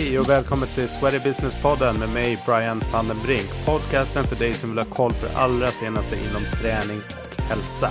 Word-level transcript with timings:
Hej 0.00 0.18
och 0.18 0.28
välkommen 0.28 0.68
till 0.68 0.88
Sweaty 0.88 1.18
Business-podden 1.18 1.98
med 1.98 2.08
mig 2.08 2.42
Brian 2.46 2.82
van 2.92 3.08
den 3.08 3.22
Brink. 3.22 3.66
Podcasten 3.66 4.24
för 4.24 4.36
dig 4.36 4.52
som 4.52 4.68
vill 4.68 4.78
ha 4.78 4.84
koll 4.84 5.10
på 5.10 5.26
det 5.26 5.36
allra 5.36 5.70
senaste 5.70 6.16
inom 6.16 6.42
träning 6.62 6.98
och 7.36 7.42
hälsa. 7.42 7.90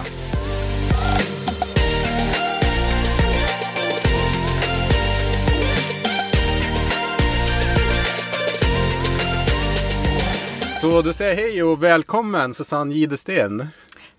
Så 10.82 11.02
du 11.02 11.14
säger 11.14 11.36
hej 11.36 11.64
och 11.64 11.84
välkommen 11.84 12.54
Susanne 12.54 12.94
Gidesten. 12.94 13.68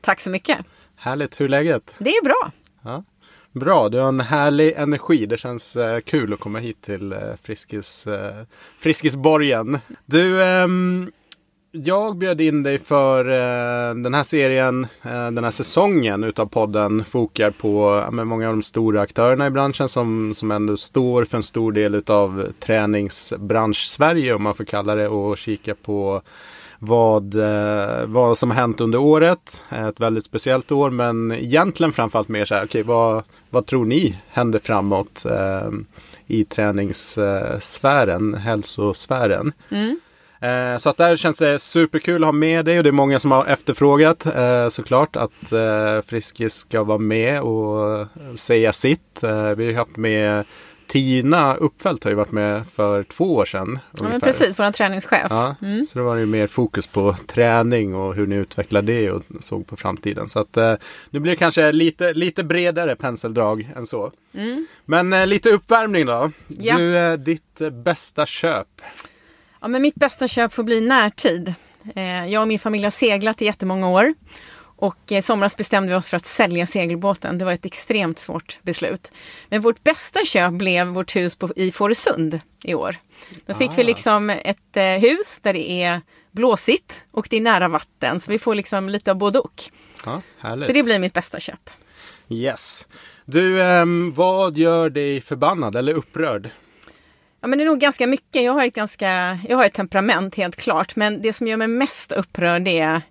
Tack 0.01 0.21
så 0.21 0.31
mycket. 0.31 0.59
Härligt, 0.97 1.41
hur 1.41 1.45
är 1.45 1.49
läget? 1.49 1.95
Det 1.99 2.11
är 2.11 2.25
bra. 2.25 2.53
Ja. 2.83 3.05
Bra, 3.53 3.89
du 3.89 3.99
har 3.99 4.09
en 4.09 4.21
härlig 4.21 4.73
energi. 4.77 5.27
Det 5.27 5.39
känns 5.39 5.77
eh, 5.77 6.01
kul 6.01 6.33
att 6.33 6.41
komma 6.41 6.59
hit 6.59 6.83
till 6.83 7.13
eh, 7.13 7.19
Friskis, 7.43 8.07
eh, 8.07 8.45
Friskisborgen. 8.79 9.79
Du, 10.07 10.45
ehm, 10.45 11.11
jag 11.73 12.17
bjöd 12.17 12.41
in 12.41 12.63
dig 12.63 12.79
för 12.79 13.29
eh, 13.29 13.95
den 13.95 14.15
här 14.15 14.23
serien, 14.23 14.87
eh, 15.03 15.31
den 15.31 15.45
här 15.45 15.51
säsongen 15.51 16.25
utav 16.25 16.47
podden 16.47 17.05
fokar 17.05 17.51
på 17.51 18.05
ja, 18.05 18.25
många 18.25 18.49
av 18.49 18.55
de 18.55 18.63
stora 18.63 19.01
aktörerna 19.01 19.47
i 19.47 19.51
branschen 19.51 19.89
som, 19.89 20.35
som 20.35 20.51
ändå 20.51 20.77
står 20.77 21.25
för 21.25 21.37
en 21.37 21.43
stor 21.43 21.73
del 21.73 21.95
utav 21.95 22.47
träningsbransch 22.61 23.87
Sverige 23.87 24.35
om 24.35 24.43
man 24.43 24.55
får 24.55 24.65
kalla 24.65 24.95
det 24.95 25.09
och 25.09 25.39
kika 25.39 25.75
på 25.75 26.23
vad, 26.83 27.35
eh, 27.35 28.07
vad 28.07 28.39
som 28.39 28.51
har 28.51 28.57
hänt 28.57 28.81
under 28.81 28.99
året. 28.99 29.63
Ett 29.71 30.01
väldigt 30.01 30.25
speciellt 30.25 30.73
år 30.73 30.91
men 30.91 31.33
egentligen 31.33 31.93
framförallt 31.93 32.29
mer 32.29 32.45
så 32.45 32.55
här, 32.55 32.65
okay, 32.65 32.83
vad, 32.83 33.25
vad 33.51 33.67
tror 33.67 33.85
ni 33.85 34.19
händer 34.29 34.59
framåt 34.59 35.25
eh, 35.25 35.71
i 36.27 36.45
träningssfären, 36.45 38.35
hälsosfären? 38.35 39.53
Mm. 39.71 40.01
Eh, 40.41 40.77
så 40.79 40.91
att 40.91 40.97
där 40.97 41.17
känns 41.17 41.39
det 41.39 41.59
superkul 41.59 42.23
att 42.23 42.29
ha 42.29 42.33
med 42.33 42.65
dig 42.65 42.79
och 42.79 42.85
det 42.85 42.91
är 42.91 42.93
många 42.93 43.21
som 43.21 43.33
har 43.33 43.47
efterfrågat 43.47 44.27
eh, 44.27 44.69
såklart 44.69 45.17
att 45.17 45.53
eh, 45.53 46.01
Friskis 46.07 46.55
ska 46.55 46.85
vara 46.85 46.99
med 46.99 47.43
och 47.43 48.07
säga 48.35 48.73
sitt. 48.73 49.23
Eh, 49.23 49.51
vi 49.51 49.67
har 49.67 49.79
haft 49.79 49.97
med 49.97 50.45
Tina 50.91 51.55
Uppfält 51.55 52.05
har 52.05 52.11
ju 52.11 52.17
varit 52.17 52.33
med 52.33 52.67
för 52.67 53.03
två 53.03 53.35
år 53.35 53.45
sedan. 53.45 53.79
Ja, 54.01 54.09
men 54.09 54.21
precis, 54.21 54.59
vår 54.59 54.73
träningschef. 54.73 55.27
Ja, 55.31 55.57
mm. 55.63 55.85
Så 55.85 55.99
då 55.99 56.05
var 56.05 56.17
det 56.17 56.27
mer 56.27 56.47
fokus 56.47 56.87
på 56.87 57.17
träning 57.27 57.95
och 57.95 58.15
hur 58.15 58.27
ni 58.27 58.37
utvecklar 58.37 58.83
det 58.83 59.11
och 59.11 59.23
såg 59.41 59.67
på 59.67 59.77
framtiden. 59.77 60.29
Så 60.29 60.39
att 60.39 60.57
eh, 60.57 60.75
nu 61.11 61.21
blir 61.21 61.33
det 61.33 61.37
kanske 61.37 61.73
lite, 61.73 62.13
lite 62.13 62.45
bredare 62.45 62.97
penseldrag 62.97 63.71
än 63.77 63.87
så. 63.87 64.13
Mm. 64.35 64.67
Men 64.85 65.13
eh, 65.13 65.27
lite 65.27 65.51
uppvärmning 65.51 66.07
då. 66.07 66.31
Ja. 66.47 66.77
Du, 66.77 66.97
eh, 66.97 67.13
ditt 67.13 67.61
eh, 67.61 67.71
bästa 67.71 68.27
köp? 68.27 68.69
Ja, 69.61 69.69
men 69.69 69.83
mitt 69.83 69.95
bästa 69.95 70.29
köp 70.29 70.53
får 70.53 70.63
bli 70.63 70.81
närtid. 70.81 71.55
Eh, 71.95 72.27
jag 72.27 72.43
och 72.43 72.49
min 72.49 72.59
familj 72.59 72.85
har 72.85 72.91
seglat 72.91 73.43
i 73.43 73.45
jättemånga 73.45 73.89
år. 73.89 74.15
Och 74.81 74.97
i 75.09 75.23
somras 75.23 75.57
bestämde 75.57 75.89
vi 75.89 75.95
oss 75.95 76.09
för 76.09 76.17
att 76.17 76.25
sälja 76.25 76.67
segelbåten. 76.67 77.39
Det 77.39 77.45
var 77.45 77.53
ett 77.53 77.65
extremt 77.65 78.19
svårt 78.19 78.59
beslut. 78.63 79.13
Men 79.49 79.61
vårt 79.61 79.85
bästa 79.85 80.25
köp 80.25 80.53
blev 80.53 80.87
vårt 80.87 81.17
hus 81.17 81.37
på, 81.37 81.51
i 81.57 81.73
Fårösund 81.73 82.41
i 82.65 82.75
år. 82.75 82.97
Då 83.47 83.55
fick 83.55 83.71
Ah. 83.71 83.75
vi 83.77 83.85
liksom 83.85 84.31
ett 84.31 84.77
eh, 84.77 84.85
hus 84.85 85.41
där 85.43 85.53
det 85.53 85.71
är 85.71 86.01
blåsigt 86.31 87.03
och 87.11 87.27
det 87.31 87.37
är 87.37 87.41
nära 87.41 87.69
vatten. 87.69 88.21
Så 88.21 88.33
vi 88.33 88.39
får 88.39 88.55
liksom 88.55 88.89
lite 88.89 89.11
av 89.11 89.17
både 89.17 89.39
och. 89.39 89.63
Härligt. 90.39 90.67
Så 90.67 90.73
det 90.73 90.83
blir 90.83 90.99
mitt 90.99 91.15
bästa 91.15 91.41
köp. 91.41 91.71
Yes. 92.29 92.87
Du, 93.25 93.63
ehm, 93.63 94.13
vad 94.17 94.59
gör 94.59 94.91
dig 94.91 95.21
förbannad 95.21 95.77
eller 95.77 95.93
upprörd? 95.95 96.51
Ja, 97.41 97.49
men 97.49 97.59
det 97.59 97.65
är 97.65 97.67
nog 97.67 97.81
ganska 97.81 98.07
mycket. 98.07 98.43
Jag 98.43 98.53
har 98.53 98.67
ett, 98.67 98.75
ganska, 98.75 99.39
jag 99.49 99.57
har 99.57 99.65
ett 99.65 99.75
temperament 99.75 100.35
helt 100.35 100.57
klart. 100.57 100.97
Men 100.97 101.23
det 101.23 101.33
som 101.33 101.47
gör 101.47 101.57
mig 101.57 101.69
mest 101.69 102.13
upprörd 102.13 102.69
är 102.69 103.03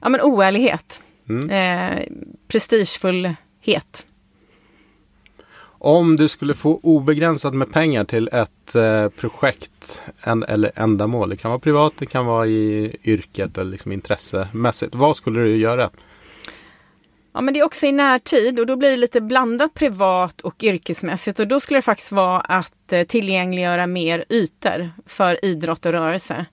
ja, 0.00 0.08
men 0.08 0.20
oärlighet. 0.20 1.02
Mm. 1.28 1.50
Eh, 1.50 2.04
prestigefullhet. 2.48 4.06
Om 5.80 6.16
du 6.16 6.28
skulle 6.28 6.54
få 6.54 6.80
obegränsat 6.82 7.54
med 7.54 7.72
pengar 7.72 8.04
till 8.04 8.28
ett 8.32 8.74
eh, 8.74 9.08
projekt 9.08 10.00
en, 10.22 10.42
eller 10.42 10.72
ändamål, 10.74 11.30
det 11.30 11.36
kan 11.36 11.50
vara 11.50 11.60
privat, 11.60 11.92
det 11.98 12.06
kan 12.06 12.26
vara 12.26 12.46
i 12.46 12.96
yrket 13.04 13.58
eller 13.58 13.70
liksom 13.70 13.92
intressemässigt. 13.92 14.94
Vad 14.94 15.16
skulle 15.16 15.40
du 15.40 15.56
göra? 15.56 15.90
Ja, 17.32 17.40
men 17.40 17.54
det 17.54 17.60
är 17.60 17.64
också 17.64 17.86
i 17.86 17.92
närtid 17.92 18.60
och 18.60 18.66
då 18.66 18.76
blir 18.76 18.90
det 18.90 18.96
lite 18.96 19.20
blandat 19.20 19.74
privat 19.74 20.40
och 20.40 20.64
yrkesmässigt 20.64 21.40
och 21.40 21.48
då 21.48 21.60
skulle 21.60 21.78
det 21.78 21.82
faktiskt 21.82 22.12
vara 22.12 22.40
att 22.40 22.92
eh, 22.92 23.02
tillgängliggöra 23.02 23.86
mer 23.86 24.24
ytor 24.28 24.90
för 25.06 25.44
idrott 25.44 25.86
och 25.86 25.92
rörelse. 25.92 26.46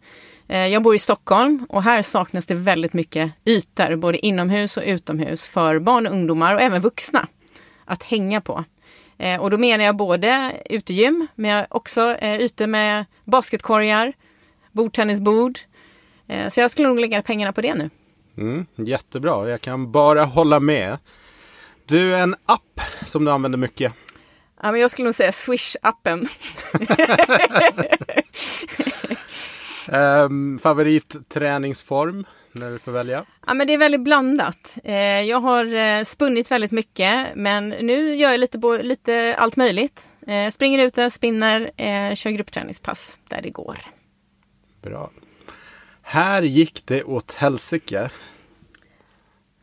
Eh, 0.48 0.68
jag 0.68 0.84
bor 0.84 0.96
i 0.96 1.00
Stockholm 1.00 1.66
och 1.70 1.84
här 1.84 2.02
saknas 2.02 2.46
det 2.46 2.56
väldigt 2.56 2.94
mycket 2.94 3.32
ytor, 3.46 3.96
både 3.96 4.26
inomhus 4.26 4.78
och 4.78 4.84
utomhus 4.86 5.50
för 5.50 5.80
barn 5.80 6.08
och 6.08 6.14
ungdomar 6.14 6.56
och 6.56 6.62
även 6.62 6.82
vuxna 6.82 7.28
att 7.86 8.04
hänga 8.04 8.42
på. 8.42 8.64
Eh, 9.18 9.42
och 9.42 9.50
då 9.50 9.58
menar 9.58 9.86
jag 9.86 9.96
både 9.96 10.58
utegym, 10.70 11.28
men 11.36 11.66
också 11.70 12.16
eh, 12.16 12.42
ytor 12.42 12.68
med 12.68 13.06
basketkorgar, 13.24 14.14
bordtennisbord. 14.72 15.60
Så 16.50 16.60
jag 16.60 16.72
skulle 16.72 16.88
nog 16.88 17.00
lägga 17.00 17.22
pengarna 17.22 17.54
på 17.54 17.62
det 17.62 17.74
nu. 17.74 17.90
Mm, 18.38 18.66
jättebra, 18.76 19.50
jag 19.50 19.62
kan 19.62 19.92
bara 19.92 20.24
hålla 20.24 20.60
med. 20.60 20.98
Du, 21.86 22.16
en 22.16 22.36
app 22.46 22.82
som 23.06 23.26
du 23.26 23.32
använder 23.32 23.58
mycket. 23.58 23.94
Ja, 24.62 24.72
men 24.72 24.82
jag 24.82 24.92
skulle 24.92 25.06
nog 25.06 25.16
säga 25.16 25.32
Swish-appen. 25.32 26.28
Ehm, 29.90 30.60
favoritträningsform 30.60 32.26
när 32.52 32.72
du 32.72 32.80
får 32.80 32.92
välja? 32.92 33.26
Ja, 33.48 33.54
men 33.54 33.68
det 33.68 33.74
är 33.74 33.78
väldigt 33.78 34.02
blandat. 34.02 34.78
Eh, 34.84 34.96
jag 35.22 35.40
har 35.40 35.74
eh, 35.76 36.04
spunnit 36.04 36.52
väldigt 36.52 36.72
mycket, 36.72 37.36
men 37.36 37.70
nu 37.70 38.16
gör 38.16 38.32
jag 38.32 38.40
lite, 38.40 38.58
lite 38.84 39.36
allt 39.38 39.56
möjligt. 39.56 40.08
Eh, 40.28 40.50
springer 40.52 40.88
ute, 40.88 41.10
spinner, 41.10 41.72
kör 42.16 42.30
gruppträningspass 42.30 43.18
där 43.30 43.42
det 43.42 43.50
går. 43.50 43.78
Bra. 44.82 45.12
Här 46.02 46.42
gick 46.42 46.86
det 46.86 47.04
åt 47.04 47.34
helsike. 47.34 48.10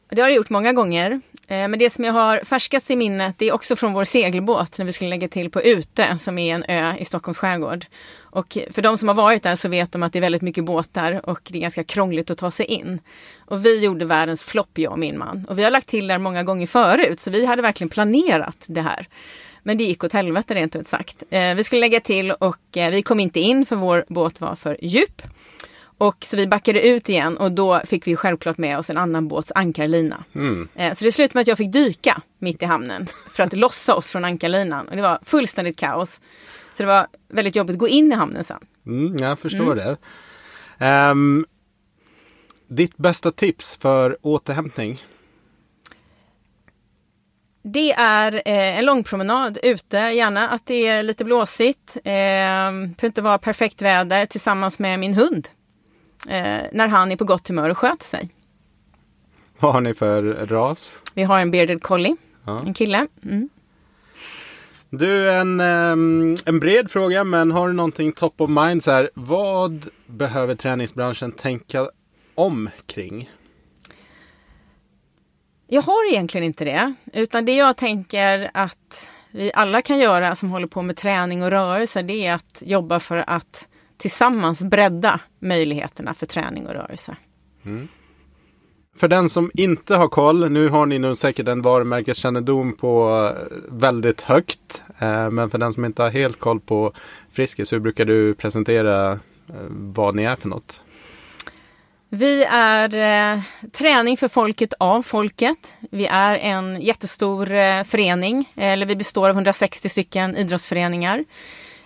Det 0.08 0.20
har 0.20 0.28
jag 0.28 0.36
gjort 0.36 0.50
många 0.50 0.72
gånger. 0.72 1.20
Eh, 1.48 1.68
men 1.68 1.78
det 1.78 1.90
som 1.90 2.04
jag 2.04 2.12
har 2.12 2.40
färskast 2.44 2.90
i 2.90 2.96
minnet 2.96 3.34
det 3.38 3.48
är 3.48 3.52
också 3.52 3.76
från 3.76 3.92
vår 3.92 4.04
segelbåt 4.04 4.78
när 4.78 4.86
vi 4.86 4.92
skulle 4.92 5.10
lägga 5.10 5.28
till 5.28 5.50
på 5.50 5.62
Ute 5.62 6.18
som 6.18 6.38
är 6.38 6.54
en 6.54 6.64
ö 6.68 6.94
i 6.98 7.04
Stockholms 7.04 7.38
skärgård. 7.38 7.86
Och 8.20 8.58
för 8.70 8.82
de 8.82 8.98
som 8.98 9.08
har 9.08 9.14
varit 9.14 9.42
där 9.42 9.56
så 9.56 9.68
vet 9.68 9.92
de 9.92 10.02
att 10.02 10.12
det 10.12 10.18
är 10.18 10.20
väldigt 10.20 10.42
mycket 10.42 10.64
båtar 10.64 11.20
och 11.30 11.40
det 11.44 11.58
är 11.58 11.62
ganska 11.62 11.84
krångligt 11.84 12.30
att 12.30 12.38
ta 12.38 12.50
sig 12.50 12.66
in. 12.66 13.00
Och 13.38 13.66
vi 13.66 13.84
gjorde 13.84 14.04
världens 14.04 14.44
flopp 14.44 14.78
jag 14.78 14.92
och 14.92 14.98
min 14.98 15.18
man. 15.18 15.46
Och 15.48 15.58
vi 15.58 15.64
har 15.64 15.70
lagt 15.70 15.88
till 15.88 16.06
där 16.06 16.18
många 16.18 16.42
gånger 16.42 16.66
förut 16.66 17.20
så 17.20 17.30
vi 17.30 17.46
hade 17.46 17.62
verkligen 17.62 17.88
planerat 17.88 18.64
det 18.66 18.80
här. 18.80 19.08
Men 19.62 19.78
det 19.78 19.84
gick 19.84 20.04
åt 20.04 20.12
helvete 20.12 20.54
rent 20.54 20.76
ut 20.76 20.86
sagt. 20.86 21.22
Eh, 21.30 21.54
vi 21.54 21.64
skulle 21.64 21.80
lägga 21.80 22.00
till 22.00 22.32
och 22.32 22.76
eh, 22.76 22.90
vi 22.90 23.02
kom 23.02 23.20
inte 23.20 23.40
in 23.40 23.66
för 23.66 23.76
vår 23.76 24.04
båt 24.08 24.40
var 24.40 24.56
för 24.56 24.76
djup. 24.82 25.22
Och 26.02 26.24
så 26.24 26.36
vi 26.36 26.46
backade 26.46 26.88
ut 26.88 27.08
igen 27.08 27.36
och 27.36 27.52
då 27.52 27.80
fick 27.84 28.06
vi 28.06 28.16
självklart 28.16 28.58
med 28.58 28.78
oss 28.78 28.90
en 28.90 28.96
annan 28.98 29.28
båts 29.28 29.52
ankarlina. 29.54 30.24
Mm. 30.34 30.68
Eh, 30.74 30.94
Så 30.94 31.04
det 31.04 31.12
slutade 31.12 31.36
med 31.38 31.40
att 31.42 31.48
jag 31.48 31.58
fick 31.58 31.72
dyka 31.72 32.22
mitt 32.38 32.62
i 32.62 32.64
hamnen 32.64 33.06
för 33.30 33.42
att 33.42 33.52
lossa 33.52 33.94
oss 33.94 34.10
från 34.10 34.24
ankarlinan. 34.24 34.88
Och 34.88 34.96
det 34.96 35.02
var 35.02 35.18
fullständigt 35.24 35.78
kaos. 35.78 36.20
Så 36.74 36.82
det 36.82 36.86
var 36.86 37.06
väldigt 37.28 37.56
jobbigt 37.56 37.74
att 37.74 37.78
gå 37.78 37.88
in 37.88 38.12
i 38.12 38.14
hamnen 38.14 38.44
sen. 38.44 38.66
Mm, 38.86 39.16
jag 39.16 39.38
förstår 39.38 39.74
det. 39.74 39.96
Ehm, 40.78 41.46
ditt 42.68 42.96
bästa 42.96 43.32
tips 43.32 43.76
för 43.76 44.16
återhämtning? 44.22 45.02
Det 47.62 47.92
är 47.92 48.34
eh, 48.34 48.78
en 48.78 48.84
långpromenad 48.84 49.58
ute, 49.62 49.98
gärna 49.98 50.48
att 50.48 50.66
det 50.66 50.86
är 50.86 51.02
lite 51.02 51.24
blåsigt. 51.24 51.96
Eh, 51.96 52.02
behöver 52.04 53.04
inte 53.04 53.22
vara 53.22 53.38
perfekt 53.38 53.82
väder 53.82 54.26
tillsammans 54.26 54.78
med 54.78 54.98
min 54.98 55.14
hund. 55.14 55.48
Eh, 56.28 56.62
när 56.72 56.88
han 56.88 57.12
är 57.12 57.16
på 57.16 57.24
gott 57.24 57.48
humör 57.48 57.70
och 57.70 57.78
sköter 57.78 58.04
sig. 58.04 58.28
Vad 59.58 59.72
har 59.72 59.80
ni 59.80 59.94
för 59.94 60.22
ras? 60.46 60.98
Vi 61.14 61.22
har 61.22 61.38
en 61.40 61.50
bearded 61.50 61.82
collie, 61.82 62.16
Ja. 62.44 62.60
en 62.66 62.74
kille. 62.74 63.06
Mm. 63.24 63.48
Du, 64.90 65.30
en, 65.30 65.60
ehm, 65.60 66.36
en 66.44 66.60
bred 66.60 66.90
fråga, 66.90 67.24
men 67.24 67.50
har 67.50 67.66
du 67.68 67.72
någonting 67.74 68.12
top 68.12 68.40
of 68.40 68.50
mind 68.50 68.82
så 68.82 68.90
här? 68.90 69.10
Vad 69.14 69.88
behöver 70.06 70.54
träningsbranschen 70.54 71.32
tänka 71.32 71.88
om 72.34 72.70
kring? 72.86 73.30
Jag 75.66 75.82
har 75.82 76.12
egentligen 76.12 76.44
inte 76.44 76.64
det, 76.64 76.94
utan 77.12 77.44
det 77.44 77.56
jag 77.56 77.76
tänker 77.76 78.50
att 78.54 79.12
vi 79.30 79.50
alla 79.54 79.82
kan 79.82 79.98
göra 79.98 80.34
som 80.34 80.50
håller 80.50 80.66
på 80.66 80.82
med 80.82 80.96
träning 80.96 81.42
och 81.42 81.50
rörelse, 81.50 82.02
det 82.02 82.26
är 82.26 82.34
att 82.34 82.62
jobba 82.66 83.00
för 83.00 83.24
att 83.26 83.68
tillsammans 84.02 84.62
bredda 84.62 85.20
möjligheterna 85.38 86.14
för 86.14 86.26
träning 86.26 86.66
och 86.66 86.72
rörelse. 86.72 87.16
För 88.96 89.08
den 89.08 89.28
som 89.28 89.50
inte 89.54 89.96
har 89.96 90.08
koll, 90.08 90.50
nu 90.50 90.68
har 90.68 90.86
ni 90.86 90.98
nog 90.98 91.16
säkert 91.16 91.48
en 91.48 91.62
varumärkeskännedom 91.62 92.76
på 92.76 93.24
eh, 93.26 93.46
väldigt 93.68 94.22
högt. 94.22 94.82
Eh, 94.98 95.30
men 95.30 95.50
för 95.50 95.58
den 95.58 95.72
som 95.72 95.84
inte 95.84 96.02
har 96.02 96.10
helt 96.10 96.38
koll 96.38 96.60
på 96.60 96.92
Friskis, 97.32 97.72
hur 97.72 97.78
brukar 97.78 98.04
du 98.04 98.34
presentera 98.34 99.12
eh, 99.12 99.18
vad 99.68 100.14
ni 100.14 100.22
är 100.22 100.36
för 100.36 100.48
något? 100.48 100.82
Vi 102.08 102.44
är 102.44 102.94
eh, 103.34 103.40
träning 103.72 104.16
för 104.16 104.28
folket 104.28 104.74
av 104.78 105.02
folket. 105.02 105.76
Vi 105.90 106.06
är 106.06 106.34
en 106.34 106.80
jättestor 106.80 107.52
eh, 107.52 107.84
förening, 107.84 108.52
eller 108.56 108.86
vi 108.86 108.96
består 108.96 109.28
av 109.28 109.34
160 109.34 109.88
stycken 109.88 110.36
idrottsföreningar 110.36 111.24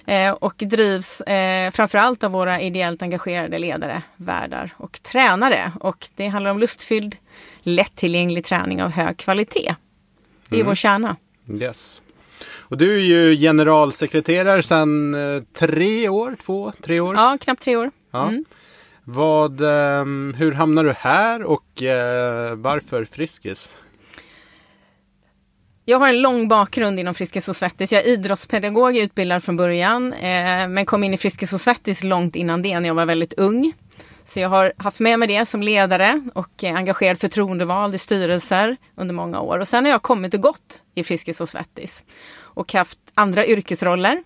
eh, 0.07 0.31
och 0.33 0.55
drivs 0.57 1.21
eh, 1.21 1.71
framförallt 1.71 2.25
av 2.25 2.31
våra 2.31 2.61
ideellt 2.61 3.03
engagerade 3.03 3.59
ledare, 3.59 4.03
värdar 4.17 4.71
och 4.77 5.03
tränare. 5.03 5.73
Och 5.81 6.09
det 6.17 6.27
handlar 6.29 6.51
om 6.51 6.59
lustfylld, 6.59 7.17
lättillgänglig 7.63 8.45
träning 8.45 8.83
av 8.83 8.91
hög 8.91 9.17
kvalitet. 9.17 9.75
Det 10.49 10.57
är 10.57 10.61
Mm. 10.61 10.67
vår 10.67 10.75
kärna. 10.75 11.17
Yes. 11.61 12.03
Och 12.69 12.77
du 12.79 12.95
är 12.97 13.01
ju 13.01 13.37
generalsekreterare 13.37 14.63
sedan 14.63 15.15
eh, 15.15 15.43
tre 15.53 16.09
år, 16.09 16.37
två, 16.45 16.73
tre 16.83 17.01
år. 17.01 17.15
Ja, 17.15 17.39
knappt 17.41 17.63
tre 17.63 17.77
år. 17.77 17.91
Ja. 18.11 18.29
Mm. 18.29 18.45
Vad, 19.05 19.61
ehm, 19.61 20.35
hur 20.39 20.53
hamnar 20.53 20.85
du 20.85 20.93
här 20.93 21.43
och 21.43 21.83
eh, 21.83 22.55
varför 22.55 23.05
Friskis? 23.05 23.77
Jag 25.89 25.99
har 25.99 26.09
en 26.09 26.23
lång 26.23 26.49
bakgrund 26.49 27.01
inom 27.01 27.15
Friskis 27.15 27.49
och 27.49 27.57
Svettis. 27.57 27.93
Jag 27.93 28.03
är 28.03 28.09
idrottspedagog 28.09 28.97
utbildad 28.97 29.45
från 29.45 29.57
början, 29.57 30.13
eh, 30.13 30.69
men 30.69 30.87
kom 30.87 31.05
in 31.05 31.15
i 31.15 31.17
Friskis 31.17 31.53
och 31.53 31.61
Svettis 31.61 32.05
långt 32.05 32.37
innan 32.37 32.63
det, 32.63 32.81
när 32.81 32.89
jag 32.89 32.95
var 32.95 33.07
väldigt 33.07 33.33
ung. 33.33 33.73
Så 34.25 34.41
jag 34.41 34.49
har 34.49 34.73
haft 34.77 35.01
med 35.01 35.19
mig 35.19 35.29
det 35.29 35.47
som 35.47 35.63
ledare 35.63 36.23
och 36.35 36.65
eh, 36.65 36.75
engagerad 36.77 37.19
förtroendevald 37.19 37.95
i 37.95 37.99
styrelser 37.99 38.77
under 38.97 39.15
många 39.15 39.41
år. 39.41 39.59
Och 39.59 39.69
sen 39.69 39.85
har 39.85 39.93
jag 39.93 40.03
kommit 40.03 40.35
och 40.35 40.41
gått 40.41 40.83
i 40.95 41.05
Friskis 41.05 41.41
och 41.41 41.49
Svettis 41.49 42.05
och 42.39 42.73
haft 42.73 42.99
andra 43.15 43.47
yrkesroller. 43.47 44.23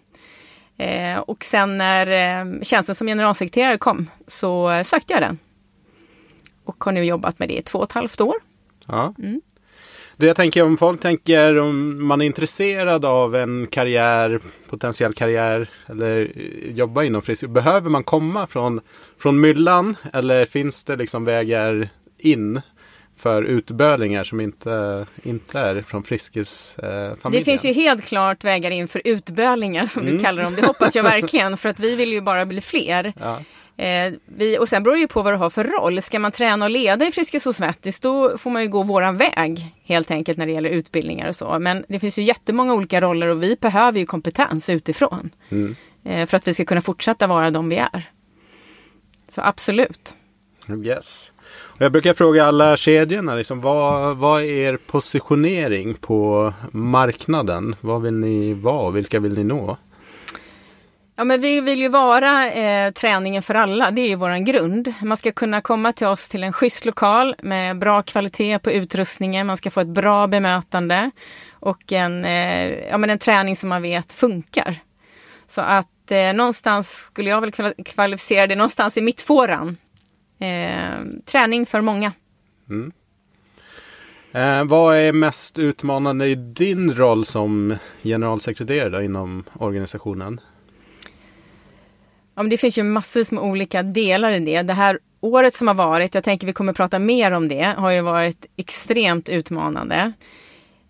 Eh, 0.78 1.18
och 1.18 1.44
sen 1.44 1.78
när 1.78 2.06
eh, 2.06 2.62
tjänsten 2.62 2.94
som 2.94 3.06
generalsekreterare 3.06 3.78
kom 3.78 4.10
så 4.26 4.70
eh, 4.70 4.82
sökte 4.82 5.12
jag 5.12 5.22
den. 5.22 5.38
Och 6.64 6.84
har 6.84 6.92
nu 6.92 7.04
jobbat 7.04 7.38
med 7.38 7.48
det 7.48 7.58
i 7.58 7.62
två 7.62 7.78
och 7.78 7.84
ett 7.84 7.92
halvt 7.92 8.20
år. 8.20 8.34
Ja. 8.86 9.14
Mm. 9.18 9.40
Det 10.20 10.26
jag 10.26 10.36
tänker 10.36 10.62
om 10.62 10.76
folk 10.76 11.00
tänker 11.00 11.58
om 11.58 12.06
man 12.06 12.20
är 12.22 12.26
intresserad 12.26 13.04
av 13.04 13.36
en 13.36 13.66
karriär, 13.66 14.40
potentiell 14.70 15.12
karriär 15.12 15.68
eller 15.88 16.32
jobba 16.74 17.02
inom 17.04 17.22
Friskis. 17.22 17.48
Behöver 17.50 17.90
man 17.90 18.04
komma 18.04 18.46
från, 18.46 18.80
från 19.18 19.40
myllan 19.40 19.96
eller 20.12 20.44
finns 20.44 20.84
det 20.84 20.96
liksom 20.96 21.24
vägar 21.24 21.88
in 22.18 22.60
för 23.16 23.42
utbölingar 23.42 24.24
som 24.24 24.40
inte, 24.40 25.06
inte 25.22 25.58
är 25.58 25.82
från 25.82 26.02
Friskis 26.02 26.76
eh? 26.78 27.30
Det 27.30 27.44
finns 27.44 27.64
ju 27.64 27.72
helt 27.72 28.04
klart 28.04 28.44
vägar 28.44 28.70
in 28.70 28.88
för 28.88 29.02
utbölingar 29.04 29.86
som 29.86 30.02
Mm. 30.02 30.16
du 30.16 30.24
kallar 30.24 30.42
dem. 30.42 30.54
Det 30.54 30.66
hoppas 30.66 30.96
jag 30.96 31.02
verkligen 31.14 31.56
för 31.56 31.68
att 31.68 31.80
vi 31.80 31.96
vill 31.96 32.12
ju 32.12 32.20
bara 32.20 32.46
bli 32.46 32.60
fler. 32.60 33.12
Ja. 33.20 33.38
Eh, 33.80 34.12
vi, 34.24 34.58
och 34.58 34.68
sen 34.68 34.82
beror 34.82 34.94
det 34.94 35.00
ju 35.00 35.08
på 35.08 35.22
vad 35.22 35.32
du 35.32 35.36
har 35.36 35.50
för 35.50 35.64
roll. 35.64 36.02
Ska 36.02 36.18
man 36.18 36.32
träna 36.32 36.64
och 36.64 36.70
leda 36.70 37.06
i 37.06 37.12
Friskis 37.12 37.46
och 37.46 37.54
Svettis 37.54 38.00
då 38.00 38.38
får 38.38 38.50
man 38.50 38.62
ju 38.62 38.68
gå 38.68 38.82
våran 38.82 39.16
väg 39.16 39.74
helt 39.84 40.10
enkelt 40.10 40.38
när 40.38 40.46
det 40.46 40.52
gäller 40.52 40.70
utbildningar 40.70 41.28
och 41.28 41.36
så. 41.36 41.58
Men 41.58 41.84
det 41.88 41.98
finns 41.98 42.18
ju 42.18 42.22
jättemånga 42.22 42.74
olika 42.74 43.00
roller 43.00 43.28
och 43.28 43.42
vi 43.42 43.56
behöver 43.60 43.98
ju 43.98 44.06
kompetens 44.06 44.70
utifrån. 44.70 45.30
Mm. 45.48 45.76
Eh, 46.04 46.26
för 46.26 46.36
att 46.36 46.48
vi 46.48 46.54
ska 46.54 46.64
kunna 46.64 46.82
fortsätta 46.82 47.26
vara 47.26 47.50
de 47.50 47.68
vi 47.68 47.76
är. 47.76 48.10
Så 49.28 49.40
absolut. 49.40 50.16
Yes. 50.84 51.32
Och 51.50 51.80
jag 51.80 51.92
brukar 51.92 52.14
fråga 52.14 52.44
alla 52.44 52.76
kedjorna, 52.76 53.34
liksom, 53.34 53.60
vad, 53.60 54.16
vad 54.16 54.42
är 54.42 54.46
er 54.46 54.76
positionering 54.76 55.94
på 55.94 56.52
marknaden? 56.70 57.76
Vad 57.80 58.02
vill 58.02 58.14
ni 58.14 58.54
vara 58.54 58.86
och 58.86 58.96
vilka 58.96 59.20
vill 59.20 59.34
ni 59.34 59.44
nå? 59.44 59.76
Ja, 61.20 61.24
men 61.24 61.40
vi 61.40 61.60
vill 61.60 61.80
ju 61.80 61.88
vara 61.88 62.52
eh, 62.52 62.92
träningen 62.92 63.42
för 63.42 63.54
alla, 63.54 63.90
det 63.90 64.00
är 64.00 64.08
ju 64.08 64.14
våran 64.14 64.44
grund. 64.44 64.94
Man 65.02 65.16
ska 65.16 65.32
kunna 65.32 65.60
komma 65.60 65.92
till 65.92 66.06
oss 66.06 66.28
till 66.28 66.42
en 66.42 66.52
schysst 66.52 66.84
lokal 66.84 67.34
med 67.42 67.78
bra 67.78 68.02
kvalitet 68.02 68.58
på 68.58 68.70
utrustningen, 68.70 69.46
man 69.46 69.56
ska 69.56 69.70
få 69.70 69.80
ett 69.80 69.88
bra 69.88 70.26
bemötande 70.26 71.10
och 71.52 71.92
en, 71.92 72.24
eh, 72.24 72.68
ja, 72.88 72.98
men 72.98 73.10
en 73.10 73.18
träning 73.18 73.56
som 73.56 73.68
man 73.68 73.82
vet 73.82 74.12
funkar. 74.12 74.76
Så 75.46 75.60
att 75.60 76.10
eh, 76.10 76.32
någonstans 76.32 76.90
skulle 76.90 77.30
jag 77.30 77.40
väl 77.40 77.74
kvalificera 77.84 78.46
det 78.46 78.56
någonstans 78.56 78.96
i 78.96 79.00
mittfåran. 79.00 79.76
Eh, 80.38 81.04
träning 81.26 81.66
för 81.66 81.80
många. 81.80 82.12
Mm. 82.68 82.92
Eh, 84.32 84.64
vad 84.64 84.96
är 84.96 85.12
mest 85.12 85.58
utmanande 85.58 86.26
i 86.26 86.34
din 86.34 86.94
roll 86.94 87.24
som 87.24 87.76
generalsekreterare 88.02 89.04
inom 89.04 89.44
organisationen? 89.58 90.40
Ja, 92.40 92.42
men 92.42 92.50
det 92.50 92.58
finns 92.58 92.78
ju 92.78 92.82
massor 92.82 93.34
med 93.34 93.44
olika 93.44 93.82
delar 93.82 94.32
i 94.32 94.40
det. 94.40 94.62
Det 94.62 94.72
här 94.72 94.98
året 95.20 95.54
som 95.54 95.68
har 95.68 95.74
varit, 95.74 96.14
jag 96.14 96.24
tänker 96.24 96.46
vi 96.46 96.52
kommer 96.52 96.72
prata 96.72 96.98
mer 96.98 97.32
om 97.32 97.48
det, 97.48 97.74
har 97.78 97.90
ju 97.90 98.00
varit 98.00 98.46
extremt 98.56 99.28
utmanande. 99.28 100.12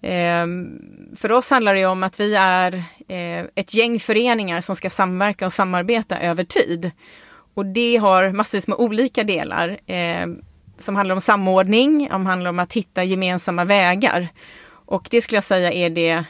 Ehm, 0.02 0.78
för 1.16 1.32
oss 1.32 1.50
handlar 1.50 1.74
det 1.74 1.80
ju 1.80 1.86
om 1.86 2.02
att 2.02 2.20
vi 2.20 2.34
är 2.34 2.74
eh, 3.08 3.46
ett 3.54 3.74
gäng 3.74 4.00
föreningar 4.00 4.60
som 4.60 4.76
ska 4.76 4.90
samverka 4.90 5.46
och 5.46 5.52
samarbeta 5.52 6.20
över 6.20 6.44
tid. 6.44 6.90
Och 7.54 7.66
det 7.66 7.96
har 7.96 8.32
massor 8.32 8.70
med 8.70 8.78
olika 8.78 9.24
delar 9.24 9.80
eh, 9.86 10.26
som 10.78 10.96
handlar 10.96 11.14
om 11.14 11.20
samordning, 11.20 12.08
om 12.12 12.26
handlar 12.26 12.50
om 12.50 12.58
att 12.58 12.72
hitta 12.72 13.04
gemensamma 13.04 13.64
vägar. 13.64 14.28
Och 14.68 15.08
det 15.10 15.20
skulle 15.20 15.36
jag 15.36 15.44
säga 15.44 15.72
är 15.72 15.90
det, 15.90 16.24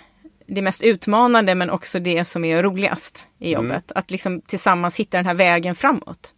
det 0.50 0.62
mest 0.62 0.82
utmanande 0.82 1.54
men 1.54 1.70
också 1.70 1.98
det 1.98 2.24
som 2.24 2.44
är 2.44 2.62
roligast 2.62 3.26
i 3.38 3.52
jobbet. 3.52 3.92
Att 3.94 4.10
liksom 4.10 4.40
tillsammans 4.40 4.96
hitta 4.96 5.16
den 5.16 5.26
här 5.26 5.34
vägen 5.34 5.74
framåt. 5.74 6.34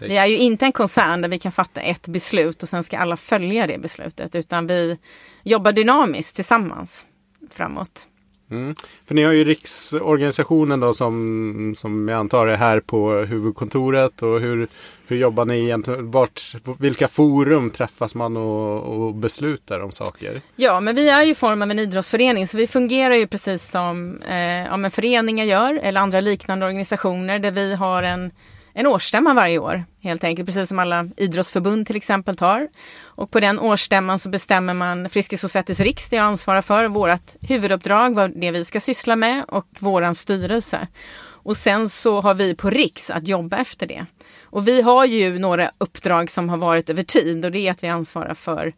Vi 0.00 0.16
är 0.16 0.26
ju 0.26 0.36
inte 0.38 0.64
en 0.64 0.72
koncern 0.72 1.20
där 1.20 1.28
vi 1.28 1.38
kan 1.38 1.52
fatta 1.52 1.80
ett 1.80 2.08
beslut 2.08 2.62
och 2.62 2.68
sen 2.68 2.84
ska 2.84 2.98
alla 2.98 3.16
följa 3.16 3.66
det 3.66 3.78
beslutet 3.78 4.34
utan 4.34 4.66
vi 4.66 4.98
jobbar 5.42 5.72
dynamiskt 5.72 6.36
tillsammans 6.36 7.06
framåt. 7.50 8.08
Mm. 8.50 8.74
För 9.06 9.14
ni 9.14 9.22
har 9.22 9.32
ju 9.32 9.44
riksorganisationen 9.44 10.80
då 10.80 10.94
som, 10.94 11.74
som 11.76 12.08
jag 12.08 12.18
antar 12.18 12.46
är 12.46 12.56
här 12.56 12.80
på 12.80 13.12
huvudkontoret 13.12 14.22
och 14.22 14.40
hur, 14.40 14.68
hur 15.06 15.16
jobbar 15.16 15.44
ni 15.44 15.64
egentligen? 15.64 16.10
Vart, 16.10 16.54
vilka 16.78 17.08
forum 17.08 17.70
träffas 17.70 18.14
man 18.14 18.36
och, 18.36 18.82
och 18.82 19.14
beslutar 19.14 19.80
om 19.80 19.92
saker? 19.92 20.40
Ja, 20.56 20.80
men 20.80 20.94
vi 20.94 21.08
är 21.08 21.22
ju 21.22 21.30
i 21.30 21.34
form 21.34 21.62
av 21.62 21.70
en 21.70 21.78
idrottsförening 21.78 22.46
så 22.46 22.56
vi 22.56 22.66
fungerar 22.66 23.14
ju 23.14 23.26
precis 23.26 23.70
som 23.70 24.20
eh, 24.28 24.36
ja, 24.38 24.76
men 24.76 24.90
föreningar 24.90 25.44
gör 25.44 25.74
eller 25.74 26.00
andra 26.00 26.20
liknande 26.20 26.66
organisationer 26.66 27.38
där 27.38 27.50
vi 27.50 27.74
har 27.74 28.02
en, 28.02 28.30
en 28.78 28.86
årsstämma 28.86 29.34
varje 29.34 29.58
år 29.58 29.84
helt 30.00 30.24
enkelt, 30.24 30.46
precis 30.46 30.68
som 30.68 30.78
alla 30.78 31.08
idrottsförbund 31.16 31.86
till 31.86 31.96
exempel 31.96 32.36
tar. 32.36 32.68
Och 33.02 33.30
på 33.30 33.40
den 33.40 33.58
årsstämman 33.58 34.18
så 34.18 34.28
bestämmer 34.28 34.74
man 34.74 35.08
Friskis 35.08 35.44
och 35.44 35.50
Svettis 35.50 35.80
Riks, 35.80 36.08
det 36.08 36.16
jag 36.16 36.24
ansvarar 36.24 36.62
för, 36.62 36.88
vårt 36.88 37.34
huvuduppdrag, 37.40 38.14
vad 38.14 38.40
det 38.40 38.50
vi 38.50 38.64
ska 38.64 38.80
syssla 38.80 39.16
med 39.16 39.44
och 39.48 39.66
våran 39.78 40.14
styrelse. 40.14 40.88
Och 41.18 41.56
sen 41.56 41.88
så 41.88 42.20
har 42.20 42.34
vi 42.34 42.54
på 42.54 42.70
Riks 42.70 43.10
att 43.10 43.28
jobba 43.28 43.56
efter 43.56 43.86
det. 43.86 44.06
Och 44.42 44.68
vi 44.68 44.82
har 44.82 45.04
ju 45.04 45.38
några 45.38 45.70
uppdrag 45.78 46.30
som 46.30 46.48
har 46.48 46.56
varit 46.56 46.90
över 46.90 47.02
tid 47.02 47.44
och 47.44 47.52
det 47.52 47.58
är 47.58 47.70
att 47.70 47.82
vi 47.82 47.88
ansvarar 47.88 48.34
för 48.34 48.72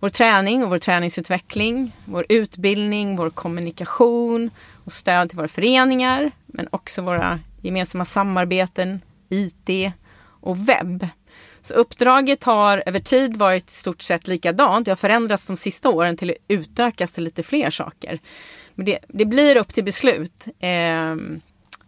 vår 0.00 0.08
träning 0.08 0.64
och 0.64 0.70
vår 0.70 0.78
träningsutveckling, 0.78 1.96
vår 2.04 2.26
utbildning, 2.28 3.16
vår 3.16 3.30
kommunikation 3.30 4.50
och 4.84 4.92
stöd 4.92 5.28
till 5.28 5.38
våra 5.38 5.48
föreningar, 5.48 6.30
men 6.46 6.68
också 6.70 7.02
våra 7.02 7.40
gemensamma 7.62 8.04
samarbeten, 8.04 9.00
IT 9.28 9.92
och 10.40 10.68
webb. 10.68 11.08
Så 11.62 11.74
uppdraget 11.74 12.44
har 12.44 12.82
över 12.86 13.00
tid 13.00 13.36
varit 13.36 13.70
i 13.70 13.72
stort 13.72 14.02
sett 14.02 14.28
likadant. 14.28 14.84
Det 14.84 14.90
har 14.90 14.96
förändrats 14.96 15.46
de 15.46 15.56
sista 15.56 15.88
åren 15.88 16.16
till 16.16 16.30
att 16.30 16.36
utökas 16.48 17.12
till 17.12 17.24
lite 17.24 17.42
fler 17.42 17.70
saker. 17.70 18.18
Men 18.74 18.86
det, 18.86 18.98
det 19.08 19.24
blir 19.24 19.56
upp 19.56 19.74
till 19.74 19.84
beslut 19.84 20.46
eh, 20.58 21.16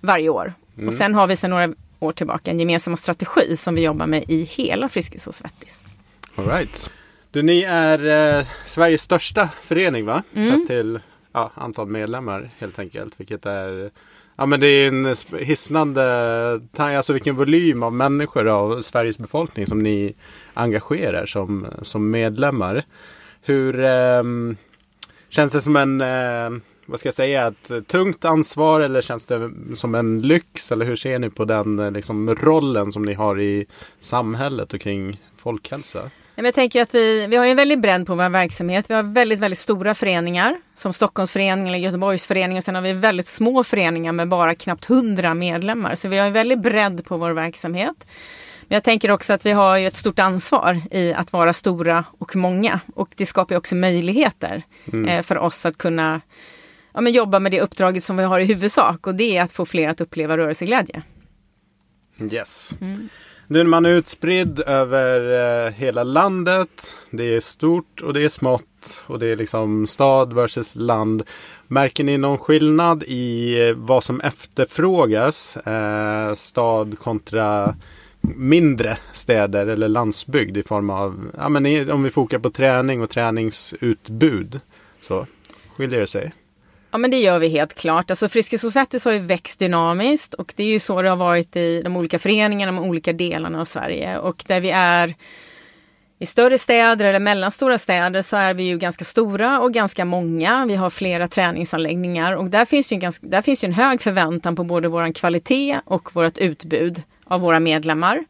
varje 0.01 0.29
år. 0.29 0.55
Och 0.87 0.93
sen 0.93 1.15
har 1.15 1.27
vi 1.27 1.37
sedan 1.37 1.51
några 1.51 1.75
år 1.99 2.13
tillbaka 2.13 2.51
en 2.51 2.61
gemensam 2.61 2.97
strategi 2.97 3.57
som 3.57 3.75
vi 3.75 3.83
jobbar 3.83 4.07
med 4.07 4.25
i 4.29 4.43
hela 4.43 4.89
Friskis 4.89 5.27
och 5.27 5.35
Svettis. 5.35 5.87
All 6.35 6.47
right. 6.47 6.91
Du, 7.31 7.43
ni 7.43 7.63
är 7.63 8.39
eh, 8.39 8.47
Sveriges 8.67 9.03
största 9.03 9.49
förening 9.63 10.05
va? 10.05 10.23
Sett 10.35 10.67
till 10.67 11.01
ja, 11.33 11.53
antal 11.55 11.89
medlemmar 11.89 12.51
helt 12.59 12.79
enkelt. 12.79 13.21
Vilket 13.21 13.47
är 13.47 13.91
Ja 14.39 14.47
men 14.47 14.61
det 14.61 14.67
är 14.67 14.89
en 14.89 15.15
hisnande, 15.41 16.61
alltså 16.77 17.13
vilken 17.13 17.37
volym 17.37 17.83
av 17.83 17.93
människor 17.93 18.49
av 18.49 18.81
Sveriges 18.81 19.19
befolkning 19.19 19.67
som 19.67 19.83
ni 19.83 20.15
engagerar 20.55 21.27
som, 21.27 21.67
som 21.83 22.11
medlemmar. 22.11 22.85
Hur 23.43 23.85
eh, 23.85 24.23
känns 25.29 25.53
det 25.53 25.61
som 25.61 25.77
en, 25.77 26.01
eh, 26.01 26.61
vad 26.87 27.01
ska 27.01 27.07
jag 27.07 27.15
säga, 27.15 27.47
ett 27.47 27.89
tungt 27.89 28.25
ansvar 28.25 28.81
eller 28.81 29.03
känns 29.03 29.27
det 29.27 29.51
som 29.75 29.95
en 29.95 30.23
lyx? 30.23 30.73
Eller 30.73 30.87
hur 30.87 30.97
ser 30.97 31.19
ni 31.19 31.31
på 31.31 31.45
den 31.45 31.79
eh, 31.79 31.91
liksom, 31.91 32.35
rollen 32.35 32.93
som 32.93 33.05
ni 33.05 33.15
har 33.15 33.41
i 33.41 33.67
samhället 34.01 34.75
och 34.75 34.81
kring 34.81 35.21
folkhälsa? 35.37 36.11
Jag 36.45 36.55
tänker 36.55 36.83
att 36.83 36.95
vi, 36.95 37.27
vi 37.27 37.37
har 37.37 37.47
en 37.47 37.57
väldigt 37.57 37.81
bredd 37.81 38.07
på 38.07 38.15
vår 38.15 38.29
verksamhet. 38.29 38.91
Vi 38.91 38.95
har 38.95 39.03
väldigt, 39.03 39.39
väldigt 39.39 39.59
stora 39.59 39.95
föreningar 39.95 40.61
som 40.75 40.93
Stockholmsföreningen 40.93 41.67
eller 41.67 41.79
Göteborgsföreningen. 41.79 42.63
Sen 42.63 42.75
har 42.75 42.83
vi 42.83 42.93
väldigt 42.93 43.27
små 43.27 43.65
föreningar 43.65 44.13
med 44.13 44.29
bara 44.29 44.55
knappt 44.55 44.91
100 44.91 45.35
medlemmar. 45.35 45.95
Så 45.95 46.09
vi 46.09 46.19
har 46.19 46.27
en 46.27 46.33
väldigt 46.33 46.59
bredd 46.59 47.05
på 47.05 47.17
vår 47.17 47.31
verksamhet. 47.31 48.07
Men 48.69 48.77
jag 48.77 48.85
tänker 48.85 49.11
också 49.11 49.33
att 49.33 49.47
vi 49.47 49.53
har 49.53 49.79
ett 49.79 49.97
stort 49.97 50.19
ansvar 50.19 50.81
i 50.91 51.13
att 51.13 51.33
vara 51.33 51.53
stora 51.53 52.05
och 52.19 52.37
många. 52.37 52.81
Och 52.95 53.09
det 53.17 53.27
skapar 53.27 53.57
också 53.57 53.75
möjligheter 53.75 54.63
mm. 54.93 55.09
eh, 55.09 55.23
för 55.23 55.39
oss 55.39 55.67
att 55.67 55.79
kunna 55.79 56.21
ja, 56.95 57.01
men 57.01 57.13
jobba 57.13 57.39
med 57.39 57.53
det 57.53 57.61
uppdraget 57.61 58.05
som 58.05 58.17
vi 58.17 58.25
har 58.25 58.41
i 58.41 58.45
huvudsak. 58.45 59.07
Och 59.07 59.15
det 59.15 59.37
är 59.37 59.43
att 59.43 59.53
få 59.53 59.67
fler 59.67 59.89
att 59.89 60.01
uppleva 60.01 60.37
rörelseglädje. 60.37 61.03
Yes. 62.33 62.71
Mm. 62.81 63.09
Nu 63.49 63.61
är 63.61 63.65
man 63.65 63.87
utspridd 63.87 64.61
över 64.61 65.21
eh, 65.67 65.73
hela 65.73 66.05
landet. 66.05 66.95
Det 67.11 67.25
är 67.25 67.41
stort 67.41 68.03
och 68.03 68.15
det 68.15 68.25
är 68.25 68.29
smått. 68.29 69.03
Och 69.07 69.19
det 69.19 69.27
är 69.27 69.37
liksom 69.37 69.87
stad 69.87 70.33
versus 70.33 70.77
land. 70.77 71.23
Märker 71.67 72.05
ni 72.05 72.19
någon 72.19 72.39
skillnad 72.39 73.03
i 73.03 73.61
eh, 73.69 73.75
vad 73.75 74.05
som 74.05 74.21
efterfrågas? 74.21 75.57
Eh, 75.57 76.35
stad 76.35 76.99
kontra 76.99 77.75
mindre 78.21 78.99
städer 79.13 79.67
eller 79.67 79.89
landsbygd 79.89 80.57
i 80.57 80.63
form 80.63 80.91
av, 80.91 81.31
ja 81.39 81.49
men 81.49 81.91
om 81.91 82.03
vi 82.03 82.11
fokar 82.11 82.39
på 82.39 82.51
träning 82.51 83.03
och 83.03 83.11
träningsutbud. 83.11 84.61
Så 85.01 85.27
skiljer 85.77 86.01
det 86.01 86.07
sig? 86.07 86.33
Ja 86.97 87.01
men 87.01 87.11
det 87.11 87.19
gör 87.19 87.39
vi 87.39 87.49
helt 87.49 87.75
klart. 87.75 88.11
Alltså 88.11 88.29
Friskis 88.29 88.65
och 88.65 88.73
Svettis 88.73 89.05
har 89.05 89.13
ju 89.13 89.19
växt 89.19 89.59
dynamiskt 89.59 90.35
och 90.35 90.53
det 90.57 90.63
är 90.63 90.69
ju 90.69 90.79
så 90.79 91.03
det 91.03 91.09
har 91.09 91.17
varit 91.17 91.57
i 91.57 91.81
de 91.83 91.97
olika 91.97 92.19
föreningarna, 92.19 92.73
de 92.73 92.89
olika 92.89 93.13
delarna 93.13 93.61
av 93.61 93.65
Sverige. 93.65 94.19
Och 94.19 94.45
där 94.47 94.61
vi 94.61 94.71
är 94.71 95.15
i 96.19 96.27
större 96.27 96.59
städer 96.59 97.05
eller 97.05 97.19
mellanstora 97.19 97.79
städer 97.79 98.23
så 98.23 98.37
är 98.37 98.55
vi 98.55 98.63
ju 98.63 98.79
ganska 98.79 99.05
stora 99.05 99.61
och 99.61 99.73
ganska 99.73 100.05
många. 100.05 100.67
Vi 100.67 100.75
har 100.75 100.91
flera 100.91 101.29
träningsanläggningar 101.29 102.37
och 102.37 102.51
där 102.51 102.65
finns 102.65 102.93
ju 102.93 102.95
en, 102.95 103.01
ganska, 103.01 103.27
där 103.27 103.43
finns 103.43 103.65
ju 103.65 103.67
en 103.67 103.75
hög 103.75 104.01
förväntan 104.01 104.57
på 104.57 104.65
både 104.65 104.89
våran 104.89 105.13
kvalitet 105.13 105.81
och 105.85 106.17
vårt 106.17 106.39
utbud 106.39 107.03
av 107.25 107.41
våra 107.41 107.61
medlemmar. 107.61 108.25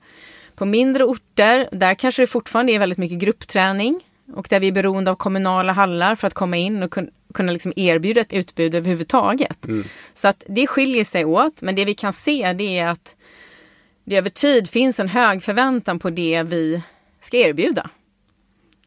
På 0.57 0.65
mindre 0.65 1.05
orter, 1.05 1.69
där 1.73 1.95
kanske 1.95 2.23
det 2.23 2.27
fortfarande 2.27 2.73
är 2.73 2.79
väldigt 2.79 2.99
mycket 2.99 3.19
gruppträning 3.19 4.01
och 4.35 4.47
där 4.51 4.61
vi 4.61 4.69
är 4.69 4.73
beroende 4.73 5.11
av 5.11 5.15
kommunala 5.15 5.73
hallar 5.73 6.15
för 6.15 6.27
att 6.27 6.35
komma 6.35 6.57
in 6.57 6.83
och 6.83 6.99
kunna 7.35 7.53
liksom 7.53 7.73
erbjuda 7.77 8.21
ett 8.21 8.33
utbud 8.33 8.75
överhuvudtaget. 8.75 9.65
Mm. 9.65 9.85
Så 10.15 10.29
att 10.29 10.45
det 10.49 10.67
skiljer 10.67 11.05
sig 11.05 11.25
åt, 11.25 11.63
men 11.63 11.75
det 11.75 11.85
vi 11.85 11.95
kan 11.95 12.13
se 12.13 12.53
det 12.53 12.79
är 12.79 12.87
att 12.87 13.17
det 14.05 14.17
över 14.17 14.31
tid 14.31 14.71
finns 14.71 15.01
en 15.01 15.09
hög 15.09 15.43
förväntan 15.43 15.99
på 15.99 16.11
det 16.11 16.43
vi 16.43 16.83
ska 17.21 17.37
erbjuda. 17.37 17.91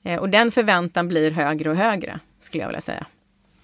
Eh, 0.04 0.20
och 0.20 0.30
den 0.30 0.52
förväntan 0.52 1.08
blir 1.08 1.32
högre 1.32 1.70
och 1.70 1.76
högre, 1.76 2.20
skulle 2.40 2.64
jag 2.64 2.68
vilja 2.68 2.82
säga. 2.82 3.06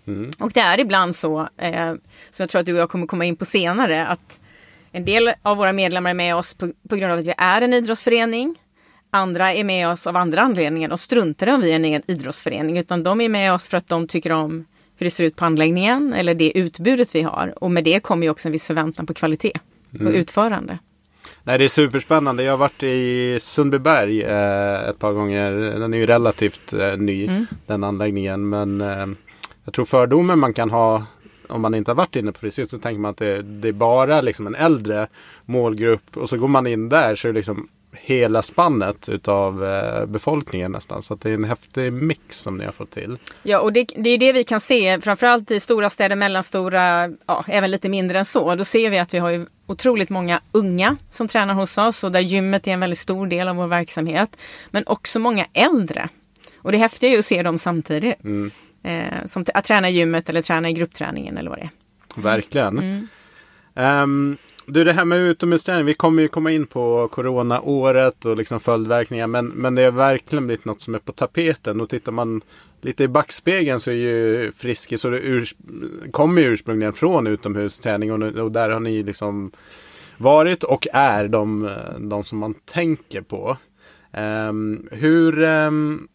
Mm. 0.08 0.30
Och 0.40 0.52
det 0.52 0.60
är 0.60 0.80
ibland 0.80 1.16
så, 1.16 1.50
eh, 1.58 1.94
som 2.32 2.44
jag 2.44 2.50
tror 2.50 2.60
att 2.60 2.66
du 2.66 2.74
och 2.74 2.80
jag 2.80 2.90
kommer 2.90 3.08
komma 3.08 3.26
in 3.26 3.36
på 3.36 3.46
senare, 3.46 4.08
att 4.08 4.40
en 4.92 5.06
del 5.06 5.34
av 5.42 5.58
våra 5.58 5.74
medlemmar 5.74 6.10
är 6.10 6.14
med 6.14 6.36
oss 6.36 6.54
på, 6.54 6.72
på 6.90 6.96
grund 6.96 7.14
av 7.14 7.20
att 7.20 7.28
vi 7.28 7.34
är 7.38 7.62
en 7.62 7.74
idrottsförening. 7.74 8.56
Andra 9.16 9.54
är 9.54 9.64
med 9.64 9.90
oss 9.90 10.08
av 10.08 10.16
andra 10.16 10.42
anledningar. 10.42 10.90
De 10.90 10.98
struntar 10.98 11.54
om 11.54 11.62
vi 11.62 11.72
är 11.72 11.76
en 11.76 11.86
idrottsförening 11.86 12.78
utan 12.78 13.04
de 13.04 13.22
är 13.22 13.30
med 13.30 13.54
oss 13.54 13.68
för 13.68 13.78
att 13.78 13.88
de 13.88 14.08
tycker 14.08 14.32
om 14.32 14.66
hur 14.98 15.04
det 15.04 15.12
ser 15.12 15.24
ut 15.24 15.36
på 15.36 15.46
anläggningen 15.46 16.14
eller 16.14 16.36
det 16.36 16.58
utbudet 16.58 17.16
vi 17.16 17.22
har. 17.22 17.64
Och 17.64 17.72
med 17.72 17.84
det 17.84 18.00
kommer 18.00 18.24
ju 18.24 18.30
också 18.30 18.48
en 18.48 18.52
viss 18.52 18.68
förväntan 18.68 19.06
på 19.06 19.14
kvalitet 19.14 19.60
och 19.94 20.00
mm. 20.02 20.14
utförande. 20.14 20.78
Nej, 21.44 21.58
det 21.58 21.64
är 21.64 21.70
superspännande. 21.70 22.44
Jag 22.44 22.54
har 22.54 22.58
varit 22.58 22.84
i 22.84 23.38
Sundbyberg 23.42 24.22
eh, 24.22 24.90
ett 24.90 25.00
par 25.00 25.14
gånger. 25.14 25.52
Den 25.52 25.94
är 25.94 25.98
ju 25.98 26.06
relativt 26.06 26.74
eh, 26.74 26.98
ny, 26.98 27.28
mm. 27.28 27.46
den 27.66 27.84
anläggningen. 27.84 28.50
Men 28.50 28.82
eh, 28.82 29.08
jag 29.66 29.74
tror 29.74 29.86
fördomen 29.86 30.40
man 30.40 30.54
kan 30.54 30.70
ha 30.70 31.04
om 31.50 31.62
man 31.62 31.76
inte 31.76 31.92
har 31.92 31.96
varit 31.96 32.16
inne 32.16 32.32
på 32.32 32.40
Friskis 32.40 32.70
så 32.70 32.78
tänker 32.78 33.00
man 33.00 33.12
att 33.12 33.18
det, 33.18 33.42
det, 33.42 33.68
är 33.68 33.74
bara 33.74 34.22
liksom 34.22 34.48
en 34.48 34.56
äldre 34.56 35.08
målgrupp 35.46 36.18
och 36.18 36.30
så 36.30 36.38
går 36.38 36.48
man 36.48 36.68
in 36.68 36.90
där 36.90 37.16
så 37.16 37.28
är 37.28 37.34
det 37.34 37.38
liksom 37.38 37.68
hela 38.02 38.42
spannet 38.42 39.10
utav 39.10 39.66
eh, 39.66 40.06
befolkningen 40.06 40.72
nästan. 40.72 41.04
Så 41.04 41.16
det 41.16 41.30
är 41.30 41.34
en 41.34 41.44
häftig 41.44 41.94
mix 41.94 42.40
som 42.40 42.58
ni 42.58 42.66
har 42.66 42.72
fått 42.72 42.92
till. 42.92 43.18
Ja, 43.44 43.60
och 43.60 43.74
det, 43.74 43.88
det 43.96 44.10
är 44.10 44.18
det 44.18 44.34
vi 44.34 44.44
kan 44.44 44.60
se, 44.60 45.02
framförallt 45.02 45.52
i 45.52 45.60
stora 45.60 45.90
städer, 45.90 46.16
mellanstora, 46.16 47.10
ja, 47.26 47.46
även 47.48 47.72
lite 47.72 47.90
mindre 47.90 48.20
än 48.20 48.26
så. 48.26 48.56
Då 48.56 48.64
ser 48.64 48.90
vi 48.90 49.00
att 49.00 49.14
vi 49.14 49.18
har 49.18 49.48
otroligt 49.68 50.10
många 50.10 50.42
unga 50.52 50.98
som 51.10 51.28
tränar 51.28 51.54
hos 51.54 51.78
oss 51.78 52.04
och 52.04 52.12
där 52.12 52.20
gymmet 52.20 52.68
är 52.68 52.72
en 52.72 52.80
väldigt 52.80 53.00
stor 53.00 53.28
del 53.28 53.48
av 53.48 53.56
vår 53.56 53.68
verksamhet. 53.68 54.38
Men 54.72 54.84
också 54.88 55.20
många 55.20 55.46
äldre. 55.54 56.10
Och 56.58 56.72
det 56.72 56.78
häftiga 56.78 57.10
är 57.10 57.14
ju 57.14 57.20
att 57.20 57.26
se 57.26 57.44
dem 57.44 57.58
samtidigt. 57.58 58.24
Mm. 58.24 58.52
Eh, 58.84 59.26
som 59.26 59.46
att 59.54 59.66
träna 59.66 59.90
i 59.90 59.94
gymmet 59.94 60.30
eller 60.30 60.42
träna 60.42 60.70
i 60.70 60.74
gruppträningen 60.74 61.38
eller 61.38 61.50
vad 61.50 61.60
det 61.60 61.64
är. 61.64 62.22
Verkligen. 62.22 62.78
Mm. 62.80 63.08
Um, 64.04 64.38
du, 64.66 64.84
det 64.84 64.94
här 64.94 65.06
med 65.06 65.20
utomhusträning. 65.20 65.86
Vi 65.86 65.94
kommer 65.94 66.22
ju 66.22 66.28
komma 66.28 66.52
in 66.52 66.66
på 66.66 67.08
coronaåret 67.08 68.26
och 68.26 68.38
liksom 68.38 68.60
följdverkningar. 68.60 69.28
Men, 69.28 69.48
men 69.48 69.76
det 69.76 69.82
är 69.82 69.92
verkligen 69.92 70.48
blivit 70.48 70.66
något 70.66 70.82
som 70.82 70.96
är 70.96 71.00
på 71.00 71.12
tapeten. 71.12 71.82
Och 71.82 71.90
tittar 71.90 72.12
man 72.12 72.42
lite 72.82 73.04
i 73.04 73.08
backspegeln 73.08 73.80
så 73.80 73.92
är 73.92 73.96
ju 73.96 74.52
Friskis 74.52 75.06
och 75.06 75.12
det 75.12 75.20
ur, 75.20 75.48
kommer 76.12 76.42
ju 76.42 76.48
ursprungligen 76.48 76.94
från 76.94 77.28
utomhusträning. 77.28 78.12
Och, 78.12 78.40
och 78.40 78.52
där 78.52 78.70
har 78.70 78.80
ni 78.80 79.04
liksom 79.04 79.52
varit 80.18 80.64
och 80.64 80.88
är 80.94 81.28
de, 81.28 81.70
de 82.00 82.24
som 82.24 82.38
man 82.38 82.54
tänker 82.54 83.22
på. 83.22 83.58
Um, 84.50 84.88
hur, 84.92 85.44
um, 85.44 86.08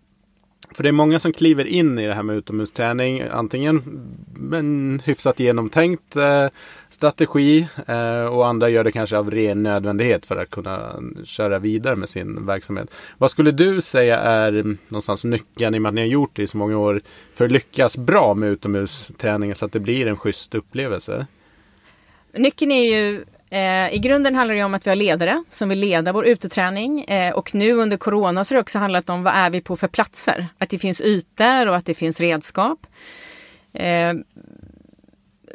för 0.74 0.82
det 0.82 0.88
är 0.88 0.92
många 0.92 1.18
som 1.18 1.32
kliver 1.32 1.64
in 1.64 1.98
i 1.98 2.06
det 2.06 2.14
här 2.14 2.22
med 2.22 2.36
utomhusträning. 2.36 3.22
Antingen 3.30 3.82
en 4.54 5.02
hyfsat 5.04 5.40
genomtänkt 5.40 6.16
eh, 6.16 6.46
strategi 6.88 7.68
eh, 7.86 8.24
och 8.24 8.46
andra 8.46 8.68
gör 8.68 8.84
det 8.84 8.92
kanske 8.92 9.18
av 9.18 9.30
ren 9.30 9.62
nödvändighet 9.62 10.26
för 10.26 10.36
att 10.36 10.50
kunna 10.50 10.92
köra 11.24 11.58
vidare 11.58 11.96
med 11.96 12.08
sin 12.08 12.46
verksamhet. 12.46 12.90
Vad 13.18 13.30
skulle 13.30 13.50
du 13.50 13.82
säga 13.82 14.18
är 14.18 14.76
någonstans 14.88 15.24
nyckeln 15.24 15.74
i 15.74 15.78
och 15.78 15.82
med 15.82 15.88
att 15.88 15.94
ni 15.94 16.00
har 16.00 16.08
gjort 16.08 16.30
det 16.36 16.42
i 16.42 16.46
så 16.46 16.56
många 16.56 16.78
år 16.78 17.02
för 17.34 17.44
att 17.44 17.52
lyckas 17.52 17.96
bra 17.98 18.34
med 18.34 18.48
utomhusträningen 18.48 19.56
så 19.56 19.66
att 19.66 19.72
det 19.72 19.80
blir 19.80 20.06
en 20.06 20.16
schysst 20.16 20.54
upplevelse? 20.54 21.26
Nyckeln 22.32 22.70
är 22.72 22.84
ju 22.84 23.24
Eh, 23.50 23.94
I 23.94 23.98
grunden 23.98 24.34
handlar 24.34 24.54
det 24.54 24.64
om 24.64 24.74
att 24.74 24.86
vi 24.86 24.90
har 24.90 24.96
ledare 24.96 25.44
som 25.50 25.68
vill 25.68 25.78
leda 25.78 26.12
vår 26.12 26.26
uteträning 26.26 27.04
eh, 27.04 27.32
och 27.32 27.54
nu 27.54 27.72
under 27.72 27.96
corona 27.96 28.44
så 28.44 28.54
har 28.54 28.56
det 28.56 28.60
också 28.60 28.78
handlat 28.78 29.10
om 29.10 29.22
vad 29.22 29.34
är 29.34 29.50
vi 29.50 29.60
på 29.60 29.76
för 29.76 29.88
platser? 29.88 30.46
Att 30.58 30.68
det 30.68 30.78
finns 30.78 31.00
ytor 31.00 31.68
och 31.68 31.76
att 31.76 31.86
det 31.86 31.94
finns 31.94 32.20
redskap. 32.20 32.86
Eh, 33.72 34.12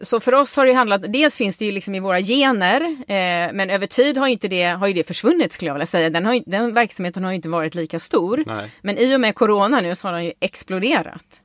så 0.01 0.19
för 0.19 0.33
oss 0.33 0.55
har 0.57 0.65
det 0.65 0.73
handlat, 0.73 1.13
dels 1.13 1.37
finns 1.37 1.57
det 1.57 1.65
ju 1.65 1.71
liksom 1.71 1.95
i 1.95 1.99
våra 1.99 2.21
gener, 2.21 2.81
eh, 2.81 3.53
men 3.53 3.69
över 3.69 3.87
tid 3.87 4.17
har, 4.17 4.27
inte 4.27 4.47
det, 4.47 4.63
har 4.63 4.87
ju 4.87 4.93
det 4.93 5.07
försvunnit 5.07 5.53
skulle 5.53 5.69
jag 5.69 5.75
vilja 5.75 5.87
säga. 5.87 6.09
Den, 6.09 6.25
har, 6.25 6.43
den 6.45 6.73
verksamheten 6.73 7.23
har 7.23 7.31
inte 7.31 7.49
varit 7.49 7.75
lika 7.75 7.99
stor. 7.99 8.43
Nej. 8.47 8.69
Men 8.81 8.97
i 8.97 9.15
och 9.15 9.21
med 9.21 9.35
corona 9.35 9.81
nu 9.81 9.95
så 9.95 10.07
har 10.07 10.13
den 10.13 10.25
ju 10.25 10.33
exploderat. 10.39 11.41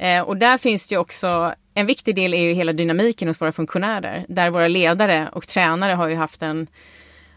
Eh, 0.00 0.22
och 0.22 0.36
där 0.36 0.58
finns 0.58 0.86
det 0.86 0.94
ju 0.94 0.98
också, 0.98 1.54
en 1.74 1.86
viktig 1.86 2.16
del 2.16 2.34
är 2.34 2.42
ju 2.42 2.52
hela 2.52 2.72
dynamiken 2.72 3.28
hos 3.28 3.40
våra 3.40 3.52
funktionärer. 3.52 4.24
Där 4.28 4.50
våra 4.50 4.68
ledare 4.68 5.28
och 5.32 5.48
tränare 5.48 5.92
har 5.92 6.08
ju 6.08 6.14
haft 6.14 6.42
en 6.42 6.66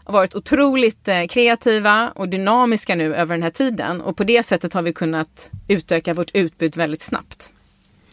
varit 0.04 0.34
otroligt 0.34 1.08
eh, 1.08 1.24
kreativa 1.26 2.12
och 2.14 2.28
dynamiska 2.28 2.94
nu 2.94 3.14
över 3.14 3.34
den 3.34 3.42
här 3.42 3.50
tiden 3.50 4.00
och 4.00 4.16
på 4.16 4.24
det 4.24 4.46
sättet 4.46 4.74
har 4.74 4.82
vi 4.82 4.92
kunnat 4.92 5.50
utöka 5.68 6.14
vårt 6.14 6.30
utbud 6.34 6.76
väldigt 6.76 7.02
snabbt. 7.02 7.52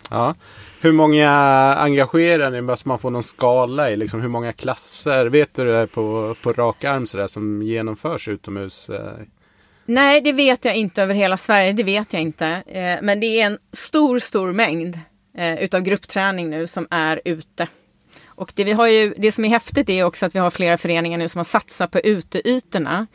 Ja. 0.10 0.36
Hur 0.82 0.92
många 0.92 1.30
engagerar 1.78 2.52
ni? 2.52 2.62
Måste 2.62 2.88
man 2.88 3.00
får 3.00 3.10
någon 3.10 3.24
skala 3.24 3.92
i 3.92 3.98
liksom, 3.98 4.22
hur 4.22 4.30
många 4.30 4.54
klasser? 4.54 5.26
Vet 5.26 5.56
du 5.56 5.66
det 5.66 5.88
på, 5.88 6.36
på 6.44 6.54
rak 6.54 6.84
arm 6.84 7.08
sådär, 7.08 7.28
som 7.28 7.62
genomförs 7.62 8.28
utomhus? 8.28 8.90
Eh, 8.90 9.14
Nej, 9.92 10.22
det 10.22 10.32
vet 10.32 10.66
jag 10.66 10.76
inte 10.76 11.04
över 11.04 11.14
hela 11.14 11.38
Sverige. 11.38 11.74
Det 11.74 11.84
vet 11.84 12.14
jag 12.14 12.22
inte. 12.22 12.48
Eh, 12.48 13.00
men 13.02 13.20
det 13.20 13.42
är 13.42 13.46
en 13.46 13.58
stor, 13.74 14.20
stor 14.20 14.52
mängd 14.52 15.00
eh, 15.38 15.64
utav 15.64 15.82
gruppträning 15.82 16.50
nu 16.50 16.68
som 16.68 16.88
är 16.92 17.22
ute. 17.26 17.68
Och 18.26 18.52
det, 18.56 18.64
vi 18.64 18.72
har 18.72 18.88
ju, 18.88 19.14
det 19.18 19.32
som 19.32 19.46
är 19.46 19.50
häftigt 19.50 19.90
är 19.90 20.04
också 20.04 20.26
att 20.26 20.36
vi 20.36 20.40
har 20.40 20.52
flera 20.52 20.78
föreningar 20.78 21.18
nu 21.18 21.30
som 21.30 21.40
har 21.40 21.44
satsat 21.44 21.92
på 21.92 22.00
uteytorna. 22.00 23.08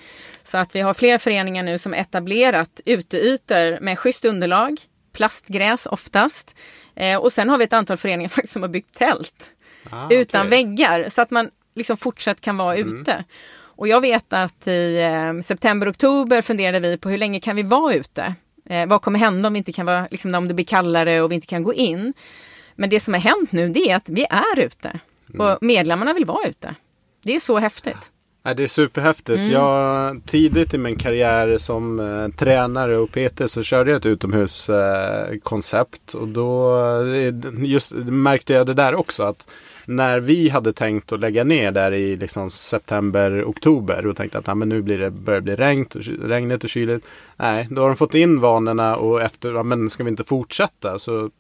Så 0.43 0.59
att 0.59 0.75
vi 0.75 0.81
har 0.81 0.95
flera 0.95 1.19
föreningar 1.19 1.63
nu 1.63 1.79
som 1.79 1.95
etablerat 1.95 2.81
uteytor 2.85 3.81
med 3.81 3.99
schysst 3.99 4.25
underlag, 4.25 4.81
plastgräs 5.13 5.87
oftast. 5.87 6.55
Eh, 6.97 7.17
och 7.17 7.33
sen 7.33 7.49
har 7.49 7.59
vi 7.59 7.65
ett 7.65 7.73
antal 7.73 7.97
föreningar 7.97 8.29
faktiskt 8.35 8.53
som 8.53 8.63
har 8.63 8.69
byggt 8.69 8.95
tält 8.95 9.51
ah, 9.91 10.11
utan 10.11 10.47
okay. 10.47 10.51
väggar 10.51 11.09
så 11.09 11.23
att 11.23 11.31
man 11.31 11.51
liksom 11.75 11.97
fortsatt 11.97 12.41
kan 12.41 12.57
vara 12.57 12.77
mm. 12.77 13.01
ute. 13.01 13.25
Och 13.77 13.89
jag 13.89 14.01
vet 14.01 14.33
att 14.33 14.67
i 14.67 15.03
eh, 15.03 15.41
september, 15.43 15.91
oktober 15.91 16.43
funderade 16.43 16.89
vi 16.89 16.99
på 16.99 17.09
hur 17.09 17.19
länge 17.19 17.41
kan 17.41 17.57
vi 17.57 17.63
vara 17.63 17.95
ute? 17.95 18.35
Eh, 18.69 18.87
vad 18.87 19.03
kommer 19.03 19.19
hända 19.19 19.47
om, 19.47 19.53
vi 19.53 19.59
inte 19.59 19.73
kan 19.73 19.87
vara, 19.87 20.09
liksom, 20.11 20.35
om 20.35 20.49
det 20.49 20.55
blir 20.55 20.65
kallare 20.65 21.21
och 21.21 21.31
vi 21.31 21.35
inte 21.35 21.47
kan 21.47 21.63
gå 21.63 21.75
in? 21.75 22.13
Men 22.75 22.91
det 22.91 23.01
som 23.01 23.15
har 23.15 23.21
hänt 23.21 23.53
nu 23.53 23.69
det 23.69 23.91
är 23.91 23.97
att 23.97 24.09
vi 24.09 24.27
är 24.31 24.61
ute 24.61 25.01
mm. 25.35 25.47
och 25.47 25.59
medlemmarna 25.61 26.13
vill 26.13 26.25
vara 26.25 26.49
ute. 26.49 26.75
Det 27.23 27.35
är 27.35 27.41
så 27.41 27.59
häftigt. 27.59 28.13
Ja, 28.43 28.55
det 28.55 28.63
är 28.63 28.67
superhäftigt. 28.67 29.39
Mm. 29.39 29.51
Jag, 29.51 30.21
tidigt 30.27 30.75
i 30.75 30.79
min 30.79 30.97
karriär 30.97 31.59
som 31.59 32.01
eh, 32.01 32.29
tränare 32.29 32.97
och 32.97 33.13
PT 33.13 33.51
så 33.51 33.63
körde 33.63 33.91
jag 33.91 33.99
ett 33.99 34.07
utomhuskoncept. 34.07 36.15
och 36.15 36.29
då 36.29 36.81
eh, 37.15 37.35
just, 37.57 37.93
märkte 37.95 38.53
jag 38.53 38.67
det 38.67 38.75
där 38.75 38.95
också. 38.95 39.23
att 39.23 39.49
när 39.87 40.21
vi 40.21 40.49
hade 40.49 40.73
tänkt 40.73 41.13
att 41.13 41.21
lägga 41.21 41.45
ner 41.45 41.73
där 41.73 41.93
i 41.93 42.17
liksom 42.17 42.51
september, 42.51 43.45
oktober 43.45 44.07
och 44.07 44.17
tänkte 44.17 44.39
att 44.39 44.49
ah, 44.49 44.55
men 44.55 44.69
nu 44.69 44.83
blir 44.83 44.99
det, 44.99 45.11
börjar 45.11 45.41
det 45.41 45.45
bli 45.45 45.57
regnt, 45.57 45.97
regnigt 46.23 46.65
och 46.65 46.71
kyligt. 46.71 47.07
Nej, 47.37 47.69
då 47.71 47.81
har 47.81 47.89
de 47.89 47.97
fått 47.97 48.15
in 48.15 48.41
vanorna 48.41 48.97
och 48.97 49.23
efter, 49.23 49.55
ah, 49.55 49.63
men 49.63 49.91
ska 49.91 50.05
vi 50.05 50.11
inte 50.11 50.25
fortsätta? 50.25 50.99
Så, 50.99 51.31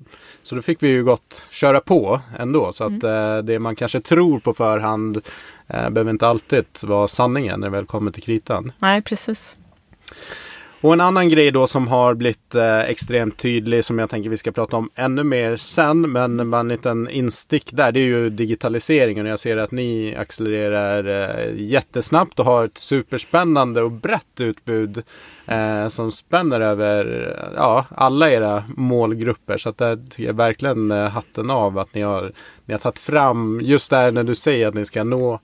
så 0.43 0.55
då 0.55 0.63
fick 0.63 0.83
vi 0.83 0.89
ju 0.89 1.05
gott 1.05 1.43
köra 1.51 1.81
på 1.81 2.21
ändå. 2.39 2.73
Så 2.73 2.85
att 2.85 3.05
eh, 3.05 3.39
det 3.39 3.59
man 3.59 3.77
kanske 3.77 4.01
tror 4.01 4.39
på 4.41 4.55
förhand 4.55 5.17
eh, 5.67 5.91
behöver 5.91 6.11
inte 6.11 6.29
alltid 6.29 6.65
vara 6.83 7.09
sanningen 7.09 7.61
när 7.61 7.67
det 7.67 7.77
väl 7.77 7.87
kommer 7.87 8.11
till 8.11 8.23
kritan. 8.23 8.73
Nej, 8.79 9.03
precis. 9.03 9.59
Och 10.81 10.93
en 10.93 11.01
annan 11.01 11.29
grej 11.29 11.51
då 11.51 11.67
som 11.67 11.89
har 11.89 12.15
blivit 12.15 12.55
eh, 12.55 12.81
extremt 12.81 13.39
tydlig 13.39 13.85
som 13.85 13.99
jag 13.99 14.11
tänker 14.11 14.31
vi 14.31 14.37
ska 14.37 14.53
prata 14.53 14.77
om 14.77 14.91
ännu 14.95 15.25
mer 15.25 15.57
sen. 15.57 16.01
Men 16.01 16.51
bara 16.51 16.61
en 16.61 16.69
liten 16.69 17.09
instick 17.09 17.73
där. 17.73 17.93
Det 17.93 18.01
är 18.01 18.05
ju 18.05 18.31
digitaliseringen. 18.31 19.27
Jag 19.27 19.41
ser 19.41 19.57
att 19.57 19.71
ni 19.71 20.17
accelererar 20.19 21.05
eh, 21.07 21.55
jättesnabbt 21.55 22.39
och 22.39 22.45
har 22.45 22.65
ett 22.65 22.79
superspännande 22.79 23.83
och 23.83 23.91
brett 23.91 24.41
utbud 24.41 25.03
eh, 25.47 25.89
som 25.89 26.13
spänner 26.13 26.61
över 26.61 27.29
eh, 27.39 27.53
ja, 27.57 27.85
alla 27.91 28.31
era 28.31 28.65
målgrupper. 28.77 29.59
Så 29.59 29.69
att 29.69 29.79
där 29.79 29.97
tycker 29.97 30.25
jag 30.25 30.37
verkligen 30.37 30.91
eh, 30.91 31.09
hatten 31.09 31.51
av 31.51 31.79
att 31.79 31.95
ni 31.95 32.03
har, 32.03 32.33
ni 32.65 32.75
har 32.75 32.79
tagit 32.79 32.99
fram 32.99 33.61
just 33.63 33.91
där 33.91 34.11
när 34.13 34.25
du 34.25 34.35
säger 34.35 34.69
att 34.69 34.75
ni 34.75 34.87
ska 34.87 35.05
nå 35.05 35.41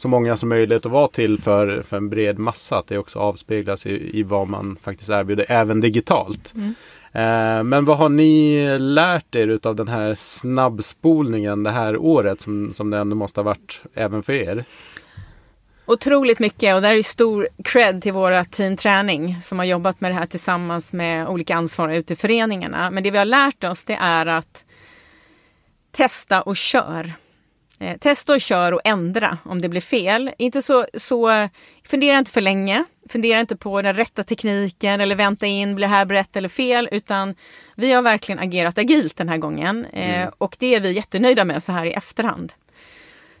så 0.00 0.08
många 0.08 0.36
som 0.36 0.48
möjligt 0.48 0.86
att 0.86 0.92
vara 0.92 1.08
till 1.08 1.40
för, 1.40 1.82
för 1.82 1.96
en 1.96 2.08
bred 2.08 2.38
massa. 2.38 2.78
Att 2.78 2.86
det 2.86 2.98
också 2.98 3.18
avspeglas 3.18 3.86
i, 3.86 4.18
i 4.18 4.22
vad 4.22 4.48
man 4.48 4.76
faktiskt 4.82 5.10
erbjuder, 5.10 5.46
även 5.48 5.80
digitalt. 5.80 6.52
Mm. 6.54 6.74
Eh, 7.12 7.64
men 7.64 7.84
vad 7.84 7.98
har 7.98 8.08
ni 8.08 8.78
lärt 8.78 9.34
er 9.34 9.48
utav 9.48 9.76
den 9.76 9.88
här 9.88 10.14
snabbspolningen 10.14 11.62
det 11.62 11.70
här 11.70 11.96
året 11.96 12.40
som, 12.40 12.72
som 12.72 12.90
det 12.90 12.98
ändå 12.98 13.16
måste 13.16 13.40
ha 13.40 13.44
varit 13.44 13.82
även 13.94 14.22
för 14.22 14.32
er? 14.32 14.64
Otroligt 15.86 16.38
mycket 16.38 16.74
och 16.74 16.82
där 16.82 16.94
är 16.94 17.02
stor 17.02 17.48
cred 17.64 18.02
till 18.02 18.12
våra 18.12 18.44
team 18.44 18.76
träning 18.76 19.36
som 19.42 19.58
har 19.58 19.66
jobbat 19.66 20.00
med 20.00 20.10
det 20.10 20.14
här 20.14 20.26
tillsammans 20.26 20.92
med 20.92 21.28
olika 21.28 21.56
ansvariga 21.56 21.98
ute 21.98 22.12
i 22.12 22.16
föreningarna. 22.16 22.90
Men 22.90 23.02
det 23.02 23.10
vi 23.10 23.18
har 23.18 23.24
lärt 23.24 23.64
oss 23.64 23.84
det 23.84 23.98
är 24.00 24.26
att 24.26 24.64
testa 25.92 26.42
och 26.42 26.56
kör. 26.56 27.12
Eh, 27.80 27.96
testa 27.98 28.32
och 28.32 28.40
kör 28.40 28.72
och 28.72 28.80
ändra 28.84 29.38
om 29.44 29.60
det 29.60 29.68
blir 29.68 29.80
fel. 29.80 30.30
Inte 30.38 30.62
så, 30.62 30.86
så, 30.94 31.48
fundera 31.84 32.18
inte 32.18 32.30
för 32.30 32.40
länge. 32.40 32.84
Fundera 33.08 33.40
inte 33.40 33.56
på 33.56 33.82
den 33.82 33.94
rätta 33.94 34.24
tekniken 34.24 35.00
eller 35.00 35.14
vänta 35.14 35.46
in, 35.46 35.74
blir 35.74 35.86
det 35.86 35.94
här 35.94 36.06
rätt 36.06 36.36
eller 36.36 36.48
fel? 36.48 36.88
Utan 36.92 37.34
vi 37.76 37.92
har 37.92 38.02
verkligen 38.02 38.38
agerat 38.38 38.78
agilt 38.78 39.16
den 39.16 39.28
här 39.28 39.36
gången 39.36 39.84
eh, 39.84 40.28
och 40.38 40.56
det 40.58 40.74
är 40.74 40.80
vi 40.80 40.92
jättenöjda 40.92 41.44
med 41.44 41.62
så 41.62 41.72
här 41.72 41.84
i 41.84 41.92
efterhand. 41.92 42.52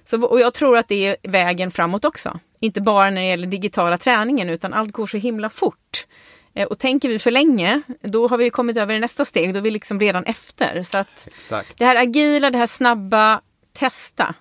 Så, 0.04 0.26
och 0.26 0.40
jag 0.40 0.54
tror 0.54 0.76
att 0.76 0.88
det 0.88 1.06
är 1.06 1.16
vägen 1.22 1.70
framåt 1.70 2.04
också. 2.04 2.40
Inte 2.60 2.80
bara 2.80 3.10
när 3.10 3.20
det 3.20 3.26
gäller 3.26 3.46
digitala 3.46 3.98
träningen 3.98 4.50
utan 4.50 4.72
allt 4.72 4.92
går 4.92 5.06
så 5.06 5.16
himla 5.16 5.50
fort. 5.50 6.06
Eh, 6.54 6.66
och 6.66 6.78
tänker 6.78 7.08
vi 7.08 7.18
för 7.18 7.30
länge, 7.30 7.82
då 8.02 8.28
har 8.28 8.38
vi 8.38 8.50
kommit 8.50 8.76
över 8.76 8.94
i 8.94 9.00
nästa 9.00 9.24
steg. 9.24 9.54
Då 9.54 9.58
är 9.58 9.62
vi 9.62 9.70
liksom 9.70 10.00
redan 10.00 10.24
efter. 10.24 10.82
Så 10.82 10.98
att 10.98 11.28
Exakt. 11.34 11.78
det 11.78 11.84
här 11.84 11.96
agila, 11.96 12.50
det 12.50 12.58
här 12.58 12.66
snabba, 12.66 13.40
testa, 13.72 14.34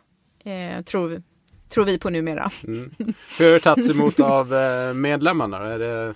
eh, 0.44 0.82
tror, 0.82 1.22
tror 1.70 1.86
vi 1.86 2.00
på 2.00 2.10
numera. 2.10 2.52
Mm. 2.68 2.92
Hur 3.38 3.46
har 3.46 3.54
det 3.54 3.60
tagits 3.60 3.90
emot 3.90 4.20
av 4.20 4.56
eh, 4.56 4.94
medlemmarna? 4.94 5.58
Är 5.58 5.80
det... 5.80 6.16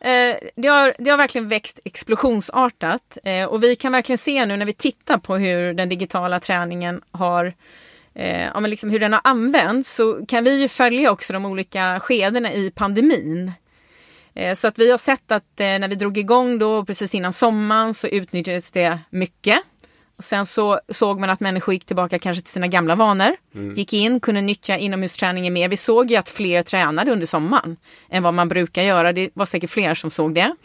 Eh, 0.00 0.36
det, 0.56 0.68
har, 0.68 0.94
det 0.98 1.10
har 1.10 1.18
verkligen 1.18 1.48
växt 1.48 1.80
explosionsartat 1.84 3.18
eh, 3.24 3.44
och 3.44 3.62
vi 3.62 3.76
kan 3.76 3.92
verkligen 3.92 4.18
se 4.18 4.46
nu 4.46 4.56
när 4.56 4.66
vi 4.66 4.72
tittar 4.72 5.18
på 5.18 5.36
hur 5.36 5.74
den 5.74 5.88
digitala 5.88 6.40
träningen 6.40 7.02
har 7.10 7.54
ja, 8.54 8.60
men 8.60 8.70
liksom 8.70 8.90
hur 8.90 9.00
den 9.00 9.12
har 9.12 9.20
använts 9.24 9.94
så 9.94 10.26
kan 10.26 10.44
vi 10.44 10.60
ju 10.60 10.68
följa 10.68 11.10
också 11.10 11.32
de 11.32 11.46
olika 11.46 12.00
skedena 12.00 12.52
i 12.52 12.70
pandemin. 12.70 13.52
Så 14.56 14.66
att 14.66 14.78
vi 14.78 14.90
har 14.90 14.98
sett 14.98 15.32
att 15.32 15.52
när 15.58 15.88
vi 15.88 15.94
drog 15.94 16.18
igång 16.18 16.58
då 16.58 16.84
precis 16.84 17.14
innan 17.14 17.32
sommaren 17.32 17.94
så 17.94 18.06
utnyttjades 18.06 18.70
det 18.70 18.98
mycket. 19.10 19.58
Sen 20.18 20.46
så 20.46 20.80
såg 20.88 21.20
man 21.20 21.30
att 21.30 21.40
människor 21.40 21.74
gick 21.74 21.84
tillbaka 21.84 22.18
kanske 22.18 22.42
till 22.42 22.52
sina 22.52 22.66
gamla 22.66 22.94
vanor. 22.94 23.36
Gick 23.76 23.92
in, 23.92 24.20
kunde 24.20 24.40
nyttja 24.40 24.78
inomhusträningen 24.78 25.52
mer. 25.52 25.68
Vi 25.68 25.76
såg 25.76 26.10
ju 26.10 26.16
att 26.16 26.28
fler 26.28 26.62
tränade 26.62 27.12
under 27.12 27.26
sommaren 27.26 27.76
än 28.10 28.22
vad 28.22 28.34
man 28.34 28.48
brukar 28.48 28.82
göra. 28.82 29.12
Det 29.12 29.30
var 29.34 29.46
säkert 29.46 29.70
fler 29.70 29.94
som 29.94 30.10
såg 30.10 30.34
det. 30.34 30.56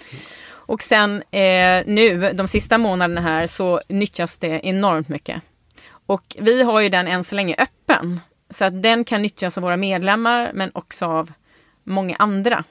Och 0.70 0.82
sen 0.82 1.16
eh, 1.32 1.84
nu, 1.86 2.34
de 2.34 2.48
sista 2.48 2.78
månaderna 2.78 3.22
här, 3.22 3.48
så 3.48 3.82
nyttjas 3.90 4.38
det 4.38 4.62
enormt 4.64 5.10
mycket. 5.10 5.42
Och 6.06 6.36
vi 6.40 6.64
har 6.64 6.80
ju 6.82 6.90
den 6.90 7.08
än 7.08 7.24
så 7.24 7.36
länge 7.36 7.56
öppen. 7.58 8.20
Så 8.50 8.66
att 8.66 8.84
den 8.84 9.06
kan 9.06 9.22
nyttjas 9.22 9.58
av 9.58 9.64
våra 9.64 9.78
medlemmar 9.78 10.52
men 10.54 10.72
också 10.74 11.06
av 11.06 11.32
många 11.84 12.16
andra. 12.16 12.64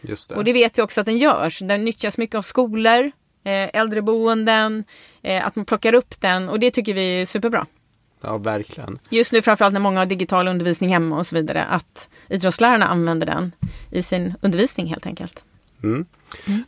Det. 0.00 0.30
Och 0.30 0.44
det 0.44 0.52
vet 0.52 0.78
vi 0.78 0.82
också 0.82 1.00
att 1.00 1.06
den 1.06 1.18
görs. 1.18 1.58
Den 1.58 1.84
nyttjas 1.84 2.18
mycket 2.18 2.34
av 2.34 2.42
skolor, 2.42 3.12
äldreboenden, 3.52 4.84
eh, 5.22 5.46
att 5.46 5.56
man 5.56 5.64
plockar 5.64 5.94
upp 5.94 6.20
den 6.20 6.48
och 6.48 6.60
det 6.60 6.70
tycker 6.70 6.94
vi 6.94 7.20
är 7.20 7.26
superbra. 7.26 7.66
Ja, 8.20 8.36
verkligen. 8.38 8.98
Just 9.10 9.32
nu 9.32 9.42
framförallt 9.42 9.72
när 9.72 9.80
många 9.80 10.00
har 10.00 10.06
digital 10.06 10.48
undervisning 10.48 10.90
hemma 10.90 11.18
och 11.18 11.26
så 11.26 11.36
vidare, 11.36 11.64
att 11.64 12.08
idrottslärarna 12.28 12.86
använder 12.86 13.26
den 13.26 13.52
i 13.90 14.02
sin 14.02 14.34
undervisning 14.40 14.86
helt 14.86 15.06
enkelt. 15.06 15.44
Mm. 15.82 16.06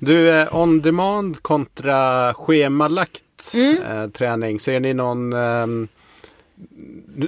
Du, 0.01 0.31
eh, 0.31 0.57
on 0.57 0.81
demand 0.81 1.43
kontra 1.43 2.35
schemalagt 2.35 3.55
eh, 3.87 4.09
träning. 4.11 4.61
Ser 4.61 4.81
ni 4.81 4.95
någon, 4.95 5.33
ehm, 5.33 5.88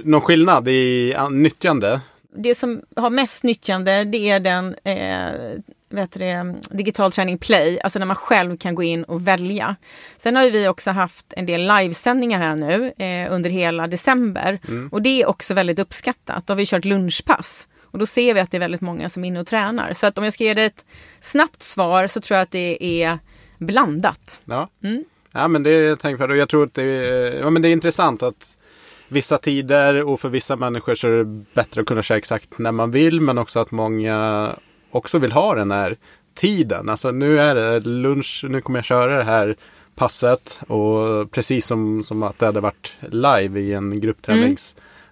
någon 0.03 0.21
skillnad 0.21 0.67
i 0.67 1.13
an- 1.15 1.43
nyttjande? 1.43 2.01
Det 2.35 2.55
som 2.55 2.81
har 2.95 3.09
mest 3.09 3.43
nyttjande 3.43 4.03
det 4.03 4.29
är 4.29 4.39
den 4.39 4.75
eh, 4.83 5.59
vet 5.91 6.11
det, 6.11 6.55
digital 6.69 7.11
träning 7.11 7.37
play, 7.37 7.79
alltså 7.83 7.99
när 7.99 8.05
man 8.05 8.15
själv 8.15 8.57
kan 8.57 8.75
gå 8.75 8.83
in 8.83 9.03
och 9.03 9.27
välja. 9.27 9.75
Sen 10.17 10.35
har 10.35 10.49
vi 10.51 10.67
också 10.67 10.91
haft 10.91 11.33
en 11.37 11.45
del 11.45 11.61
livesändningar 11.67 12.39
här 12.39 12.55
nu 12.55 12.93
eh, 13.05 13.33
under 13.33 13.49
hela 13.49 13.87
december 13.87 14.59
och 14.91 15.01
det 15.01 15.21
är 15.21 15.25
också 15.29 15.53
väldigt 15.53 15.79
uppskattat. 15.79 16.47
Då 16.47 16.51
har 16.53 16.57
vi 16.57 16.65
kört 16.65 16.85
lunchpass 16.85 17.67
och 17.81 17.99
då 17.99 18.05
ser 18.05 18.33
vi 18.33 18.39
att 18.39 18.51
det 18.51 18.57
är 18.57 18.59
väldigt 18.59 18.81
många 18.81 19.09
som 19.09 19.23
är 19.23 19.27
inne 19.27 19.39
och 19.39 19.47
tränar. 19.47 19.93
Så 19.93 20.07
att 20.07 20.17
om 20.17 20.23
jag 20.23 20.33
ska 20.33 20.43
ge 20.43 20.53
dig 20.53 20.65
ett 20.65 20.85
snabbt 21.19 21.63
svar 21.63 22.07
så 22.07 22.21
tror 22.21 22.35
jag 22.35 22.43
att 22.43 22.51
det 22.51 23.03
är 23.03 23.19
blandat. 23.57 24.41
Ja, 24.45 24.69
Mm. 24.83 25.03
ja 25.33 25.47
men 25.47 25.63
det 25.63 25.69
är 25.69 25.95
tänkt 25.95 26.17
för. 26.17 26.29
Och 26.31 26.37
jag 26.37 26.49
tror 26.49 26.63
att 26.65 26.73
det 26.73 26.83
är, 26.83 27.39
ja, 27.39 27.49
men 27.49 27.61
det 27.61 27.67
är 27.69 27.71
intressant 27.73 28.23
att 28.23 28.57
vissa 29.07 29.37
tider 29.37 30.03
och 30.03 30.19
för 30.19 30.29
vissa 30.29 30.55
människor 30.55 30.95
så 30.95 31.07
är 31.07 31.11
det 31.11 31.45
bättre 31.53 31.81
att 31.81 31.87
kunna 31.87 32.01
köra 32.01 32.17
exakt 32.17 32.59
när 32.59 32.71
man 32.71 32.91
vill. 32.91 33.21
Men 33.21 33.37
också 33.37 33.59
att 33.59 33.71
många 33.71 34.49
också 34.91 35.17
vill 35.17 35.31
ha 35.31 35.55
den 35.55 35.71
här 35.71 35.97
tiden. 36.33 36.89
Alltså 36.89 37.11
nu 37.11 37.39
är 37.39 37.55
det 37.55 37.79
lunch, 37.79 38.45
nu 38.49 38.61
kommer 38.61 38.79
jag 38.79 38.85
köra 38.85 39.17
det 39.17 39.23
här 39.23 39.55
passet. 39.95 40.59
Och 40.67 41.31
precis 41.31 41.65
som, 41.65 42.03
som 42.03 42.23
att 42.23 42.39
det 42.39 42.45
hade 42.45 42.59
varit 42.59 42.97
live 43.09 43.59
i 43.59 43.73
en 43.73 43.99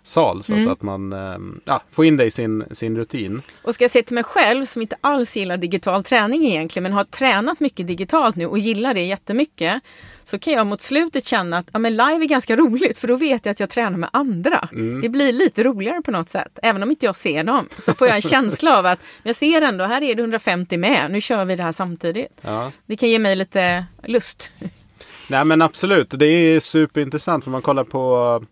gruppträningssal. 0.04 0.44
Så, 0.44 0.60
så 0.60 0.72
att 0.72 0.82
man 0.82 1.14
eh, 1.14 1.62
ja, 1.66 1.82
får 1.92 2.06
in 2.06 2.18
det 2.18 2.26
i 2.26 2.32
sin, 2.32 2.64
sin 2.72 2.98
rutin. 2.98 3.42
Och 3.64 3.74
ska 3.74 3.84
jag 3.84 3.92
säga 3.92 4.04
till 4.04 4.16
mig 4.16 4.24
själv 4.24 4.66
som 4.66 4.82
inte 4.82 4.96
alls 5.02 5.36
gillar 5.36 5.58
digital 5.58 6.04
träning 6.04 6.46
egentligen 6.46 6.84
men 6.84 6.94
har 6.94 7.04
tränat 7.04 7.60
mycket 7.60 7.88
digitalt 7.88 8.36
nu 8.36 8.46
och 8.46 8.60
gillar 8.60 8.94
det 8.94 9.06
jättemycket. 9.06 9.82
Så 10.24 10.40
kan 10.40 10.54
jag 10.54 10.68
mot 10.68 10.82
slutet 10.82 11.26
känna 11.26 11.58
att 11.58 11.68
ja, 11.74 11.80
men 11.80 11.92
live 11.92 12.26
är 12.26 12.28
ganska 12.28 12.56
roligt 12.56 13.00
för 13.00 13.08
då 13.08 13.16
vet 13.16 13.46
jag 13.46 13.52
att 13.52 13.60
jag 13.60 13.70
tränar 13.70 13.98
med 13.98 14.10
andra. 14.14 14.70
Det 15.02 15.10
blir 15.10 15.34
lite 15.34 15.64
roligare 15.64 16.02
på 16.02 16.12
något 16.12 16.30
sätt. 16.30 16.60
Även 16.62 16.84
om 16.84 16.90
inte 16.90 17.06
jag 17.06 17.16
ser 17.16 17.44
dem 17.44 17.70
så 17.78 17.94
får 17.94 18.08
jag 18.08 18.16
en 18.16 18.22
känsla 18.22 18.78
av 18.80 18.86
att 18.86 19.00
jag 19.24 19.36
ser 19.36 19.62
ändå, 19.62 19.86
här 19.86 20.02
är 20.04 20.16
det 20.16 20.22
150 20.22 20.78
med, 20.78 21.12
nu 21.12 21.22
kör 21.22 21.46
vi 21.46 21.56
det 21.56 21.64
här 21.64 21.72
samtidigt. 21.72 22.42
Ja. 22.42 22.72
Det 22.86 22.98
kan 22.98 23.10
ge 23.10 23.20
mig 23.20 23.36
lite 23.36 23.86
lust. 24.04 24.52
Nej 25.28 25.46
men 25.46 25.62
absolut, 25.62 26.08
det 26.12 26.26
är 26.26 26.60
superintressant 26.60 27.44
för 27.44 27.52
man 27.52 27.62
kollar 27.62 27.84
på 27.84 28.44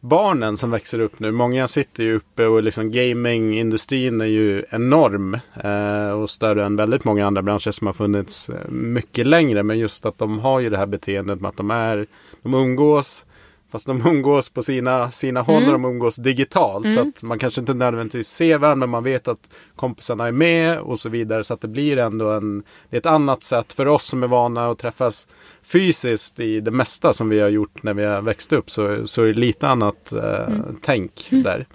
barnen 0.00 0.56
som 0.56 0.70
växer 0.70 1.00
upp 1.00 1.20
nu. 1.20 1.32
Många 1.32 1.68
sitter 1.68 2.02
ju 2.02 2.16
uppe 2.16 2.46
och 2.46 2.62
liksom 2.62 2.90
gamingindustrin 2.90 4.20
är 4.20 4.26
ju 4.26 4.64
enorm 4.70 5.34
eh, 5.64 6.10
och 6.10 6.30
större 6.30 6.64
än 6.64 6.76
väldigt 6.76 7.04
många 7.04 7.26
andra 7.26 7.42
branscher 7.42 7.70
som 7.70 7.86
har 7.86 7.94
funnits 7.94 8.48
eh, 8.48 8.70
mycket 8.70 9.26
längre. 9.26 9.62
Men 9.62 9.78
just 9.78 10.06
att 10.06 10.18
de 10.18 10.38
har 10.38 10.60
ju 10.60 10.70
det 10.70 10.78
här 10.78 10.86
beteendet 10.86 11.40
med 11.40 11.48
att 11.48 11.56
de 11.56 11.70
är, 11.70 12.06
de 12.42 12.54
umgås 12.54 13.24
Fast 13.70 13.86
de 13.86 14.06
umgås 14.06 14.48
på 14.48 14.62
sina, 14.62 15.10
sina 15.10 15.40
håll 15.40 15.64
och 15.64 15.72
de 15.72 15.84
umgås 15.84 16.16
digitalt. 16.16 16.94
Så 16.94 17.00
att 17.00 17.22
man 17.22 17.38
kanske 17.38 17.60
inte 17.60 17.74
nödvändigtvis 17.74 18.28
ser 18.28 18.58
varandra 18.58 18.86
men 18.86 18.90
man 18.90 19.04
vet 19.04 19.28
att 19.28 19.50
kompisarna 19.76 20.26
är 20.26 20.32
med 20.32 20.78
och 20.78 20.98
så 20.98 21.08
vidare. 21.08 21.44
Så 21.44 21.54
att 21.54 21.60
det 21.60 21.68
blir 21.68 21.98
ändå 21.98 22.30
en, 22.30 22.62
det 22.90 22.96
är 22.96 23.00
ett 23.00 23.06
annat 23.06 23.42
sätt 23.42 23.72
för 23.72 23.88
oss 23.88 24.04
som 24.04 24.22
är 24.22 24.26
vana 24.26 24.70
att 24.70 24.78
träffas 24.78 25.28
fysiskt 25.62 26.40
i 26.40 26.60
det 26.60 26.70
mesta 26.70 27.12
som 27.12 27.28
vi 27.28 27.40
har 27.40 27.48
gjort 27.48 27.82
när 27.82 27.94
vi 27.94 28.04
har 28.04 28.22
växt 28.22 28.52
upp. 28.52 28.70
Så, 28.70 29.06
så 29.06 29.22
är 29.22 29.26
det 29.26 29.40
lite 29.40 29.68
annat 29.68 30.12
eh, 30.12 30.54
tänk 30.82 31.28
där. 31.30 31.66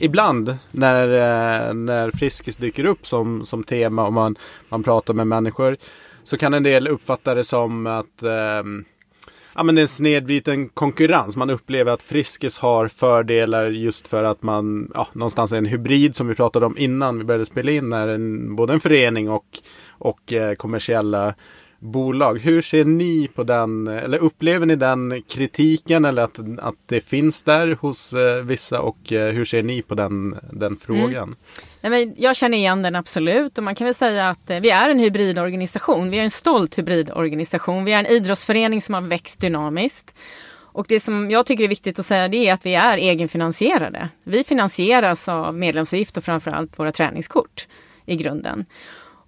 Ibland 0.00 0.58
när, 0.70 1.08
eh, 1.08 1.74
när 1.74 2.10
Friskis 2.10 2.56
dyker 2.56 2.84
upp 2.84 3.06
som, 3.06 3.44
som 3.44 3.64
tema 3.64 4.06
och 4.06 4.12
man, 4.12 4.36
man 4.68 4.82
pratar 4.82 5.14
med 5.14 5.26
människor 5.26 5.76
så 6.22 6.38
kan 6.38 6.54
en 6.54 6.62
del 6.62 6.88
uppfatta 6.88 7.34
det 7.34 7.44
som 7.44 7.86
att 7.86 8.22
eh, 8.22 8.62
ja, 9.54 9.62
men 9.62 9.74
det 9.74 9.80
är 9.80 9.82
en 9.82 9.88
snedvriden 9.88 10.68
konkurrens. 10.68 11.36
Man 11.36 11.50
upplever 11.50 11.92
att 11.92 12.02
Friskis 12.02 12.58
har 12.58 12.88
fördelar 12.88 13.70
just 13.70 14.08
för 14.08 14.24
att 14.24 14.42
man 14.42 14.90
ja, 14.94 15.08
någonstans 15.12 15.52
är 15.52 15.58
en 15.58 15.66
hybrid 15.66 16.16
som 16.16 16.28
vi 16.28 16.34
pratade 16.34 16.66
om 16.66 16.78
innan 16.78 17.18
vi 17.18 17.24
började 17.24 17.46
spela 17.46 17.70
in. 17.70 17.92
Är 17.92 18.08
en, 18.08 18.56
både 18.56 18.72
en 18.72 18.80
förening 18.80 19.30
och, 19.30 19.46
och 19.88 20.32
eh, 20.32 20.54
kommersiella 20.54 21.34
bolag. 21.78 22.38
Hur 22.38 22.62
ser 22.62 22.84
ni 22.84 23.28
på 23.34 23.42
den, 23.42 23.88
eller 23.88 24.18
upplever 24.18 24.66
ni 24.66 24.76
den 24.76 25.22
kritiken 25.28 26.04
eller 26.04 26.22
att, 26.22 26.38
att 26.58 26.74
det 26.86 27.00
finns 27.00 27.42
där 27.42 27.78
hos 27.80 28.12
eh, 28.12 28.42
vissa 28.42 28.80
och 28.80 29.12
eh, 29.12 29.32
hur 29.32 29.44
ser 29.44 29.62
ni 29.62 29.82
på 29.82 29.94
den, 29.94 30.38
den 30.52 30.76
frågan? 30.76 31.22
Mm. 31.22 31.36
Nej, 31.80 31.90
men 31.90 32.14
jag 32.16 32.36
känner 32.36 32.58
igen 32.58 32.82
den 32.82 32.96
absolut 32.96 33.58
och 33.58 33.64
man 33.64 33.74
kan 33.74 33.84
väl 33.84 33.94
säga 33.94 34.28
att 34.28 34.50
eh, 34.50 34.60
vi 34.60 34.70
är 34.70 34.90
en 34.90 34.98
hybridorganisation. 34.98 36.10
Vi 36.10 36.18
är 36.18 36.22
en 36.22 36.30
stolt 36.30 36.78
hybridorganisation. 36.78 37.84
Vi 37.84 37.92
är 37.92 37.98
en 37.98 38.06
idrottsförening 38.06 38.82
som 38.82 38.94
har 38.94 39.00
växt 39.00 39.40
dynamiskt. 39.40 40.14
Och 40.72 40.86
det 40.88 41.00
som 41.00 41.30
jag 41.30 41.46
tycker 41.46 41.64
är 41.64 41.68
viktigt 41.68 41.98
att 41.98 42.06
säga 42.06 42.28
det 42.28 42.48
är 42.48 42.54
att 42.54 42.66
vi 42.66 42.74
är 42.74 42.98
egenfinansierade. 42.98 44.08
Vi 44.24 44.44
finansieras 44.44 45.28
av 45.28 45.54
medlemsavgift 45.54 46.16
och 46.16 46.24
framförallt 46.24 46.78
våra 46.78 46.92
träningskort 46.92 47.68
i 48.06 48.16
grunden. 48.16 48.64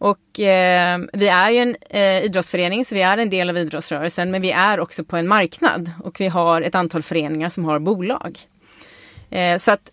Och 0.00 0.40
eh, 0.40 0.98
vi 1.12 1.28
är 1.28 1.50
ju 1.50 1.58
en 1.58 1.76
eh, 1.90 2.24
idrottsförening 2.24 2.84
så 2.84 2.94
vi 2.94 3.02
är 3.02 3.18
en 3.18 3.30
del 3.30 3.50
av 3.50 3.58
idrottsrörelsen 3.58 4.30
men 4.30 4.42
vi 4.42 4.50
är 4.50 4.80
också 4.80 5.04
på 5.04 5.16
en 5.16 5.28
marknad 5.28 5.90
och 6.04 6.20
vi 6.20 6.28
har 6.28 6.62
ett 6.62 6.74
antal 6.74 7.02
föreningar 7.02 7.48
som 7.48 7.64
har 7.64 7.78
bolag. 7.78 8.38
Eh, 9.30 9.56
så 9.56 9.70
att 9.70 9.90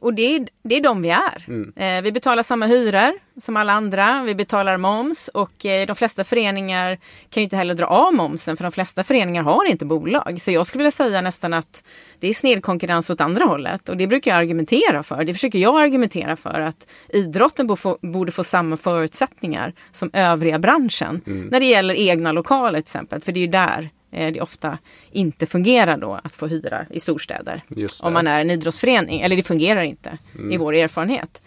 och 0.00 0.14
det 0.14 0.22
är, 0.22 0.48
det 0.62 0.76
är 0.76 0.80
de 0.80 1.02
vi 1.02 1.10
är. 1.10 1.44
Mm. 1.48 1.72
Eh, 1.76 2.02
vi 2.02 2.12
betalar 2.12 2.42
samma 2.42 2.66
hyror 2.66 3.12
som 3.40 3.56
alla 3.56 3.72
andra. 3.72 4.22
Vi 4.22 4.34
betalar 4.34 4.76
moms 4.76 5.28
och 5.28 5.66
eh, 5.66 5.86
de 5.86 5.96
flesta 5.96 6.24
föreningar 6.24 6.98
kan 7.30 7.40
ju 7.40 7.44
inte 7.44 7.56
heller 7.56 7.74
dra 7.74 7.86
av 7.86 8.14
momsen 8.14 8.56
för 8.56 8.64
de 8.64 8.72
flesta 8.72 9.04
föreningar 9.04 9.42
har 9.42 9.70
inte 9.70 9.84
bolag. 9.84 10.38
Så 10.40 10.50
jag 10.50 10.66
skulle 10.66 10.82
vilja 10.82 10.90
säga 10.90 11.20
nästan 11.20 11.54
att 11.54 11.84
det 12.20 12.28
är 12.28 12.34
snedkonkurrens 12.34 13.10
åt 13.10 13.20
andra 13.20 13.44
hållet 13.44 13.88
och 13.88 13.96
det 13.96 14.06
brukar 14.06 14.30
jag 14.30 14.38
argumentera 14.38 15.02
för. 15.02 15.24
Det 15.24 15.34
försöker 15.34 15.58
jag 15.58 15.80
argumentera 15.80 16.36
för 16.36 16.60
att 16.60 16.86
idrotten 17.08 17.66
borde 17.66 17.80
få, 17.80 17.98
borde 18.02 18.32
få 18.32 18.44
samma 18.44 18.76
förutsättningar 18.76 19.74
som 19.92 20.10
övriga 20.12 20.58
branschen 20.58 21.20
mm. 21.26 21.46
när 21.46 21.60
det 21.60 21.66
gäller 21.66 21.94
egna 21.94 22.32
lokaler 22.32 22.80
till 22.80 22.84
exempel. 22.84 23.20
För 23.20 23.32
det 23.32 23.40
är 23.40 23.42
ju 23.42 23.46
där 23.46 23.90
det 24.10 24.40
ofta 24.40 24.78
inte 25.10 25.46
fungerar 25.46 25.96
då 25.96 26.20
att 26.24 26.34
få 26.34 26.46
hyra 26.46 26.86
i 26.90 27.00
storstäder. 27.00 27.62
Om 28.02 28.12
man 28.12 28.26
är 28.26 28.40
en 28.40 28.50
idrottsförening, 28.50 29.20
eller 29.20 29.36
det 29.36 29.42
fungerar 29.42 29.82
inte 29.82 30.18
mm. 30.34 30.52
i 30.52 30.56
vår 30.56 30.74
erfarenhet. 30.74 31.42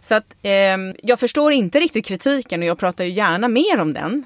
Så 0.00 0.14
att 0.14 0.36
eh, 0.42 0.76
jag 1.02 1.20
förstår 1.20 1.52
inte 1.52 1.80
riktigt 1.80 2.06
kritiken 2.06 2.60
och 2.60 2.66
jag 2.66 2.78
pratar 2.78 3.04
ju 3.04 3.10
gärna 3.10 3.48
mer 3.48 3.80
om 3.80 3.92
den. 3.92 4.24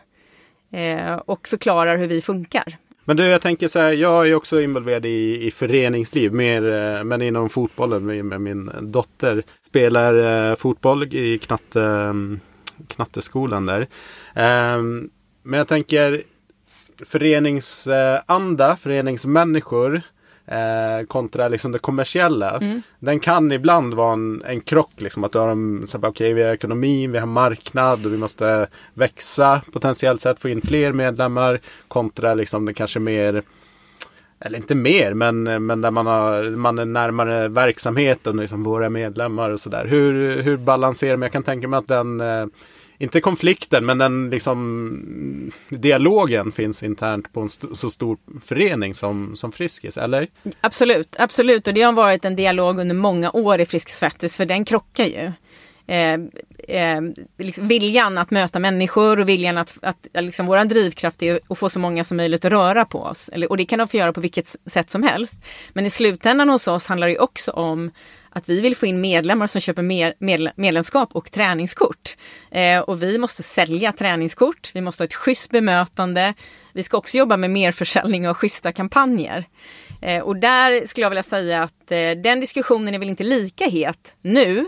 Eh, 0.73 1.15
och 1.15 1.49
förklarar 1.49 1.97
hur 1.97 2.07
vi 2.07 2.23
funkar. 2.23 2.77
Men 3.05 3.17
du, 3.17 3.25
jag 3.27 3.43
tänker 3.43 3.69
så 3.69 3.79
här, 3.79 3.93
jag 3.93 4.29
är 4.29 4.35
också 4.35 4.61
involverad 4.61 5.07
i, 5.07 5.47
i 5.47 5.51
föreningsliv, 5.51 6.33
mer, 6.33 6.73
eh, 6.73 7.05
men 7.05 7.23
inom 7.23 7.49
fotbollen 7.49 8.29
med, 8.29 8.41
min 8.41 8.71
dotter. 8.83 9.43
Spelar 9.69 10.15
eh, 10.51 10.57
fotboll 10.57 11.15
i 11.15 11.39
knatte, 11.39 11.83
mm, 11.83 12.41
knatteskolan 12.89 13.67
där. 13.67 13.81
Eh, 14.35 14.83
men 15.43 15.59
jag 15.59 15.69
tänker, 15.69 16.23
föreningsanda, 17.05 18.77
föreningsmänniskor 18.77 20.03
eh, 20.47 21.07
kontra 21.07 21.49
liksom 21.49 21.73
det 21.73 21.79
kommersiella. 21.79 22.57
Mm. 22.57 22.83
Den 22.99 23.21
kan 23.21 23.53
ibland 23.53 23.95
vara 23.95 24.13
en, 24.13 24.43
en 24.47 24.61
krock. 24.61 24.93
Liksom, 24.97 25.25
att 25.25 25.33
du 25.33 25.39
har 25.39 25.49
en, 25.49 25.87
så 25.87 25.99
okay, 25.99 26.35
vi 26.35 26.43
har 26.43 26.53
ekonomi, 26.53 27.07
vi 27.07 27.19
har 27.19 27.27
marknad 27.27 28.07
och 28.07 28.13
vi 28.13 28.17
måste 28.17 28.67
växa 28.95 29.61
potentiellt 29.73 30.21
sett, 30.21 30.41
få 30.41 30.49
in 30.49 30.63
fler 30.63 30.93
medlemmar. 30.93 31.61
Kontra 31.89 32.35
liksom 32.35 32.65
det 32.65 32.75
kanske 32.75 33.01
mer 33.01 33.43
eller 34.41 34.59
inte 34.59 34.75
mer, 34.75 35.15
men, 35.15 35.67
men 35.67 35.81
där 35.81 35.91
man, 35.91 36.07
har, 36.07 36.51
man 36.51 36.79
är 36.79 36.85
närmare 36.85 37.49
verksamheten, 37.49 38.37
liksom 38.37 38.63
våra 38.63 38.89
medlemmar 38.89 39.51
och 39.51 39.61
sådär. 39.61 39.87
Hur, 39.87 40.43
hur 40.43 40.57
balanserar 40.57 41.17
man? 41.17 41.23
Jag 41.23 41.33
kan 41.33 41.43
tänka 41.43 41.69
mig 41.69 41.79
att 41.79 41.89
den 41.89 42.21
eh, 42.21 42.47
inte 42.99 43.21
konflikten, 43.21 43.87
men 43.87 43.99
den 43.99 44.31
liksom 44.31 45.53
dialogen 45.69 46.53
finns 46.53 46.83
internt 46.83 47.33
på 47.33 47.41
en 47.41 47.47
st 47.47 47.67
så 47.75 47.91
stor 47.91 48.19
förening 48.45 48.95
som, 48.95 49.37
som 49.37 49.53
Friskis, 49.53 49.97
eller? 49.97 50.29
Absolut, 50.61 51.17
absolut. 51.19 51.69
Och 51.69 51.75
det 51.75 51.83
har 51.83 51.93
varit 51.93 52.25
en 52.25 52.37
dialog 52.37 52.79
under 52.79 52.95
många 52.95 53.31
år 53.31 53.61
i 53.61 53.67
Friskis 53.67 53.99
Svettis, 53.99 54.37
för 54.37 54.47
den 54.47 54.65
krockar 54.65 55.05
ju. 55.05 55.33
Eh, 55.87 56.19
eh, 56.69 57.01
liksom 57.39 57.69
viljan 57.69 58.19
att 58.19 58.31
möta 58.31 58.59
människor 58.59 59.21
och 59.21 59.29
viljan 59.29 59.59
att, 59.59 59.79
att 59.83 60.07
liksom 60.15 60.47
vår 60.47 60.65
drivkraft 60.65 61.23
är 61.23 61.41
att 61.49 61.59
få 61.59 61.71
så 61.71 61.79
många 61.79 62.05
som 62.05 62.17
möjligt 62.17 62.45
att 62.45 62.53
röra 62.53 62.85
på 62.85 62.99
oss. 62.99 63.29
Eller, 63.29 63.51
och 63.51 63.57
det 63.57 63.65
kan 63.65 63.79
de 63.79 63.89
få 63.89 63.97
göra 63.97 64.13
på 64.13 64.21
vilket 64.21 64.57
sätt 64.67 64.91
som 64.91 65.03
helst. 65.03 65.35
Men 65.73 65.87
i 65.87 65.91
slutändan 65.91 66.49
hos 66.49 66.69
oss 66.69 66.87
handlar 66.87 67.09
det 67.09 67.19
också 67.19 67.51
om 67.51 67.91
att 68.35 68.49
vi 68.49 68.61
vill 68.61 68.77
få 68.77 68.87
in 68.87 69.01
medlemmar 69.01 69.47
som 69.47 69.61
köper 69.61 69.83
med, 69.83 70.13
med, 70.19 70.51
medlemskap 70.57 71.09
och 71.13 71.33
träningskort. 71.33 72.17
Eh, 72.51 72.81
och 72.81 73.03
vi 73.03 73.19
måste 73.19 73.43
sälja 73.43 73.93
träningskort, 73.93 74.71
vi 74.75 74.81
måste 74.81 75.03
ha 75.03 75.07
ett 75.07 75.15
schysst 75.15 75.51
bemötande. 75.51 76.35
Vi 76.73 76.83
ska 76.83 76.97
också 76.97 77.17
jobba 77.17 77.37
med 77.37 77.51
merförsäljning 77.51 78.29
och 78.29 78.37
schyssta 78.37 78.73
kampanjer. 78.73 79.45
Eh, 80.03 80.23
och 80.23 80.37
där 80.37 80.87
skulle 80.87 81.05
jag 81.05 81.11
vilja 81.11 81.23
säga 81.23 81.63
att 81.63 81.91
eh, 81.91 82.11
den 82.11 82.41
diskussionen 82.41 82.95
är 82.95 82.99
väl 82.99 83.09
inte 83.09 83.25
lika 83.25 83.65
het 83.65 84.17
nu, 84.23 84.59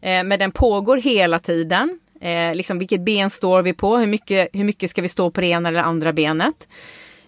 eh, 0.00 0.24
men 0.24 0.38
den 0.38 0.52
pågår 0.52 0.96
hela 0.96 1.38
tiden. 1.38 1.98
Eh, 2.20 2.54
liksom 2.54 2.78
vilket 2.78 3.00
ben 3.00 3.30
står 3.30 3.62
vi 3.62 3.72
på? 3.72 3.96
Hur 3.96 4.06
mycket, 4.06 4.48
hur 4.52 4.64
mycket 4.64 4.90
ska 4.90 5.02
vi 5.02 5.08
stå 5.08 5.30
på 5.30 5.40
det 5.40 5.46
ena 5.46 5.68
eller 5.68 5.82
andra 5.82 6.12
benet? 6.12 6.68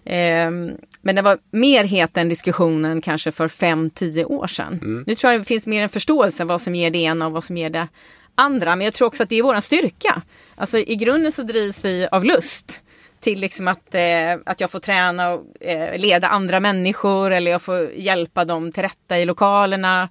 Ehm, 0.05 0.77
men 1.01 1.15
det 1.15 1.21
var 1.21 1.37
mer 1.51 1.83
het 1.83 2.17
än 2.17 2.29
diskussionen 2.29 3.01
kanske 3.01 3.31
för 3.31 3.47
fem 3.47 3.89
tio 3.89 4.25
år 4.25 4.47
sedan. 4.47 4.79
Mm. 4.81 5.03
Nu 5.07 5.15
tror 5.15 5.33
jag 5.33 5.41
det 5.41 5.45
finns 5.45 5.67
mer 5.67 5.81
en 5.81 5.89
förståelse 5.89 6.45
vad 6.45 6.61
som 6.61 6.75
ger 6.75 6.91
det 6.91 6.97
ena 6.97 7.25
och 7.25 7.31
vad 7.31 7.43
som 7.43 7.57
ger 7.57 7.69
det 7.69 7.87
andra. 8.35 8.75
Men 8.75 8.85
jag 8.85 8.93
tror 8.93 9.07
också 9.07 9.23
att 9.23 9.29
det 9.29 9.35
är 9.35 9.43
vår 9.43 9.59
styrka. 9.59 10.21
Alltså 10.55 10.77
i 10.77 10.95
grunden 10.95 11.31
så 11.31 11.43
drivs 11.43 11.85
vi 11.85 12.07
av 12.11 12.25
lust 12.25 12.81
till 13.19 13.39
liksom 13.39 13.67
att, 13.67 13.95
eh, 13.95 14.33
att 14.45 14.61
jag 14.61 14.71
får 14.71 14.79
träna 14.79 15.29
och 15.29 15.45
eh, 15.61 15.99
leda 15.99 16.27
andra 16.27 16.59
människor 16.59 17.31
eller 17.31 17.51
jag 17.51 17.61
får 17.61 17.91
hjälpa 17.91 18.45
dem 18.45 18.71
till 18.71 18.83
rätta 18.83 19.19
i 19.19 19.25
lokalerna. 19.25 20.09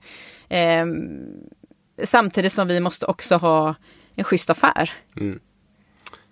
Eh, 0.49 0.87
samtidigt 2.03 2.53
som 2.53 2.69
vi 2.69 2.81
måste 2.81 3.07
också 3.07 3.37
ha 3.37 3.75
en 4.15 4.25
schysst 4.25 4.51
affär. 4.51 4.91
Mm. 5.17 5.41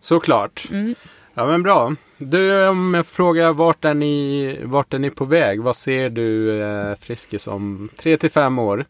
Såklart. 0.01 0.65
Mm. 0.71 0.95
Ja 1.35 1.47
men 1.47 1.63
bra. 1.63 1.95
Du, 2.19 2.69
om 2.69 2.95
jag 2.95 3.07
frågar 3.07 3.53
vart 3.53 3.85
är 3.85 3.95
ni, 3.95 4.59
vart 4.63 4.95
är 4.95 4.99
ni 4.99 5.11
på 5.11 5.25
väg? 5.25 5.63
Vad 5.63 5.77
ser 5.77 6.11
du 6.11 6.63
eh, 6.63 6.95
Friskis 7.01 7.49
om 7.49 7.89
tre 7.97 8.17
till 8.17 8.31
fem 8.31 8.59
år? 8.59 8.85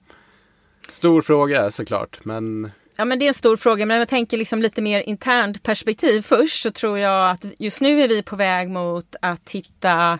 Stor 0.89 1.23
fråga 1.23 1.71
såklart, 1.71 2.21
men 2.23 2.71
Ja 2.97 3.05
men 3.05 3.19
det 3.19 3.25
är 3.25 3.29
en 3.29 3.35
stor 3.35 3.57
fråga, 3.57 3.87
men 3.87 3.95
om 3.95 3.99
jag 3.99 4.09
tänker 4.09 4.37
liksom 4.37 4.63
lite 4.63 4.83
mer 4.83 5.01
internt 5.01 5.63
perspektiv 5.63 6.23
först 6.23 6.63
så 6.63 6.71
tror 6.71 6.99
jag 6.99 7.31
att 7.31 7.45
just 7.59 7.81
nu 7.81 8.03
är 8.03 8.09
vi 8.09 8.23
på 8.23 8.37
väg 8.37 8.71
mot 8.71 9.17
att 9.23 9.51
hitta 9.51 10.19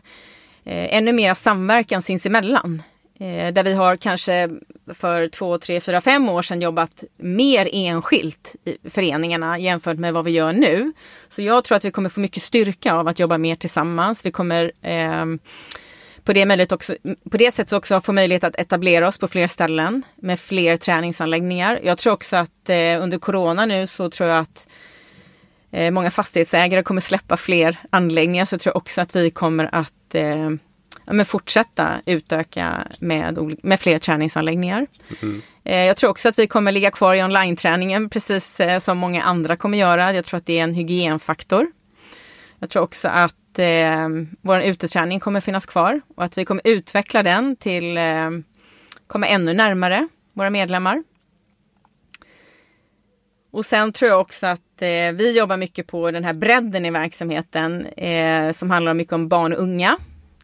eh, 0.65 0.97
ännu 0.97 1.13
mer 1.13 1.35
samverkan 1.35 2.03
sinsemellan. 2.03 2.83
Eh, 3.21 3.53
där 3.53 3.65
vi 3.65 3.73
har 3.73 3.97
kanske 3.97 4.51
för 4.95 5.29
två, 5.29 5.59
tre, 5.59 5.81
fyra, 5.81 6.01
fem 6.01 6.29
år 6.29 6.43
sedan 6.43 6.61
jobbat 6.61 7.05
mer 7.17 7.69
enskilt 7.73 8.57
i 8.65 8.91
föreningarna 8.91 9.59
jämfört 9.59 9.99
med 9.99 10.15
vad 10.15 10.25
vi 10.25 10.31
gör 10.31 10.53
nu. 10.53 10.93
Så 11.29 11.43
jag 11.43 11.65
tror 11.65 11.77
att 11.77 11.85
vi 11.85 11.91
kommer 11.91 12.09
få 12.09 12.21
mycket 12.21 12.43
styrka 12.43 12.95
av 12.95 13.09
att 13.09 13.19
jobba 13.19 13.39
mer 13.39 13.55
tillsammans. 13.55 14.27
Vi 14.27 14.31
kommer 14.31 14.73
eh, 14.83 15.27
på 16.25 16.33
det, 16.33 16.47
möjligt 16.47 16.73
också, 16.73 16.97
på 17.31 17.37
det 17.37 17.53
sättet 17.53 17.73
också 17.73 18.01
få 18.01 18.13
möjlighet 18.13 18.45
att 18.45 18.57
etablera 18.57 19.09
oss 19.09 19.19
på 19.19 19.29
fler 19.29 19.47
ställen 19.47 20.03
med 20.17 20.41
fler 20.41 20.77
träningsanläggningar. 20.77 21.81
Jag 21.83 21.99
tror 21.99 22.13
också 22.13 22.37
att 22.37 22.69
eh, 22.69 23.03
under 23.03 23.19
corona 23.19 23.67
nu 23.67 23.87
så 23.87 24.11
tror 24.11 24.29
jag 24.29 24.39
att 24.39 24.67
eh, 25.71 25.91
många 25.91 26.11
fastighetsägare 26.11 26.83
kommer 26.83 27.01
släppa 27.01 27.37
fler 27.37 27.77
anläggningar. 27.91 28.45
Så 28.45 28.55
jag 28.55 28.61
tror 28.61 28.77
också 28.77 29.01
att 29.01 29.17
vi 29.17 29.31
kommer 29.31 29.69
att 29.73 30.15
eh, 30.15 30.51
men 31.13 31.27
fortsätta 31.27 32.01
utöka 32.07 32.87
med, 33.01 33.57
med 33.63 33.81
fler 33.81 33.99
träningsanläggningar. 33.99 34.87
Mm. 35.23 35.43
Jag 35.87 35.97
tror 35.97 36.11
också 36.11 36.29
att 36.29 36.39
vi 36.39 36.47
kommer 36.47 36.73
ligga 36.73 36.91
kvar 36.91 37.15
i 37.15 37.23
online-träningen 37.23 38.09
precis 38.09 38.61
eh, 38.61 38.79
som 38.79 38.99
många 38.99 39.23
andra 39.23 39.57
kommer 39.57 39.79
göra. 39.79 40.13
Jag 40.13 40.25
tror 40.25 40.39
att 40.39 40.47
det 40.47 40.59
är 40.59 40.63
en 40.65 40.75
hygienfaktor. 40.75 41.67
Jag 42.59 42.71
tror 42.71 42.83
också 42.83 43.09
att 43.09 43.59
eh, 43.59 44.09
vår 44.41 44.61
uteträning 44.61 45.21
kommer 45.21 45.41
finnas 45.41 45.67
kvar 45.67 46.01
och 46.17 46.25
att 46.25 46.39
vi 46.39 46.45
kommer 46.45 46.63
utveckla 46.65 47.23
den 47.23 47.57
till 47.57 47.97
eh, 47.97 48.31
komma 49.07 49.27
ännu 49.27 49.55
närmare 49.55 50.09
våra 50.33 50.51
medlemmar. 50.51 51.03
Och 53.53 53.65
sen 53.65 53.93
tror 53.93 54.11
jag 54.11 54.21
också 54.21 54.47
att 54.47 54.83
eh, 54.83 55.13
vi 55.13 55.39
jobbar 55.39 55.57
mycket 55.57 55.87
på 55.87 56.11
den 56.11 56.25
här 56.25 56.33
bredden 56.33 56.87
i 56.87 56.91
verksamheten 56.91 57.87
eh, 57.87 58.53
som 58.53 58.71
handlar 58.71 58.95
mycket 58.95 59.13
om 59.13 59.29
barn 59.29 59.53
och 59.53 59.59
unga. 59.59 59.99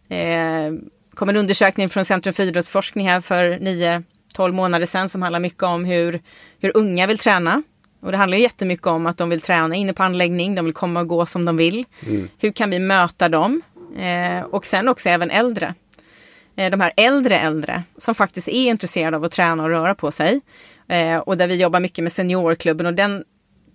Eh, 0.08 0.72
kom 1.14 1.28
en 1.28 1.36
undersökning 1.36 1.88
från 1.88 2.04
Centrum 2.04 2.34
för 2.34 2.42
idrottsforskning 2.42 3.08
här 3.08 3.20
för 3.20 3.58
nio, 3.58 4.02
12 4.34 4.54
månader 4.54 4.86
sedan 4.86 5.08
som 5.08 5.22
handlar 5.22 5.40
mycket 5.40 5.62
om 5.62 5.84
hur, 5.84 6.20
hur 6.58 6.76
unga 6.76 7.06
vill 7.06 7.18
träna. 7.18 7.62
Och 8.00 8.12
det 8.12 8.18
handlar 8.18 8.36
ju 8.36 8.42
jättemycket 8.42 8.86
om 8.86 9.06
att 9.06 9.16
de 9.16 9.28
vill 9.28 9.40
träna 9.40 9.74
inne 9.74 9.92
på 9.92 10.02
anläggning, 10.02 10.54
de 10.54 10.64
vill 10.64 10.74
komma 10.74 11.00
och 11.00 11.08
gå 11.08 11.26
som 11.26 11.44
de 11.44 11.56
vill. 11.56 11.84
Mm. 12.06 12.28
Hur 12.38 12.52
kan 12.52 12.70
vi 12.70 12.78
möta 12.78 13.28
dem? 13.28 13.62
Eh, 13.98 14.44
och 14.44 14.66
sen 14.66 14.88
också 14.88 15.08
även 15.08 15.30
äldre. 15.30 15.74
Eh, 16.56 16.70
de 16.70 16.80
här 16.80 16.92
äldre 16.96 17.38
äldre 17.38 17.82
som 17.96 18.14
faktiskt 18.14 18.48
är 18.48 18.68
intresserade 18.70 19.16
av 19.16 19.24
att 19.24 19.32
träna 19.32 19.62
och 19.62 19.68
röra 19.68 19.94
på 19.94 20.10
sig. 20.10 20.40
Eh, 20.88 21.16
och 21.16 21.36
där 21.36 21.46
vi 21.46 21.54
jobbar 21.54 21.80
mycket 21.80 22.02
med 22.02 22.12
seniorklubben 22.12 22.86
och 22.86 22.94
den 22.94 23.24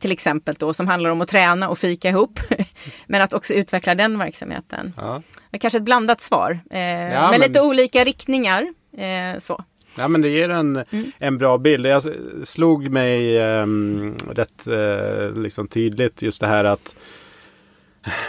till 0.04 0.12
exempel 0.12 0.56
då 0.60 0.74
som 0.74 0.88
handlar 0.88 1.10
om 1.10 1.22
att 1.22 1.28
träna 1.28 1.70
och 1.70 1.78
fika 1.78 2.10
ihop. 2.10 2.40
men 3.08 3.22
att 3.22 3.34
också 3.34 3.54
utveckla 3.54 3.96
den 3.96 4.20
verksamheten. 4.20 4.94
Ja. 4.98 5.22
Kanske 5.60 5.78
ett 5.78 5.84
blandat 5.84 6.22
svar. 6.22 6.60
Eh, 6.72 6.80
ja, 6.82 7.32
men... 7.32 7.40
lite 7.40 7.62
olika 7.62 8.04
riktningar. 8.04 8.74
Eh, 8.98 9.40
så. 9.40 9.64
Ja 9.98 10.08
men 10.08 10.22
det 10.22 10.30
ger 10.30 10.50
en, 10.50 10.76
mm. 10.76 11.12
en 11.20 11.38
bra 11.38 11.58
bild. 11.58 11.86
Jag 11.86 12.04
slog 12.44 12.90
mig 12.90 13.40
um, 13.62 14.16
rätt 14.32 14.68
uh, 14.68 15.42
liksom 15.42 15.68
tydligt 15.68 16.22
just 16.22 16.42
det 16.42 16.48
här 16.48 16.64
att 16.64 16.96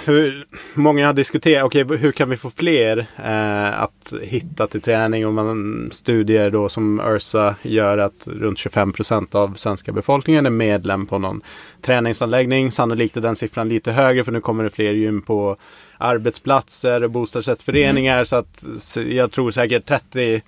för 0.03 0.47
många 0.75 1.07
har 1.07 1.13
diskuterat, 1.13 1.65
okej 1.65 1.85
okay, 1.85 1.97
hur 1.97 2.13
kan 2.13 2.31
vi 2.31 2.37
få 2.37 2.51
fler 2.51 3.07
eh, 3.25 3.83
att 3.83 4.15
hitta 4.23 4.67
till 4.67 4.81
träning? 4.81 5.27
Och 5.27 5.35
man 5.35 5.89
studier 5.93 6.51
då 6.51 6.69
som 6.69 7.01
Ursa 7.01 7.55
gör 7.63 7.99
att 7.99 8.29
runt 8.29 8.59
25 8.59 8.93
procent 8.93 9.35
av 9.35 9.55
svenska 9.55 9.93
befolkningen 9.93 10.47
är 10.47 10.51
medlem 10.51 11.07
på 11.07 11.19
någon 11.19 11.41
träningsanläggning. 11.83 12.73
Sannolikt 12.73 13.17
är 13.17 13.21
den 13.21 13.37
siffran 13.37 13.69
lite 13.69 13.93
högre 13.93 14.25
för 14.25 14.33
nu 14.33 14.41
kommer 14.41 14.65
det 14.65 14.71
fler 14.71 14.93
gym 14.93 15.23
på 15.23 15.57
arbetsplatser 15.99 17.05
och 17.05 17.11
bostadsrättsföreningar. 17.11 18.15
Mm. 18.15 18.27
Så 18.27 18.37
att 18.37 18.67
jag 19.09 19.33
tror 19.33 19.51
säkert 19.51 19.87
30 19.87 20.43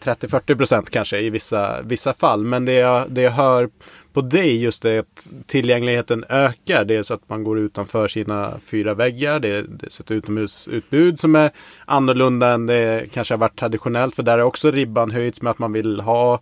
30-40 0.00 0.56
procent 0.56 0.90
kanske 0.90 1.18
i 1.18 1.30
vissa, 1.30 1.82
vissa 1.82 2.12
fall. 2.12 2.44
Men 2.44 2.64
det 2.64 2.72
jag, 2.72 3.10
det 3.10 3.22
jag 3.22 3.30
hör 3.30 3.70
på 4.16 4.22
dig 4.22 4.62
just 4.62 4.82
det 4.82 4.98
att 4.98 5.28
tillgängligheten 5.46 6.24
ökar. 6.28 6.84
Dels 6.84 7.10
att 7.10 7.28
man 7.28 7.44
går 7.44 7.58
utanför 7.58 8.08
sina 8.08 8.54
fyra 8.60 8.94
väggar. 8.94 9.40
Det, 9.40 9.62
det 9.62 9.86
är 9.86 10.00
ett 10.00 10.10
utomhusutbud 10.10 11.20
som 11.20 11.34
är 11.34 11.50
annorlunda 11.84 12.48
än 12.48 12.66
det 12.66 13.06
kanske 13.12 13.34
har 13.34 13.38
varit 13.38 13.58
traditionellt. 13.58 14.16
För 14.16 14.22
där 14.22 14.38
är 14.38 14.42
också 14.42 14.70
ribban 14.70 15.10
höjts 15.10 15.42
med 15.42 15.50
att 15.50 15.58
man 15.58 15.72
vill 15.72 16.00
ha 16.00 16.40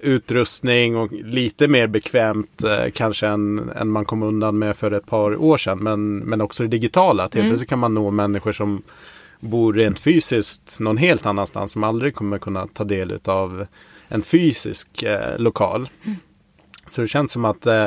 utrustning 0.00 0.96
och 0.96 1.12
lite 1.12 1.68
mer 1.68 1.86
bekvämt 1.86 2.64
eh, 2.64 2.90
kanske 2.94 3.26
än, 3.26 3.70
än 3.76 3.90
man 3.90 4.04
kom 4.04 4.22
undan 4.22 4.58
med 4.58 4.76
för 4.76 4.90
ett 4.90 5.06
par 5.06 5.36
år 5.36 5.56
sedan. 5.56 5.78
Men, 5.78 6.18
men 6.18 6.40
också 6.40 6.62
det 6.62 6.68
digitala. 6.68 7.28
Till 7.28 7.44
mm. 7.44 7.58
så 7.58 7.66
kan 7.66 7.78
man 7.78 7.94
nå 7.94 8.10
människor 8.10 8.52
som 8.52 8.82
bor 9.40 9.72
rent 9.72 9.98
fysiskt 9.98 10.80
någon 10.80 10.96
helt 10.96 11.26
annanstans 11.26 11.72
som 11.72 11.84
aldrig 11.84 12.14
kommer 12.14 12.38
kunna 12.38 12.66
ta 12.66 12.84
del 12.84 13.18
av 13.24 13.66
en 14.08 14.22
fysisk 14.22 15.02
eh, 15.02 15.38
lokal. 15.38 15.88
Mm. 16.04 16.16
Så 16.86 17.00
det 17.00 17.08
känns 17.08 17.32
som 17.32 17.44
att 17.44 17.66
eh, 17.66 17.86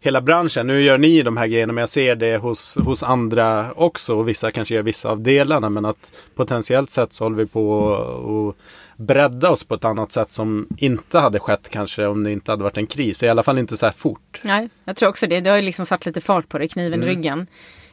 hela 0.00 0.20
branschen, 0.20 0.66
nu 0.66 0.82
gör 0.82 0.98
ni 0.98 1.22
de 1.22 1.36
här 1.36 1.46
grejerna 1.46 1.72
men 1.72 1.82
jag 1.82 1.88
ser 1.88 2.16
det 2.16 2.36
hos, 2.36 2.76
hos 2.76 3.02
andra 3.02 3.72
också 3.72 4.14
och 4.14 4.28
vissa 4.28 4.50
kanske 4.50 4.74
gör 4.74 4.82
vissa 4.82 5.08
av 5.08 5.20
delarna 5.20 5.68
men 5.68 5.84
att 5.84 6.12
potentiellt 6.34 6.90
sett 6.90 7.12
så 7.12 7.24
håller 7.24 7.36
vi 7.36 7.46
på 7.46 7.94
att 8.48 8.56
bredda 8.98 9.50
oss 9.50 9.64
på 9.64 9.74
ett 9.74 9.84
annat 9.84 10.12
sätt 10.12 10.32
som 10.32 10.66
inte 10.76 11.18
hade 11.18 11.38
skett 11.38 11.68
kanske 11.70 12.06
om 12.06 12.24
det 12.24 12.32
inte 12.32 12.50
hade 12.50 12.62
varit 12.62 12.76
en 12.76 12.86
kris. 12.86 13.22
I 13.22 13.28
alla 13.28 13.42
fall 13.42 13.58
inte 13.58 13.76
så 13.76 13.86
här 13.86 13.92
fort. 13.92 14.40
Nej, 14.42 14.68
jag 14.84 14.96
tror 14.96 15.08
också 15.08 15.26
det. 15.26 15.40
Det 15.40 15.50
har 15.50 15.56
ju 15.56 15.62
liksom 15.62 15.86
satt 15.86 16.06
lite 16.06 16.20
fart 16.20 16.48
på 16.48 16.58
det, 16.58 16.68
kniven 16.68 17.02
mm. 17.02 17.08
i 17.08 17.12
ryggen. 17.12 17.46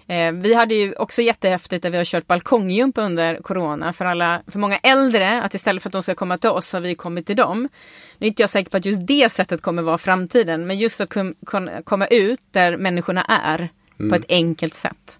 Eh, 0.08 0.32
vi 0.32 0.54
hade 0.54 0.76
ju 0.76 0.94
också 0.94 1.22
jättehäftigt 1.22 1.84
där 1.84 1.90
vi 1.90 1.98
har 1.98 2.06
kört 2.06 2.28
balkongjump 2.28 2.98
under 2.98 3.36
corona 3.36 3.94
för 3.94 4.06
alla, 4.06 4.42
för 4.48 4.60
många 4.60 4.78
äldre, 4.78 5.42
att 5.42 5.54
istället 5.54 5.84
för 5.84 5.90
att 5.90 5.94
de 5.94 6.04
ska 6.04 6.16
komma 6.16 6.38
till 6.38 6.50
oss 6.50 6.74
har 6.74 6.82
vi 6.82 6.96
kommit 6.96 7.28
till 7.28 7.36
dem. 7.36 7.70
Nu 8.18 8.26
är 8.26 8.28
inte 8.28 8.44
jag 8.44 8.50
säker 8.50 8.72
på 8.72 8.78
att 8.78 8.86
just 8.86 9.08
det 9.08 9.32
sättet 9.32 9.62
kommer 9.62 9.82
vara 9.82 9.98
framtiden, 9.98 10.68
men 10.68 10.80
just 10.80 11.02
att 11.02 11.10
kunna 11.46 11.82
komma 11.84 12.08
ut 12.08 12.40
där 12.52 12.78
människorna 12.78 13.24
är 13.24 13.70
mm. 14.00 14.10
på 14.10 14.16
ett 14.16 14.26
enkelt 14.30 14.74
sätt. 14.74 15.20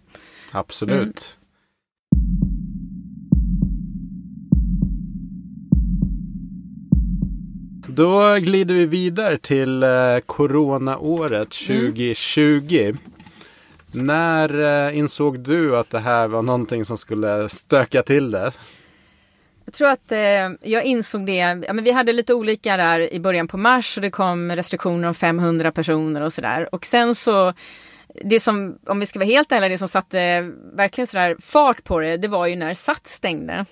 Absolut. 0.52 0.92
Mm. 0.92 1.16
Då 7.88 8.36
glider 8.36 8.76
vi 8.76 8.86
vidare 8.86 9.38
till 9.38 9.84
eh, 9.84 9.90
coronaåret 10.26 11.50
2020. 11.50 12.78
Mm. 12.82 12.98
När 13.96 14.88
eh, 14.88 14.98
insåg 14.98 15.40
du 15.40 15.78
att 15.78 15.90
det 15.90 16.00
här 16.00 16.28
var 16.28 16.42
någonting 16.42 16.86
som 16.86 16.98
skulle 16.98 17.50
stöka 17.50 18.04
till 18.04 18.32
det? 18.32 18.52
Jag 19.66 19.74
tror 19.74 19.88
att 19.88 20.12
eh, 20.12 20.70
jag 20.72 20.84
insåg 20.84 21.26
det, 21.26 21.36
ja, 21.68 21.74
men 21.74 21.84
vi 21.84 21.92
hade 21.92 22.14
lite 22.14 22.34
olika 22.34 22.78
där 22.78 23.14
i 23.14 23.20
början 23.20 23.48
på 23.48 23.58
mars 23.58 23.98
och 23.98 24.02
det 24.02 24.10
kom 24.10 24.52
restriktioner 24.52 25.08
om 25.08 25.16
500 25.16 25.72
personer 25.72 26.22
och 26.22 26.34
sådär. 26.34 26.76
Och 26.76 26.86
sen 26.86 27.16
så, 27.16 27.54
det 28.24 28.40
som, 28.40 28.78
om 28.86 29.00
vi 29.00 29.06
ska 29.06 29.20
vara 29.20 29.30
helt 29.30 29.52
ärliga, 29.52 29.70
det 29.70 29.78
som 29.78 29.88
satte 29.88 30.52
verkligen 30.74 31.08
sådär 31.08 31.36
fart 31.42 31.84
på 31.84 32.00
det, 32.00 32.18
det 32.18 32.28
var 32.28 32.48
ju 32.48 32.56
när 32.56 32.74
SATS 32.74 33.12
stängde. 33.12 33.66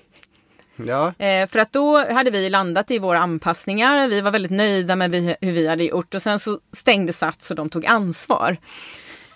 Ja. 0.76 1.14
Eh, 1.18 1.48
för 1.48 1.60
att 1.60 1.74
då 1.74 2.14
hade 2.14 2.32
vi 2.32 2.50
landat 2.50 2.92
i 2.92 3.00
våra 3.00 3.20
anpassningar, 3.20 4.08
vi 4.08 4.22
var 4.22 4.32
väldigt 4.32 4.52
nöjda 4.52 4.96
med 4.96 5.12
vi, 5.12 5.36
hur 5.42 5.52
vi 5.52 5.68
hade 5.68 5.84
gjort 5.84 6.16
och 6.16 6.22
sen 6.22 6.40
så 6.40 6.60
stängde 6.72 7.14
SATS 7.14 7.52
och 7.52 7.56
de 7.56 7.70
tog 7.70 7.86
ansvar. 7.86 8.58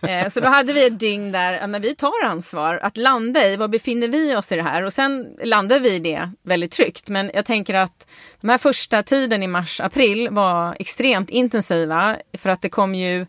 Eh, 0.01 0.29
så 0.29 0.39
då 0.39 0.47
hade 0.47 0.73
vi 0.73 0.87
ett 0.87 0.99
dygn 0.99 1.31
där, 1.31 1.53
ja, 1.53 1.67
men 1.67 1.81
vi 1.81 1.95
tar 1.95 2.23
ansvar 2.25 2.79
att 2.83 2.97
landa 2.97 3.47
i, 3.47 3.55
var 3.55 3.67
befinner 3.67 4.07
vi 4.07 4.35
oss 4.35 4.51
i 4.51 4.55
det 4.55 4.63
här? 4.63 4.83
Och 4.83 4.93
sen 4.93 5.35
landade 5.43 5.79
vi 5.79 5.93
i 5.93 5.99
det 5.99 6.31
väldigt 6.43 6.71
tryggt. 6.71 7.09
Men 7.09 7.31
jag 7.33 7.45
tänker 7.45 7.73
att 7.73 8.07
de 8.41 8.49
här 8.49 8.57
första 8.57 9.03
tiden 9.03 9.43
i 9.43 9.47
mars, 9.47 9.81
april 9.81 10.29
var 10.31 10.75
extremt 10.79 11.29
intensiva 11.29 12.17
för 12.37 12.49
att 12.49 12.61
det 12.61 12.69
kom 12.69 12.95
ju 12.95 13.25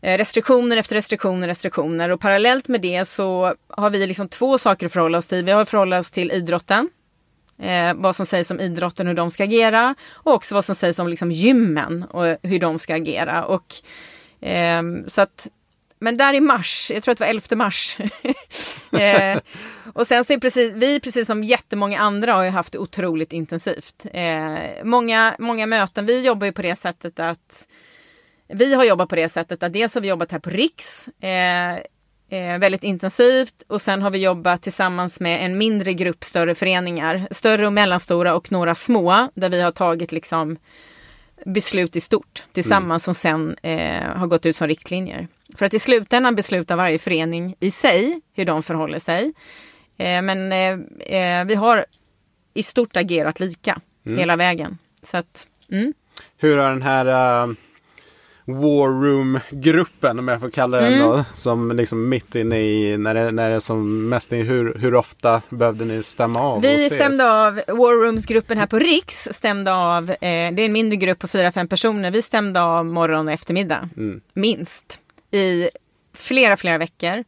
eh, 0.00 0.18
restriktioner 0.18 0.76
efter 0.76 0.94
restriktioner, 0.94 1.48
restriktioner 1.48 2.10
och 2.10 2.20
parallellt 2.20 2.68
med 2.68 2.80
det 2.80 3.04
så 3.04 3.54
har 3.68 3.90
vi 3.90 4.06
liksom 4.06 4.28
två 4.28 4.58
saker 4.58 4.86
att 4.86 4.92
förhålla 4.92 5.18
oss 5.18 5.26
till. 5.26 5.44
Vi 5.44 5.52
har 5.52 5.62
att 5.62 5.70
förhålla 5.70 5.98
oss 5.98 6.10
till 6.10 6.30
idrotten, 6.30 6.88
eh, 7.62 7.94
vad 7.94 8.16
som 8.16 8.26
sägs 8.26 8.50
om 8.50 8.60
idrotten, 8.60 9.06
hur 9.06 9.14
de 9.14 9.30
ska 9.30 9.44
agera 9.44 9.94
och 10.12 10.34
också 10.34 10.54
vad 10.54 10.64
som 10.64 10.74
sägs 10.74 10.98
om 10.98 11.08
liksom 11.08 11.30
gymmen 11.30 12.02
och 12.02 12.36
hur 12.42 12.58
de 12.58 12.78
ska 12.78 12.94
agera. 12.94 13.44
Och, 13.44 13.74
eh, 14.48 14.82
så 15.06 15.20
att 15.20 15.48
men 16.02 16.16
där 16.16 16.34
i 16.34 16.40
mars, 16.40 16.90
jag 16.94 17.02
tror 17.02 17.12
att 17.12 17.18
det 17.18 17.24
var 17.24 17.30
11 17.30 17.56
mars. 17.56 17.96
eh, 18.92 19.40
och 19.94 20.06
sen 20.06 20.24
så 20.24 20.32
är 20.32 20.38
precis, 20.38 20.72
vi 20.72 21.00
precis 21.00 21.26
som 21.26 21.44
jättemånga 21.44 21.98
andra 21.98 22.32
har 22.32 22.42
ju 22.42 22.50
haft 22.50 22.72
det 22.72 22.78
otroligt 22.78 23.32
intensivt. 23.32 24.06
Eh, 24.12 24.84
många, 24.84 25.36
många 25.38 25.66
möten, 25.66 26.06
vi 26.06 26.20
jobbar 26.20 26.46
ju 26.46 26.52
på 26.52 26.62
det 26.62 26.76
sättet 26.76 27.20
att 27.20 27.66
vi 28.48 28.74
har 28.74 28.84
jobbat 28.84 29.08
på 29.08 29.16
det 29.16 29.28
sättet 29.28 29.62
att 29.62 29.72
dels 29.72 29.94
har 29.94 30.00
vi 30.00 30.08
jobbat 30.08 30.32
här 30.32 30.38
på 30.38 30.50
Riks 30.50 31.08
eh, 31.08 31.72
eh, 32.38 32.58
väldigt 32.58 32.84
intensivt 32.84 33.62
och 33.68 33.80
sen 33.80 34.02
har 34.02 34.10
vi 34.10 34.18
jobbat 34.18 34.62
tillsammans 34.62 35.20
med 35.20 35.44
en 35.44 35.58
mindre 35.58 35.94
grupp 35.94 36.24
större 36.24 36.54
föreningar, 36.54 37.28
större 37.30 37.66
och 37.66 37.72
mellanstora 37.72 38.34
och 38.34 38.52
några 38.52 38.74
små 38.74 39.28
där 39.34 39.50
vi 39.50 39.60
har 39.60 39.72
tagit 39.72 40.12
liksom 40.12 40.58
beslut 41.46 41.96
i 41.96 42.00
stort 42.00 42.44
tillsammans 42.52 43.08
mm. 43.08 43.14
som 43.14 43.14
sen 43.14 43.56
eh, 43.62 44.16
har 44.16 44.26
gått 44.26 44.46
ut 44.46 44.56
som 44.56 44.68
riktlinjer. 44.68 45.28
För 45.56 45.66
att 45.66 45.74
i 45.74 45.78
slutändan 45.78 46.34
beslutar 46.34 46.76
varje 46.76 46.98
förening 46.98 47.54
i 47.60 47.70
sig 47.70 48.20
hur 48.32 48.44
de 48.44 48.62
förhåller 48.62 48.98
sig. 48.98 49.32
Eh, 49.98 50.22
men 50.22 50.52
eh, 50.52 51.18
eh 51.18 51.44
vi 51.44 51.54
har 51.54 51.84
i 52.54 52.62
stort 52.62 52.96
agerat 52.96 53.40
lika 53.40 53.80
mm. 54.06 54.18
hela 54.18 54.36
vägen. 54.36 54.78
Så 55.02 55.16
att, 55.16 55.48
mm. 55.70 55.92
Hur 56.36 56.56
har 56.56 56.70
den 56.70 56.82
här 56.82 57.06
uh, 57.46 57.54
War 58.44 59.02
Room-gruppen, 59.02 60.18
om 60.18 60.28
jag 60.28 60.40
får 60.40 60.48
kalla 60.48 60.80
den 60.80 60.92
mm. 60.92 61.08
då, 61.08 61.24
som 61.34 61.72
liksom 61.76 62.08
mitt 62.08 62.34
inne 62.34 62.58
i 62.58 62.96
när 62.96 63.14
det, 63.14 63.30
när 63.30 63.50
det 63.50 63.56
är 63.56 63.60
som 63.60 64.08
mest, 64.08 64.32
hur, 64.32 64.78
hur 64.78 64.94
ofta 64.94 65.42
behövde 65.48 65.84
ni 65.84 66.02
stämma 66.02 66.40
av? 66.40 66.62
Vi 66.62 66.90
stämde 66.90 67.32
av, 67.32 67.54
War 67.54 68.04
Rooms-gruppen 68.04 68.58
här 68.58 68.66
på 68.66 68.78
Riks 68.78 69.28
stämde 69.30 69.74
av, 69.74 70.10
eh, 70.10 70.16
det 70.20 70.28
är 70.28 70.60
en 70.60 70.72
mindre 70.72 70.96
grupp 70.96 71.18
på 71.18 71.28
fyra 71.28 71.52
fem 71.52 71.68
personer, 71.68 72.10
vi 72.10 72.22
stämde 72.22 72.62
av 72.62 72.86
morgon 72.86 73.28
och 73.28 73.34
eftermiddag, 73.34 73.88
mm. 73.96 74.20
minst 74.34 75.01
i 75.32 75.70
flera, 76.14 76.56
flera 76.56 76.78
veckor. 76.78 77.24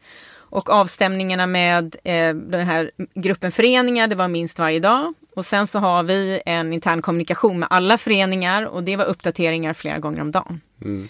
Och 0.55 0.71
avstämningarna 0.71 1.47
med 1.47 1.97
eh, 2.05 2.35
den 2.35 2.67
här 2.67 2.91
gruppen 3.15 3.53
föreningar, 3.53 4.09
det 4.09 4.15
var 4.15 4.29
minst 4.29 4.59
varje 4.59 4.81
dag. 4.81 5.15
Och 5.37 5.45
sen 5.45 5.67
så 5.67 5.79
har 5.79 6.03
vi 6.03 6.43
en 6.47 6.73
intern 6.73 7.03
kommunikation 7.03 7.59
med 7.59 7.69
alla 7.71 7.99
föreningar 7.99 8.63
och 8.63 8.85
det 8.85 8.97
var 8.97 9.05
uppdateringar 9.05 9.73
flera 9.73 9.99
gånger 9.99 10.21
om 10.21 10.33
dagen. 10.33 10.61
Mm. 10.83 11.09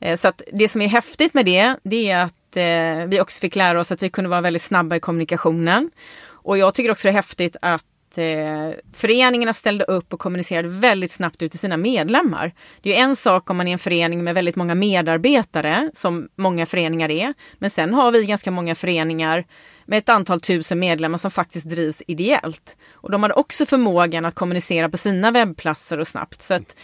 Eh, 0.00 0.16
så 0.16 0.28
att 0.28 0.42
det 0.52 0.68
som 0.68 0.82
är 0.82 0.88
häftigt 0.88 1.34
med 1.34 1.46
det, 1.46 1.76
det 1.82 2.10
är 2.10 2.18
att 2.18 2.56
eh, 2.56 3.08
vi 3.08 3.20
också 3.20 3.40
fick 3.40 3.56
lära 3.56 3.80
oss 3.80 3.92
att 3.92 4.02
vi 4.02 4.10
kunde 4.10 4.30
vara 4.30 4.40
väldigt 4.40 4.62
snabba 4.62 4.96
i 4.96 5.00
kommunikationen. 5.00 5.90
Och 6.26 6.58
jag 6.58 6.74
tycker 6.74 6.90
också 6.90 7.08
det 7.08 7.12
är 7.12 7.14
häftigt 7.14 7.56
att 7.62 7.84
eh, 8.18 8.70
föreningarna 8.92 9.54
ställde 9.54 9.84
upp 9.84 10.12
och 10.12 10.20
kommunicerade 10.20 10.68
väldigt 10.68 11.10
snabbt 11.10 11.42
ut 11.42 11.50
till 11.50 11.60
sina 11.60 11.76
medlemmar. 11.76 12.52
Det 12.82 12.90
är 12.90 12.94
ju 12.94 13.00
en 13.00 13.16
sak 13.16 13.50
om 13.50 13.56
man 13.56 13.68
är 13.68 13.72
en 13.72 13.78
förening 13.78 14.24
med 14.24 14.34
väldigt 14.34 14.56
många 14.56 14.74
medarbetare, 14.74 15.90
som 15.94 16.28
många 16.36 16.66
föreningar 16.66 17.10
är. 17.10 17.34
Men 17.58 17.70
sen 17.70 17.94
har 17.94 18.10
vi 18.10 18.26
ganska 18.26 18.50
många 18.50 18.74
föreningar 18.74 19.44
med 19.86 19.98
ett 19.98 20.08
antal 20.08 20.40
tusen 20.40 20.78
medlemmar 20.78 21.18
som 21.18 21.30
faktiskt 21.30 21.70
drivs 21.70 22.02
ideellt. 22.06 22.76
Och 22.92 23.10
de 23.10 23.22
hade 23.22 23.34
också 23.34 23.66
förmågan 23.66 24.24
att 24.24 24.34
kommunicera 24.34 24.88
på 24.88 24.96
sina 24.96 25.30
webbplatser 25.30 26.00
och 26.00 26.08
snabbt. 26.08 26.42
Så 26.42 26.54
att, 26.54 26.76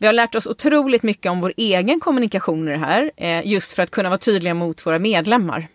vi 0.00 0.06
har 0.06 0.12
lärt 0.12 0.34
oss 0.34 0.46
otroligt 0.46 1.02
mycket 1.02 1.32
om 1.32 1.40
vår 1.40 1.52
egen 1.56 2.00
kommunikation 2.00 2.68
i 2.68 2.70
det 2.70 2.78
här, 2.78 3.10
eh, 3.16 3.46
just 3.46 3.72
för 3.72 3.82
att 3.82 3.90
kunna 3.90 4.08
vara 4.08 4.18
tydliga 4.18 4.54
mot 4.54 4.86
våra 4.86 4.98
medlemmar. 4.98 5.68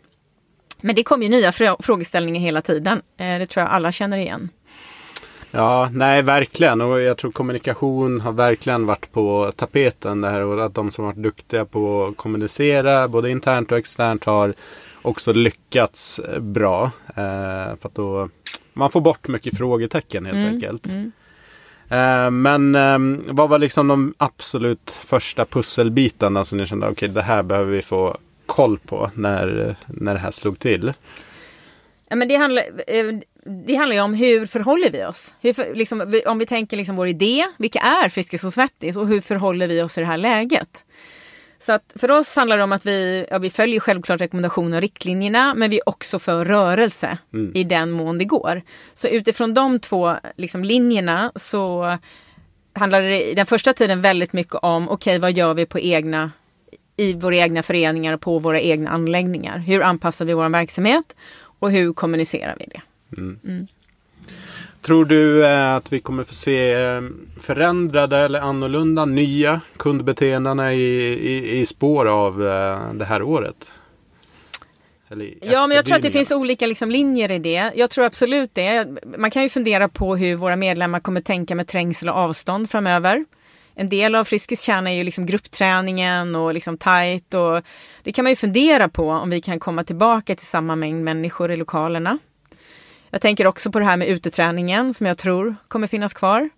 Men 0.81 0.95
det 0.95 1.03
kommer 1.03 1.25
ju 1.25 1.29
nya 1.29 1.51
frågeställningar 1.79 2.41
hela 2.41 2.61
tiden. 2.61 3.01
Eh, 3.17 3.39
det 3.39 3.47
tror 3.47 3.61
jag 3.61 3.71
alla 3.71 3.91
känner 3.91 4.17
igen. 4.17 4.49
Ja, 5.55 5.89
nej 5.91 6.21
verkligen 6.21 6.81
och 6.81 7.01
jag 7.01 7.17
tror 7.17 7.31
kommunikation 7.31 8.21
har 8.21 8.31
verkligen 8.31 8.85
varit 8.85 9.11
på 9.11 9.51
tapeten 9.55 10.21
det 10.21 10.29
här 10.29 10.41
och 10.41 10.65
att 10.65 10.75
de 10.75 10.91
som 10.91 11.05
varit 11.05 11.17
duktiga 11.17 11.65
på 11.65 12.05
att 12.05 12.17
kommunicera 12.17 13.07
både 13.07 13.29
internt 13.29 13.71
och 13.71 13.77
externt 13.77 14.23
har 14.23 14.53
också 15.01 15.33
lyckats 15.33 16.19
bra. 16.39 16.83
Eh, 17.07 17.75
för 17.79 17.87
att 17.87 17.95
då 17.95 18.29
man 18.73 18.89
får 18.89 19.01
bort 19.01 19.27
mycket 19.27 19.57
frågetecken 19.57 20.25
helt 20.25 20.37
mm, 20.37 20.53
enkelt. 20.53 20.87
Mm. 20.87 21.11
Eh, 21.89 22.31
men 22.31 22.75
eh, 22.75 23.21
vad 23.33 23.49
var 23.49 23.59
liksom 23.59 23.87
de 23.87 24.13
absolut 24.17 24.91
första 24.91 25.45
pusselbitarna 25.45 26.45
som 26.45 26.57
ni 26.57 26.65
kände 26.65 26.85
okej 26.85 27.09
okay, 27.09 27.15
det 27.15 27.21
här 27.21 27.43
behöver 27.43 27.71
vi 27.71 27.81
få 27.81 28.17
koll 28.45 28.79
på 28.79 29.11
när, 29.13 29.75
när 29.87 30.13
det 30.13 30.19
här 30.19 30.31
slog 30.31 30.59
till? 30.59 30.93
Ja, 32.09 32.15
men 32.15 32.27
det, 32.27 32.35
handlar, 32.35 32.63
eh, 32.87 33.05
det 33.45 33.75
handlar 33.75 33.95
ju 33.95 34.01
om 34.01 34.13
hur 34.13 34.45
förhåller 34.45 34.89
vi 34.89 35.05
oss? 35.05 35.35
Hur, 35.41 35.75
liksom, 35.75 36.21
om 36.25 36.39
vi 36.39 36.45
tänker 36.45 36.77
liksom 36.77 36.95
vår 36.95 37.07
idé, 37.07 37.45
vilka 37.57 37.79
är 37.79 38.09
Friskis 38.09 38.43
och 38.43 38.53
Svettis 38.53 38.97
och 38.97 39.07
hur 39.07 39.21
förhåller 39.21 39.67
vi 39.67 39.81
oss 39.81 39.97
i 39.97 40.01
det 40.01 40.07
här 40.07 40.17
läget? 40.17 40.85
Så 41.59 41.71
att 41.71 41.93
för 41.95 42.11
oss 42.11 42.35
handlar 42.35 42.57
det 42.57 42.63
om 42.63 42.71
att 42.71 42.85
vi, 42.85 43.25
ja, 43.29 43.37
vi 43.37 43.49
följer 43.49 43.79
självklart 43.79 44.21
rekommendationer 44.21 44.77
och 44.77 44.81
riktlinjerna 44.81 45.53
men 45.53 45.69
vi 45.69 45.77
är 45.77 45.89
också 45.89 46.19
för 46.19 46.45
rörelse 46.45 47.17
mm. 47.33 47.51
i 47.55 47.63
den 47.63 47.91
mån 47.91 48.17
det 48.17 48.25
går. 48.25 48.61
Så 48.93 49.07
utifrån 49.07 49.53
de 49.53 49.79
två 49.79 50.15
liksom, 50.37 50.63
linjerna 50.63 51.31
så 51.35 51.97
handlar 52.73 53.01
det 53.01 53.31
i 53.31 53.33
den 53.33 53.45
första 53.45 53.73
tiden 53.73 54.01
väldigt 54.01 54.33
mycket 54.33 54.55
om 54.55 54.89
okej 54.89 54.93
okay, 54.93 55.19
vad 55.19 55.31
gör 55.31 55.53
vi 55.53 55.65
på 55.65 55.79
egna 55.79 56.31
i 56.97 57.13
våra 57.13 57.35
egna 57.35 57.63
föreningar 57.63 58.13
och 58.13 58.21
på 58.21 58.39
våra 58.39 58.59
egna 58.59 58.89
anläggningar. 58.89 59.57
Hur 59.57 59.83
anpassar 59.83 60.25
vi 60.25 60.33
vår 60.33 60.49
verksamhet 60.49 61.15
och 61.59 61.71
hur 61.71 61.93
kommunicerar 61.93 62.55
vi 62.59 62.65
det? 62.65 62.81
Mm. 63.17 63.39
Mm. 63.47 63.67
Tror 64.81 65.05
du 65.05 65.45
eh, 65.45 65.75
att 65.75 65.93
vi 65.93 65.99
kommer 65.99 66.23
få 66.23 66.33
se 66.33 66.73
eh, 66.73 67.01
förändrade 67.41 68.17
eller 68.17 68.39
annorlunda 68.39 69.05
nya 69.05 69.61
kundbeteenden 69.77 70.59
i, 70.59 70.73
i, 70.73 71.59
i 71.59 71.65
spår 71.65 72.05
av 72.05 72.47
eh, 72.47 72.93
det 72.93 73.05
här 73.05 73.21
året? 73.21 73.71
Ja, 75.41 75.67
men 75.67 75.75
jag 75.75 75.85
tror 75.85 75.95
att 75.95 76.01
det 76.03 76.11
finns 76.11 76.31
olika 76.31 76.65
liksom, 76.65 76.91
linjer 76.91 77.31
i 77.31 77.39
det. 77.39 77.71
Jag 77.75 77.89
tror 77.89 78.05
absolut 78.05 78.49
det. 78.53 78.87
Man 79.17 79.31
kan 79.31 79.43
ju 79.43 79.49
fundera 79.49 79.89
på 79.89 80.15
hur 80.15 80.35
våra 80.35 80.55
medlemmar 80.55 80.99
kommer 80.99 81.21
tänka 81.21 81.55
med 81.55 81.67
trängsel 81.67 82.09
och 82.09 82.15
avstånd 82.15 82.69
framöver. 82.69 83.25
En 83.75 83.89
del 83.89 84.15
av 84.15 84.23
Friskis 84.23 84.61
kärna 84.61 84.91
är 84.91 84.95
ju 84.95 85.03
liksom 85.03 85.25
gruppträningen 85.25 86.35
och 86.35 86.53
liksom 86.53 86.77
tight 86.77 87.33
och 87.33 87.61
det 88.03 88.11
kan 88.11 88.23
man 88.23 88.31
ju 88.31 88.35
fundera 88.35 88.89
på 88.89 89.09
om 89.09 89.29
vi 89.29 89.41
kan 89.41 89.59
komma 89.59 89.83
tillbaka 89.83 90.35
till 90.35 90.47
samma 90.47 90.75
mängd 90.75 91.03
människor 91.03 91.51
i 91.51 91.55
lokalerna. 91.55 92.19
Jag 93.13 93.21
tänker 93.21 93.47
också 93.47 93.71
på 93.71 93.79
det 93.79 93.85
här 93.85 93.97
med 93.97 94.07
uteträningen 94.07 94.93
som 94.93 95.07
jag 95.07 95.17
tror 95.17 95.55
kommer 95.67 95.87
finnas 95.87 96.13
kvar. 96.13 96.49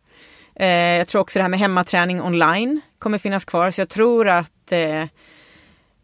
Eh, 0.55 0.67
jag 0.67 1.07
tror 1.07 1.21
också 1.21 1.39
det 1.39 1.43
här 1.43 1.49
med 1.49 1.59
hemmaträning 1.59 2.21
online 2.21 2.81
kommer 2.99 3.17
finnas 3.17 3.45
kvar. 3.45 3.71
Så 3.71 3.81
jag 3.81 3.89
tror 3.89 4.27
att 4.27 4.71
eh, 4.71 4.79
ja, 4.79 5.07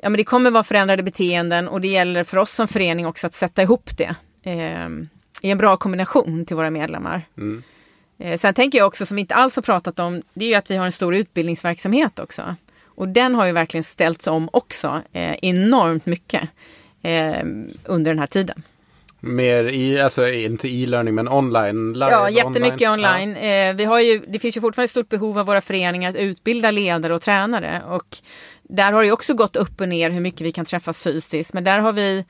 men 0.02 0.14
det 0.14 0.24
kommer 0.24 0.52
vara 0.52 0.64
förändrade 0.64 1.04
beteenden 1.04 1.68
och 1.68 1.82
det 1.82 1.88
gäller 1.88 2.24
för 2.24 2.38
oss 2.38 2.52
som 2.52 2.68
förening 2.68 3.06
också 3.06 3.28
att 3.28 3.34
sätta 3.34 3.62
ihop 3.62 3.90
det 3.98 4.16
eh, 4.44 4.88
i 5.42 5.52
en 5.52 5.58
bra 5.58 5.78
kombination 5.78 6.46
till 6.46 6.56
våra 6.56 6.70
medlemmar. 6.70 7.22
Mm. 7.38 7.64
Eh, 8.20 8.38
sen 8.38 8.54
tänker 8.54 8.78
jag 8.78 8.88
också, 8.88 9.06
som 9.06 9.16
vi 9.16 9.22
inte 9.22 9.36
alls 9.36 9.56
har 9.56 9.64
pratat 9.64 10.00
om, 10.00 10.22
det 10.34 10.46
är 10.46 10.50
ju 10.50 10.56
att 10.56 10.72
vi 10.72 10.76
har 10.76 10.86
en 10.86 10.92
stor 10.92 11.16
utbildningsverksamhet 11.16 12.20
också. 12.20 12.56
Och 12.86 13.08
den 13.08 13.36
har 13.36 13.46
ju 13.46 13.52
verkligen 13.52 13.84
ställts 13.84 14.28
om 14.28 14.50
också 14.54 15.02
eh, 15.14 15.36
enormt 15.42 16.06
mycket 16.06 16.50
eh, 17.02 17.44
under 17.86 18.12
den 18.12 18.20
här 18.20 18.28
tiden. 18.28 18.64
Mer 19.24 19.64
i, 19.64 20.02
alltså 20.02 20.30
inte 20.30 20.68
e-learning 20.68 21.16
men 21.16 21.28
online? 21.28 21.94
Live, 21.94 22.12
ja, 22.12 22.30
jättemycket 22.30 22.90
online. 22.90 23.30
online. 23.30 23.36
Ja. 23.36 23.42
Eh, 23.42 23.76
vi 23.76 23.86
har 23.86 24.00
ju, 24.00 24.26
det 24.28 24.40
finns 24.40 24.58
ju 24.58 24.62
fortfarande 24.62 24.86
ett 24.86 24.92
stort 24.92 25.10
behov 25.10 25.40
av 25.40 25.46
våra 25.46 25.62
föreningar 25.62 26.10
att 26.10 26.16
utbilda 26.16 26.72
ledare 26.72 27.16
och 27.16 27.22
tränare. 27.22 27.82
Och 27.88 28.18
där 28.64 28.92
har 28.92 29.04
det 29.04 29.12
också 29.12 29.34
gått 29.34 29.56
upp 29.56 29.82
och 29.82 29.90
ner 29.90 30.10
hur 30.10 30.20
mycket 30.20 30.42
vi 30.42 30.52
kan 30.52 30.66
träffas 30.66 31.04
fysiskt. 31.04 31.54
Men 31.54 31.64
där 31.64 31.80
har 31.80 31.94
vi, 31.94 32.26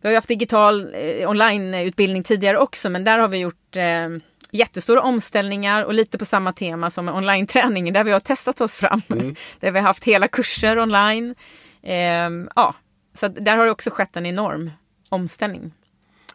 vi 0.00 0.08
har 0.08 0.10
ju 0.10 0.16
haft 0.16 0.28
digital 0.28 0.94
eh, 0.94 1.30
onlineutbildning 1.30 2.22
tidigare 2.22 2.58
också 2.58 2.90
men 2.90 3.04
där 3.04 3.18
har 3.18 3.28
vi 3.28 3.38
gjort 3.38 3.76
eh, 3.76 4.08
jättestora 4.50 5.00
omställningar 5.02 5.82
och 5.82 5.94
lite 5.94 6.18
på 6.18 6.24
samma 6.24 6.52
tema 6.52 6.90
som 6.90 7.08
online-träningen 7.08 7.94
där 7.94 8.04
vi 8.04 8.12
har 8.12 8.20
testat 8.20 8.60
oss 8.60 8.74
fram. 8.74 9.02
Mm. 9.08 9.34
där 9.60 9.70
vi 9.70 9.78
har 9.78 9.86
haft 9.86 10.04
hela 10.04 10.28
kurser 10.28 10.78
online. 10.78 11.34
Eh, 11.82 12.30
ja, 12.56 12.74
så 13.14 13.28
där 13.28 13.56
har 13.56 13.64
det 13.64 13.70
också 13.70 13.90
skett 13.90 14.16
en 14.16 14.26
enorm 14.26 14.70
omställning. 15.08 15.72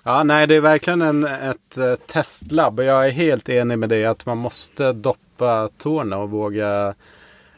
Ja, 0.03 0.23
nej, 0.23 0.47
det 0.47 0.55
är 0.55 0.61
verkligen 0.61 1.01
en, 1.01 1.23
ett 1.23 1.77
eh, 1.77 1.95
testlabb 1.95 2.79
och 2.79 2.85
jag 2.85 3.07
är 3.07 3.11
helt 3.11 3.49
enig 3.49 3.79
med 3.79 3.89
dig 3.89 4.05
att 4.05 4.25
man 4.25 4.37
måste 4.37 4.93
doppa 4.93 5.69
tårna 5.77 6.17
och 6.17 6.29
våga 6.29 6.93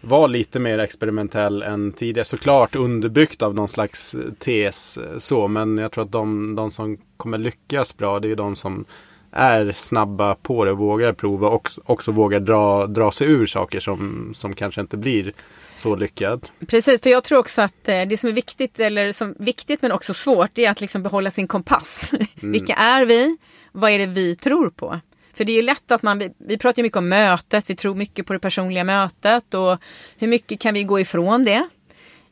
vara 0.02 0.28
lite 0.28 0.60
mer 0.60 0.80
experimentell 0.80 1.62
än 1.62 1.92
tidigare. 1.92 2.26
Såklart 2.26 2.76
underbyggt 2.76 3.42
av 3.42 3.56
någon 3.56 3.68
slags 3.68 4.16
eh, 4.16 4.22
tes 4.40 4.98
eh, 4.98 5.18
så, 5.18 5.48
men 5.48 5.78
jag 5.78 5.92
tror 5.92 6.04
att 6.04 6.12
de, 6.12 6.56
de 6.56 6.72
som 6.72 6.98
kommer 7.18 7.38
lyckas 7.38 7.98
bra, 7.98 8.20
det 8.20 8.32
är 8.32 8.36
de 8.36 8.56
som 8.56 8.86
är 9.32 9.72
snabba 9.72 10.36
på 10.36 10.66
det 10.66 10.72
och 10.72 10.78
vågar 10.78 11.14
prova 11.14 11.48
och 11.50 11.70
också 11.86 12.12
vågar 12.12 12.40
dra, 12.40 12.88
dra 12.88 13.12
sig 13.12 13.28
ur 13.28 13.46
saker 13.46 13.80
som, 13.80 14.32
som 14.34 14.54
kanske 14.54 14.82
inte 14.82 14.98
blir 14.98 15.34
så 15.76 15.96
lyckad. 15.96 16.50
Precis, 16.68 17.02
för 17.02 17.10
jag 17.10 17.24
tror 17.24 17.40
också 17.40 17.62
att 17.62 17.90
eh, 17.90 18.02
det 18.02 18.18
som 18.18 18.30
är 18.30 18.34
viktigt, 18.34 18.80
eller 18.80 19.12
som 19.12 19.36
viktigt 19.40 19.82
men 19.82 19.92
också 19.92 20.14
svårt, 20.14 20.50
det 20.54 20.66
är 20.66 20.72
att 20.72 20.82
liksom 20.82 21.04
behålla 21.04 21.32
sin 21.32 21.48
kompass. 21.48 22.12
Mm. 22.42 22.52
Vilka 22.52 22.74
är 22.74 23.06
vi? 23.06 23.38
Vad 23.72 23.92
är 23.92 24.00
det 24.00 24.06
vi 24.06 24.36
tror 24.36 24.70
på? 24.70 25.00
För 25.34 25.46
det 25.46 25.52
är 25.52 25.56
ju 25.56 25.62
lätt 25.62 25.92
att 25.92 26.02
man, 26.04 26.32
vi 26.38 26.58
pratar 26.58 26.84
mycket 26.84 26.98
om 26.98 27.10
mötet, 27.10 27.70
vi 27.70 27.76
tror 27.76 27.96
mycket 27.96 28.26
på 28.26 28.34
det 28.34 28.40
personliga 28.40 28.84
mötet 28.84 29.54
och 29.54 29.78
hur 30.18 30.28
mycket 30.28 30.60
kan 30.60 30.74
vi 30.74 30.84
gå 30.84 31.00
ifrån 31.00 31.46
det? 31.46 31.68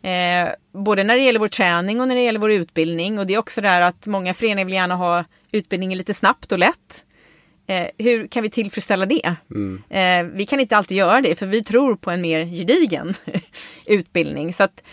Eh, 0.10 0.50
både 0.74 1.04
när 1.04 1.16
det 1.16 1.22
gäller 1.22 1.40
vår 1.40 1.48
träning 1.48 2.02
och 2.02 2.08
när 2.08 2.16
det 2.16 2.22
gäller 2.22 2.40
vår 2.40 2.52
utbildning. 2.52 3.20
Och 3.20 3.28
det 3.28 3.34
är 3.34 3.38
också 3.38 3.62
där 3.62 3.82
att 3.82 4.08
många 4.08 4.34
föreningar 4.34 4.66
vill 4.66 4.74
gärna 4.74 4.96
ha 4.96 5.26
utbildningen 5.52 5.98
lite 5.98 6.14
snabbt 6.14 6.52
och 6.52 6.60
lätt. 6.60 7.06
Eh, 7.72 7.88
hur 7.98 8.28
kan 8.28 8.44
vi 8.44 8.50
tillfredsställa 8.50 9.06
det? 9.06 9.36
Mm. 9.52 9.84
Eh, 9.90 10.36
vi 10.38 10.46
kan 10.46 10.60
inte 10.60 10.78
alltid 10.78 10.98
göra 10.98 11.22
det 11.22 11.36
för 11.36 11.46
vi 11.46 11.64
tror 11.64 11.96
på 11.96 12.12
en 12.12 12.22
mer 12.22 12.46
gedigen 12.46 13.14
utbildning. 13.88 14.54
Så 14.54 14.64
att, 14.64 14.84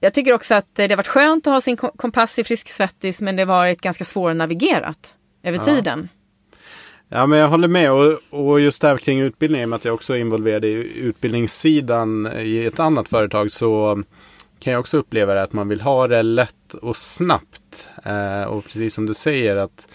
jag 0.00 0.14
tycker 0.14 0.32
också 0.32 0.54
att 0.54 0.66
det 0.72 0.90
har 0.90 0.96
varit 0.96 1.06
skönt 1.06 1.46
att 1.46 1.52
ha 1.52 1.60
sin 1.60 1.76
kompass 1.76 2.38
i 2.38 2.44
Frisk 2.44 2.68
Svettis 2.68 3.20
men 3.20 3.36
det 3.36 3.42
har 3.42 3.46
varit 3.46 3.80
ganska 3.80 4.04
svårnavigerat 4.04 5.14
över 5.42 5.58
ja. 5.58 5.64
tiden. 5.64 6.08
Ja 7.08 7.26
men 7.26 7.38
jag 7.38 7.48
håller 7.48 7.68
med 7.68 7.92
och, 7.92 8.20
och 8.30 8.60
just 8.60 8.82
där 8.82 8.98
kring 8.98 9.20
utbildningen 9.20 9.68
med 9.68 9.76
att 9.76 9.84
jag 9.84 9.94
också 9.94 10.14
är 10.14 10.18
involverad 10.18 10.64
i 10.64 10.98
utbildningssidan 11.00 12.32
i 12.38 12.64
ett 12.64 12.80
annat 12.80 13.08
företag 13.08 13.50
så 13.50 14.02
kan 14.58 14.72
jag 14.72 14.80
också 14.80 14.96
uppleva 14.96 15.34
det 15.34 15.42
att 15.42 15.52
man 15.52 15.68
vill 15.68 15.80
ha 15.80 16.08
det 16.08 16.22
lätt 16.22 16.74
och 16.82 16.96
snabbt. 16.96 17.88
Eh, 18.04 18.42
och 18.42 18.64
precis 18.64 18.94
som 18.94 19.06
du 19.06 19.14
säger 19.14 19.56
att 19.56 19.86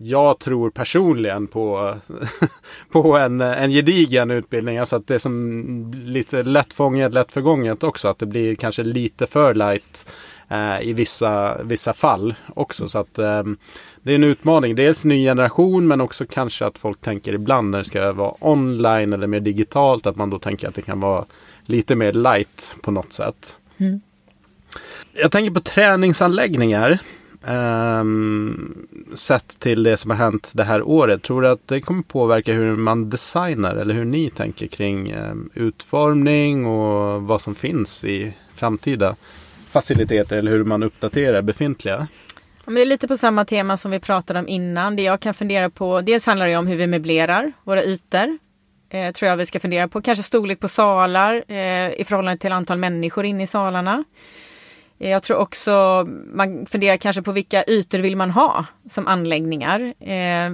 jag 0.00 0.38
tror 0.38 0.70
personligen 0.70 1.46
på, 1.46 1.94
på 2.92 3.16
en, 3.16 3.40
en 3.40 3.70
gedigen 3.70 4.30
utbildning. 4.30 4.78
Alltså 4.78 4.96
att 4.96 5.06
det 5.06 5.14
är 5.14 5.18
som 5.18 5.92
lite 6.04 6.42
lättfångat, 6.42 7.14
lätt 7.14 7.32
förgånget 7.32 7.82
också. 7.82 8.08
Att 8.08 8.18
det 8.18 8.26
blir 8.26 8.54
kanske 8.54 8.82
lite 8.82 9.26
för 9.26 9.54
light 9.54 10.06
eh, 10.48 10.80
i 10.82 10.92
vissa, 10.92 11.62
vissa 11.62 11.92
fall 11.92 12.34
också. 12.54 12.88
Så 12.88 12.98
att 12.98 13.18
eh, 13.18 13.42
det 14.02 14.10
är 14.10 14.14
en 14.14 14.24
utmaning. 14.24 14.74
Dels 14.74 15.04
ny 15.04 15.24
generation 15.24 15.86
men 15.86 16.00
också 16.00 16.26
kanske 16.26 16.66
att 16.66 16.78
folk 16.78 17.00
tänker 17.00 17.32
ibland 17.32 17.70
när 17.70 17.78
det 17.78 17.84
ska 17.84 18.12
vara 18.12 18.34
online 18.40 19.12
eller 19.12 19.26
mer 19.26 19.40
digitalt. 19.40 20.06
Att 20.06 20.16
man 20.16 20.30
då 20.30 20.38
tänker 20.38 20.68
att 20.68 20.74
det 20.74 20.82
kan 20.82 21.00
vara 21.00 21.24
lite 21.64 21.96
mer 21.96 22.12
light 22.12 22.74
på 22.82 22.90
något 22.90 23.12
sätt. 23.12 23.56
Mm. 23.78 24.00
Jag 25.12 25.32
tänker 25.32 25.50
på 25.50 25.60
träningsanläggningar. 25.60 26.98
Um, 27.48 28.86
sett 29.14 29.60
till 29.60 29.82
det 29.82 29.96
som 29.96 30.10
har 30.10 30.18
hänt 30.18 30.50
det 30.54 30.64
här 30.64 30.82
året. 30.82 31.22
Tror 31.22 31.42
du 31.42 31.48
att 31.48 31.68
det 31.68 31.80
kommer 31.80 32.02
påverka 32.02 32.52
hur 32.52 32.76
man 32.76 33.10
designar 33.10 33.76
eller 33.76 33.94
hur 33.94 34.04
ni 34.04 34.30
tänker 34.30 34.66
kring 34.66 35.14
um, 35.14 35.50
utformning 35.54 36.66
och 36.66 37.22
vad 37.22 37.40
som 37.40 37.54
finns 37.54 38.04
i 38.04 38.32
framtida 38.54 39.16
faciliteter 39.70 40.36
eller 40.36 40.50
hur 40.50 40.64
man 40.64 40.82
uppdaterar 40.82 41.42
befintliga? 41.42 42.08
Men 42.64 42.74
det 42.74 42.82
är 42.82 42.86
lite 42.86 43.08
på 43.08 43.16
samma 43.16 43.44
tema 43.44 43.76
som 43.76 43.90
vi 43.90 44.00
pratade 44.00 44.38
om 44.38 44.48
innan. 44.48 44.96
Det 44.96 45.02
jag 45.02 45.20
kan 45.20 45.34
fundera 45.34 45.70
på, 45.70 46.00
dels 46.00 46.26
handlar 46.26 46.46
det 46.46 46.56
om 46.56 46.66
hur 46.66 46.76
vi 46.76 46.86
möblerar 46.86 47.52
våra 47.64 47.84
ytor. 47.84 48.38
Eh, 48.90 49.12
tror 49.12 49.28
jag 49.30 49.36
vi 49.36 49.46
ska 49.46 49.60
fundera 49.60 49.88
på. 49.88 50.02
Kanske 50.02 50.22
storlek 50.22 50.60
på 50.60 50.68
salar 50.68 51.44
eh, 51.48 51.90
i 52.00 52.04
förhållande 52.06 52.38
till 52.38 52.52
antal 52.52 52.78
människor 52.78 53.24
inne 53.24 53.42
i 53.42 53.46
salarna. 53.46 54.04
Eh, 54.98 55.10
jag 55.10 55.22
tror 55.22 55.38
också 55.38 56.04
man 56.26 56.66
funderar 56.66 56.96
kanske 56.96 57.22
på 57.22 57.32
vilka 57.32 57.64
ytor 57.66 57.98
vill 57.98 58.16
man 58.16 58.30
ha 58.30 58.64
som 58.88 59.06
anläggningar. 59.06 59.94
Eh, 60.00 60.52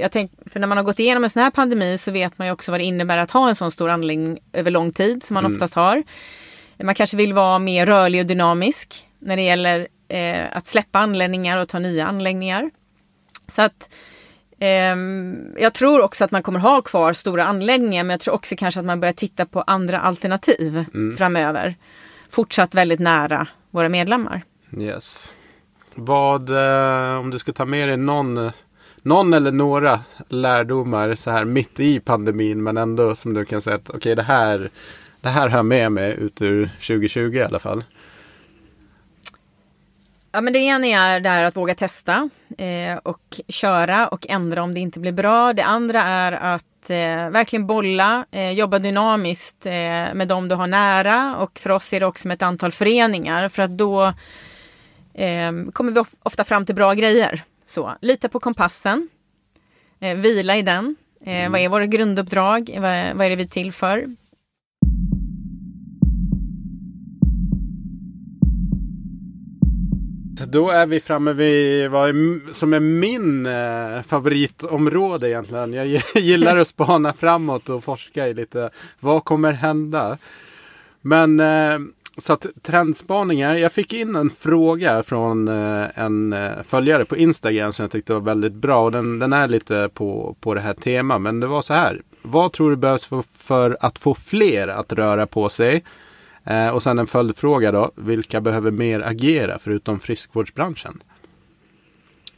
jag 0.00 0.12
tänk, 0.12 0.32
för 0.46 0.60
när 0.60 0.66
man 0.66 0.78
har 0.78 0.84
gått 0.84 0.98
igenom 0.98 1.24
en 1.24 1.30
sån 1.30 1.42
här 1.42 1.50
pandemi 1.50 1.98
så 1.98 2.10
vet 2.10 2.38
man 2.38 2.46
ju 2.46 2.52
också 2.52 2.70
vad 2.70 2.80
det 2.80 2.84
innebär 2.84 3.16
att 3.16 3.30
ha 3.30 3.48
en 3.48 3.54
sån 3.54 3.70
stor 3.70 3.90
anläggning 3.90 4.38
över 4.52 4.70
lång 4.70 4.92
tid 4.92 5.24
som 5.24 5.34
man 5.34 5.44
mm. 5.44 5.52
oftast 5.56 5.74
har. 5.74 6.02
Man 6.82 6.94
kanske 6.94 7.16
vill 7.16 7.32
vara 7.32 7.58
mer 7.58 7.86
rörlig 7.86 8.20
och 8.20 8.26
dynamisk 8.26 9.08
när 9.18 9.36
det 9.36 9.42
gäller 9.42 9.88
eh, 10.08 10.44
att 10.52 10.66
släppa 10.66 10.98
anläggningar 10.98 11.58
och 11.58 11.68
ta 11.68 11.78
nya 11.78 12.06
anläggningar. 12.06 12.70
Så 13.48 13.62
att 13.62 13.90
eh, 14.58 14.96
jag 15.58 15.74
tror 15.74 16.00
också 16.00 16.24
att 16.24 16.30
man 16.30 16.42
kommer 16.42 16.60
ha 16.60 16.82
kvar 16.82 17.12
stora 17.12 17.44
anläggningar 17.44 18.04
men 18.04 18.10
jag 18.10 18.20
tror 18.20 18.34
också 18.34 18.54
kanske 18.58 18.80
att 18.80 18.86
man 18.86 19.00
börjar 19.00 19.12
titta 19.12 19.46
på 19.46 19.62
andra 19.62 20.00
alternativ 20.00 20.84
mm. 20.94 21.16
framöver. 21.16 21.74
Fortsatt 22.30 22.74
väldigt 22.74 23.00
nära 23.00 23.48
våra 23.74 23.88
medlemmar. 23.88 24.42
Yes. 24.78 25.32
Vad, 25.94 26.50
eh, 26.50 27.18
om 27.18 27.30
du 27.30 27.38
ska 27.38 27.52
ta 27.52 27.64
med 27.64 27.88
dig 27.88 27.96
någon, 27.96 28.50
någon 29.02 29.34
eller 29.34 29.52
några 29.52 30.00
lärdomar 30.28 31.14
så 31.14 31.30
här 31.30 31.44
mitt 31.44 31.80
i 31.80 32.00
pandemin 32.00 32.62
men 32.62 32.76
ändå 32.76 33.14
som 33.14 33.34
du 33.34 33.44
kan 33.44 33.62
säga 33.62 33.76
att 33.76 33.88
okej 33.88 33.98
okay, 33.98 34.14
det 34.14 34.22
här 34.22 34.70
det 35.20 35.28
här 35.28 35.48
jag 35.48 35.66
med 35.66 35.92
mig 35.92 36.12
ut 36.12 36.42
ur 36.42 36.66
2020 36.66 37.34
i 37.34 37.42
alla 37.42 37.58
fall. 37.58 37.84
Ja, 40.32 40.40
men 40.40 40.52
det 40.52 40.58
ena 40.58 40.86
är 40.86 41.20
det 41.20 41.28
här 41.28 41.44
att 41.44 41.56
våga 41.56 41.74
testa 41.74 42.30
eh, 42.58 42.96
och 43.02 43.40
köra 43.48 44.08
och 44.08 44.26
ändra 44.28 44.62
om 44.62 44.74
det 44.74 44.80
inte 44.80 45.00
blir 45.00 45.12
bra. 45.12 45.52
Det 45.52 45.64
andra 45.64 46.02
är 46.02 46.32
att 46.32 46.64
eh, 46.90 47.30
verkligen 47.30 47.66
bolla, 47.66 48.26
eh, 48.30 48.50
jobba 48.50 48.78
dynamiskt 48.78 49.66
eh, 49.66 49.72
med 50.14 50.28
de 50.28 50.48
du 50.48 50.54
har 50.54 50.66
nära 50.66 51.36
och 51.36 51.58
för 51.58 51.70
oss 51.70 51.92
är 51.92 52.00
det 52.00 52.06
också 52.06 52.28
med 52.28 52.34
ett 52.34 52.42
antal 52.42 52.72
föreningar 52.72 53.48
för 53.48 53.62
att 53.62 53.70
då 53.70 54.06
eh, 55.14 55.52
kommer 55.72 55.92
vi 55.92 56.04
ofta 56.22 56.44
fram 56.44 56.66
till 56.66 56.74
bra 56.74 56.94
grejer. 56.94 57.42
Så 57.66 57.94
lita 58.00 58.28
på 58.28 58.40
kompassen, 58.40 59.08
eh, 60.00 60.16
vila 60.16 60.56
i 60.56 60.62
den. 60.62 60.96
Mm. 61.26 61.52
Vad 61.52 61.60
är 61.60 61.68
våra 61.68 61.86
grunduppdrag? 61.86 62.70
Vad, 62.74 63.16
vad 63.16 63.26
är 63.26 63.30
det 63.30 63.36
vi 63.36 63.42
är 63.42 63.46
till 63.46 63.72
för? 63.72 64.16
Då 70.42 70.70
är 70.70 70.86
vi 70.86 71.00
framme 71.00 71.32
vid 71.32 71.90
vad 71.90 72.14
som 72.52 72.72
är 72.72 72.80
min 72.80 73.46
eh, 73.46 74.02
favoritområde 74.02 75.28
egentligen. 75.28 75.72
Jag 75.72 76.02
gillar 76.14 76.56
att 76.56 76.68
spana 76.68 77.12
framåt 77.12 77.68
och 77.68 77.84
forska 77.84 78.28
i 78.28 78.34
lite 78.34 78.70
vad 79.00 79.24
kommer 79.24 79.52
hända. 79.52 80.18
Men 81.00 81.40
eh, 81.40 81.78
så 82.16 82.32
att 82.32 82.46
trendspaningar. 82.62 83.54
Jag 83.54 83.72
fick 83.72 83.92
in 83.92 84.16
en 84.16 84.30
fråga 84.30 85.02
från 85.02 85.48
eh, 85.48 85.98
en 85.98 86.32
eh, 86.32 86.62
följare 86.64 87.04
på 87.04 87.16
Instagram 87.16 87.72
som 87.72 87.82
jag 87.82 87.90
tyckte 87.90 88.12
var 88.12 88.20
väldigt 88.20 88.52
bra. 88.54 88.84
Och 88.84 88.92
den, 88.92 89.18
den 89.18 89.32
är 89.32 89.48
lite 89.48 89.90
på, 89.94 90.36
på 90.40 90.54
det 90.54 90.60
här 90.60 90.74
temat. 90.74 91.20
Men 91.20 91.40
det 91.40 91.46
var 91.46 91.62
så 91.62 91.74
här. 91.74 92.02
Vad 92.22 92.52
tror 92.52 92.70
du 92.70 92.76
behövs 92.76 93.04
för, 93.04 93.24
för 93.36 93.76
att 93.80 93.98
få 93.98 94.14
fler 94.14 94.68
att 94.68 94.92
röra 94.92 95.26
på 95.26 95.48
sig? 95.48 95.84
Eh, 96.44 96.68
och 96.68 96.82
sen 96.82 96.98
en 96.98 97.06
följdfråga 97.06 97.72
då. 97.72 97.90
Vilka 97.96 98.40
behöver 98.40 98.70
mer 98.70 99.00
agera 99.00 99.58
förutom 99.58 100.00
friskvårdsbranschen? 100.00 101.02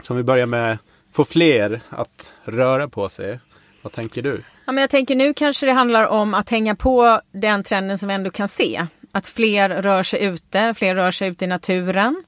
Så 0.00 0.12
om 0.12 0.16
vi 0.16 0.22
börjar 0.22 0.46
med 0.46 0.78
få 1.12 1.24
fler 1.24 1.80
att 1.88 2.32
röra 2.44 2.88
på 2.88 3.09
sig. 3.09 3.40
Vad 3.82 3.92
tänker 3.92 4.22
du? 4.22 4.42
Ja, 4.64 4.72
men 4.72 4.80
jag 4.80 4.90
tänker 4.90 5.16
nu 5.16 5.34
kanske 5.34 5.66
det 5.66 5.72
handlar 5.72 6.07
om 6.07 6.34
att 6.34 6.50
hänga 6.50 6.74
på 6.74 7.20
den 7.32 7.64
trenden 7.64 7.98
som 7.98 8.09
vi 8.09 8.14
ändå 8.14 8.30
kan 8.30 8.48
se. 8.48 8.86
Att 9.12 9.28
fler 9.28 9.68
rör 9.68 10.02
sig 10.02 10.24
ute, 10.24 10.74
fler 10.74 10.94
rör 10.94 11.11
sig 11.11 11.28
ute 11.28 11.44
i 11.44 11.48
naturen. 11.48 12.24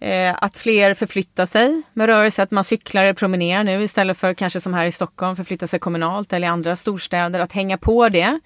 Eh, 0.00 0.34
att 0.38 0.56
fler 0.56 0.94
förflyttar 0.94 1.46
sig 1.46 1.82
med 1.92 2.06
rörelse, 2.06 2.42
att 2.42 2.50
man 2.50 2.64
cyklar 2.64 3.02
eller 3.02 3.14
promenerar 3.14 3.64
nu 3.64 3.82
istället 3.82 4.18
för 4.18 4.34
kanske 4.34 4.60
som 4.60 4.74
här 4.74 4.86
i 4.86 4.92
Stockholm 4.92 5.36
förflytta 5.36 5.66
sig 5.66 5.80
kommunalt 5.80 6.32
eller 6.32 6.46
i 6.46 6.50
andra 6.50 6.76
storstäder. 6.76 7.40
Att 7.40 7.52
hänga 7.52 7.78
på 7.78 8.08
det. 8.08 8.40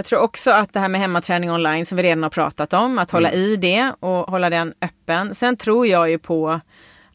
Jag 0.00 0.04
tror 0.04 0.20
också 0.20 0.50
att 0.50 0.72
det 0.72 0.80
här 0.80 0.88
med 0.88 1.00
hemmaträning 1.00 1.50
online 1.50 1.86
som 1.86 1.96
vi 1.96 2.02
redan 2.02 2.22
har 2.22 2.30
pratat 2.30 2.72
om, 2.72 2.98
att 2.98 3.10
hålla 3.10 3.30
mm. 3.30 3.40
i 3.40 3.56
det 3.56 3.92
och 4.00 4.30
hålla 4.30 4.50
den 4.50 4.74
öppen. 4.80 5.34
Sen 5.34 5.56
tror 5.56 5.86
jag 5.86 6.10
ju 6.10 6.18
på 6.18 6.60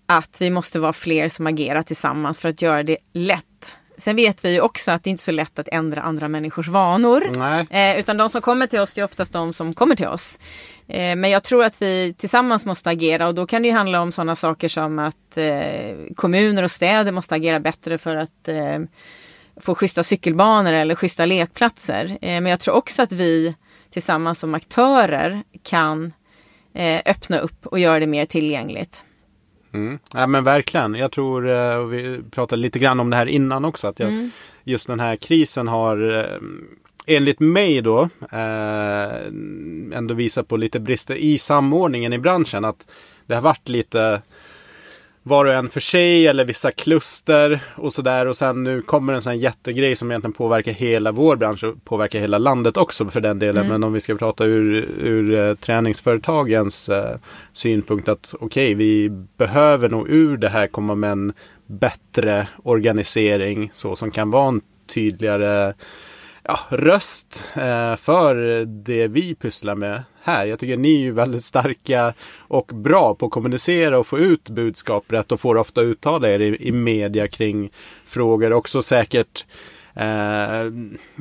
att 0.06 0.38
vi 0.42 0.50
måste 0.50 0.80
vara 0.80 0.94
fler 0.94 1.30
som 1.30 1.48
agerar 1.48 1.84
tillsammans 1.84 2.42
för 2.42 2.50
att 2.50 2.62
göra 2.62 2.84
det 2.84 2.98
lätt. 3.14 3.78
Sen 3.98 4.16
vet 4.16 4.46
vi 4.46 4.54
ju 4.54 4.62
också 4.62 4.92
att 4.92 5.04
det 5.04 5.10
inte 5.10 5.22
är 5.22 5.24
så 5.24 5.32
lätt 5.32 5.60
att 5.60 5.68
ändra 5.68 6.02
andra 6.02 6.28
människors 6.28 6.68
vanor. 6.68 7.32
Eh, 7.70 8.00
utan 8.00 8.18
de 8.18 8.30
som 8.30 8.42
kommer 8.42 8.68
till 8.68 8.80
oss, 8.80 8.94
det 8.94 9.02
är 9.02 9.06
oftast 9.06 9.34
de 9.34 9.54
som 9.54 9.74
kommer 9.74 9.96
till 9.96 10.08
oss. 10.08 10.40
Eh, 10.88 11.16
men 11.16 11.30
jag 11.30 11.44
tror 11.44 11.64
att 11.64 11.82
vi 11.82 12.16
tillsammans 12.18 12.66
måste 12.66 12.90
agera 12.90 13.28
och 13.28 13.36
då 13.36 13.48
kan 13.48 13.62
det 13.62 13.68
ju 13.68 13.74
handla 13.74 14.02
om 14.02 14.12
sådana 14.12 14.36
saker 14.36 14.68
som 14.68 15.00
att 15.00 15.38
eh, 15.38 15.96
kommuner 16.16 16.64
och 16.64 16.72
städer 16.72 17.12
måste 17.12 17.36
agera 17.36 17.60
bättre 17.60 17.98
för 17.98 18.16
att 18.16 18.48
eh, 18.48 18.80
få 19.58 19.76
schyssta 19.76 20.04
cykelbanor 20.04 20.74
eller 20.74 20.96
schyssta 20.96 21.26
lekplatser. 21.26 22.06
Eh, 22.06 22.42
men 22.42 22.46
jag 22.46 22.60
tror 22.60 22.76
också 22.76 23.02
att 23.02 23.12
vi 23.12 23.56
tillsammans 23.90 24.40
som 24.40 24.56
aktörer 24.56 25.44
kan 25.64 26.14
eh, 26.74 27.02
öppna 27.06 27.38
upp 27.38 27.66
och 27.66 27.80
göra 27.80 28.00
det 28.00 28.08
mer 28.08 28.26
tillgängligt. 28.26 29.06
Mm. 29.74 30.00
Ja 30.14 30.28
men 30.28 30.44
verkligen. 30.44 30.96
Jag 30.96 31.12
tror, 31.12 31.50
eh, 31.50 31.76
och 31.76 31.94
vi 31.94 32.22
pratade 32.32 32.62
lite 32.62 32.80
grann 32.80 33.00
om 33.00 33.10
det 33.10 33.16
här 33.16 33.26
innan 33.26 33.66
också, 33.66 33.88
att 33.88 34.00
jag, 34.00 34.10
mm. 34.10 34.32
just 34.64 34.88
den 34.88 35.00
här 35.00 35.16
krisen 35.16 35.68
har 35.68 36.28
enligt 37.08 37.40
mig 37.40 37.82
då 37.82 38.10
ändå 39.94 40.14
visat 40.14 40.48
på 40.48 40.58
lite 40.58 40.80
brister 40.80 41.16
i 41.16 41.38
samordningen 41.38 42.14
i 42.14 42.18
branschen. 42.18 42.66
Att 42.66 42.88
det 43.26 43.36
har 43.36 43.42
varit 43.42 43.70
lite 43.70 44.22
var 45.28 45.46
och 45.46 45.54
en 45.54 45.70
för 45.70 45.80
sig 45.80 46.28
eller 46.28 46.46
vissa 46.46 46.72
kluster 46.72 47.60
och 47.76 47.94
sådär. 47.94 48.26
Och 48.26 48.38
sen 48.38 48.64
nu 48.64 48.82
kommer 48.82 49.14
en 49.14 49.22
sån 49.22 49.32
här 49.32 49.40
jättegrej 49.40 49.96
som 49.96 50.12
egentligen 50.12 50.34
påverkar 50.34 50.72
hela 50.72 51.12
vår 51.12 51.36
bransch 51.36 51.64
och 51.64 51.86
påverkar 51.86 52.20
hela 52.20 52.38
landet 52.38 52.78
också 52.78 53.06
för 53.06 53.22
den 53.22 53.40
delen. 53.40 53.66
Mm. 53.66 53.72
Men 53.72 53.84
om 53.84 53.94
vi 53.94 54.02
ska 54.02 54.16
prata 54.16 54.46
ur, 54.46 54.90
ur 55.00 55.32
uh, 55.32 55.56
träningsföretagens 55.56 56.90
uh, 56.90 56.96
synpunkt 57.54 58.08
att 58.08 58.34
okej, 58.40 58.46
okay, 58.46 58.76
vi 58.76 59.10
behöver 59.38 59.90
nog 59.90 60.10
ur 60.10 60.38
det 60.38 60.50
här 60.50 60.68
komma 60.68 60.96
med 60.96 61.12
en 61.12 61.34
bättre 61.68 62.48
organisering 62.64 63.72
så 63.74 63.96
som 63.96 64.12
kan 64.12 64.32
vara 64.32 64.48
en 64.48 64.62
tydligare 64.94 65.74
ja, 66.48 66.60
röst 66.70 67.44
eh, 67.54 67.96
för 67.96 68.66
det 68.66 69.08
vi 69.08 69.36
pysslar 69.36 69.76
med 69.76 70.04
här. 70.22 70.46
Jag 70.46 70.60
tycker 70.60 70.78
ni 70.78 70.96
är 70.96 71.00
ju 71.00 71.12
väldigt 71.12 71.44
starka 71.44 72.14
och 72.38 72.72
bra 72.74 73.16
på 73.16 73.26
att 73.26 73.32
kommunicera 73.32 74.00
och 74.00 74.08
få 74.08 74.20
ut 74.20 74.50
budskap 74.50 75.04
rätt 75.08 75.32
och 75.32 75.40
får 75.40 75.58
ofta 75.58 75.82
uttala 75.82 76.30
er 76.30 76.40
i, 76.40 76.68
i 76.68 76.72
media 76.72 77.28
kring 77.28 77.72
frågor. 78.06 78.54
Också 78.54 78.82
säkert 78.82 79.46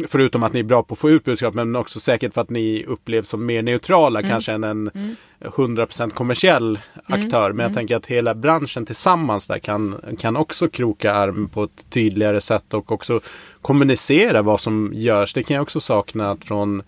förutom 0.09 0.43
att 0.43 0.53
ni 0.53 0.61
är 0.61 0.64
bra 0.64 0.83
på 0.83 0.93
att 0.93 0.99
få 0.99 1.11
ut 1.11 1.25
budskap 1.25 1.55
men 1.55 1.77
också 1.77 2.01
säkert 2.01 2.35
för 2.35 2.41
att 2.41 2.51
ni 2.51 2.85
upplevs 2.89 3.29
som 3.29 3.47
mer 3.47 3.62
neutrala 3.62 4.20
mm. 4.20 4.31
kanske 4.31 4.53
än 4.53 4.64
en 4.64 4.91
mm. 4.95 5.16
100% 5.41 6.11
kommersiell 6.11 6.79
mm. 7.09 7.22
aktör. 7.22 7.53
Men 7.53 7.64
jag 7.64 7.70
mm. 7.70 7.75
tänker 7.75 7.97
att 7.97 8.07
hela 8.07 8.35
branschen 8.35 8.87
tillsammans 8.87 9.47
där 9.47 9.59
kan, 9.59 10.01
kan 10.18 10.37
också 10.37 10.68
kroka 10.68 11.14
arm 11.14 11.49
på 11.49 11.64
ett 11.64 11.91
tydligare 11.91 12.41
sätt 12.41 12.75
och 12.75 12.93
också 12.93 13.20
kommunicera 13.62 14.43
vad 14.43 14.61
som 14.61 14.91
görs. 14.95 15.35
Det 15.35 15.43
kan 15.43 15.55
jag 15.55 15.62
också 15.62 15.81
sakna 15.81 16.37
från 16.37 16.81
eh, 16.81 16.85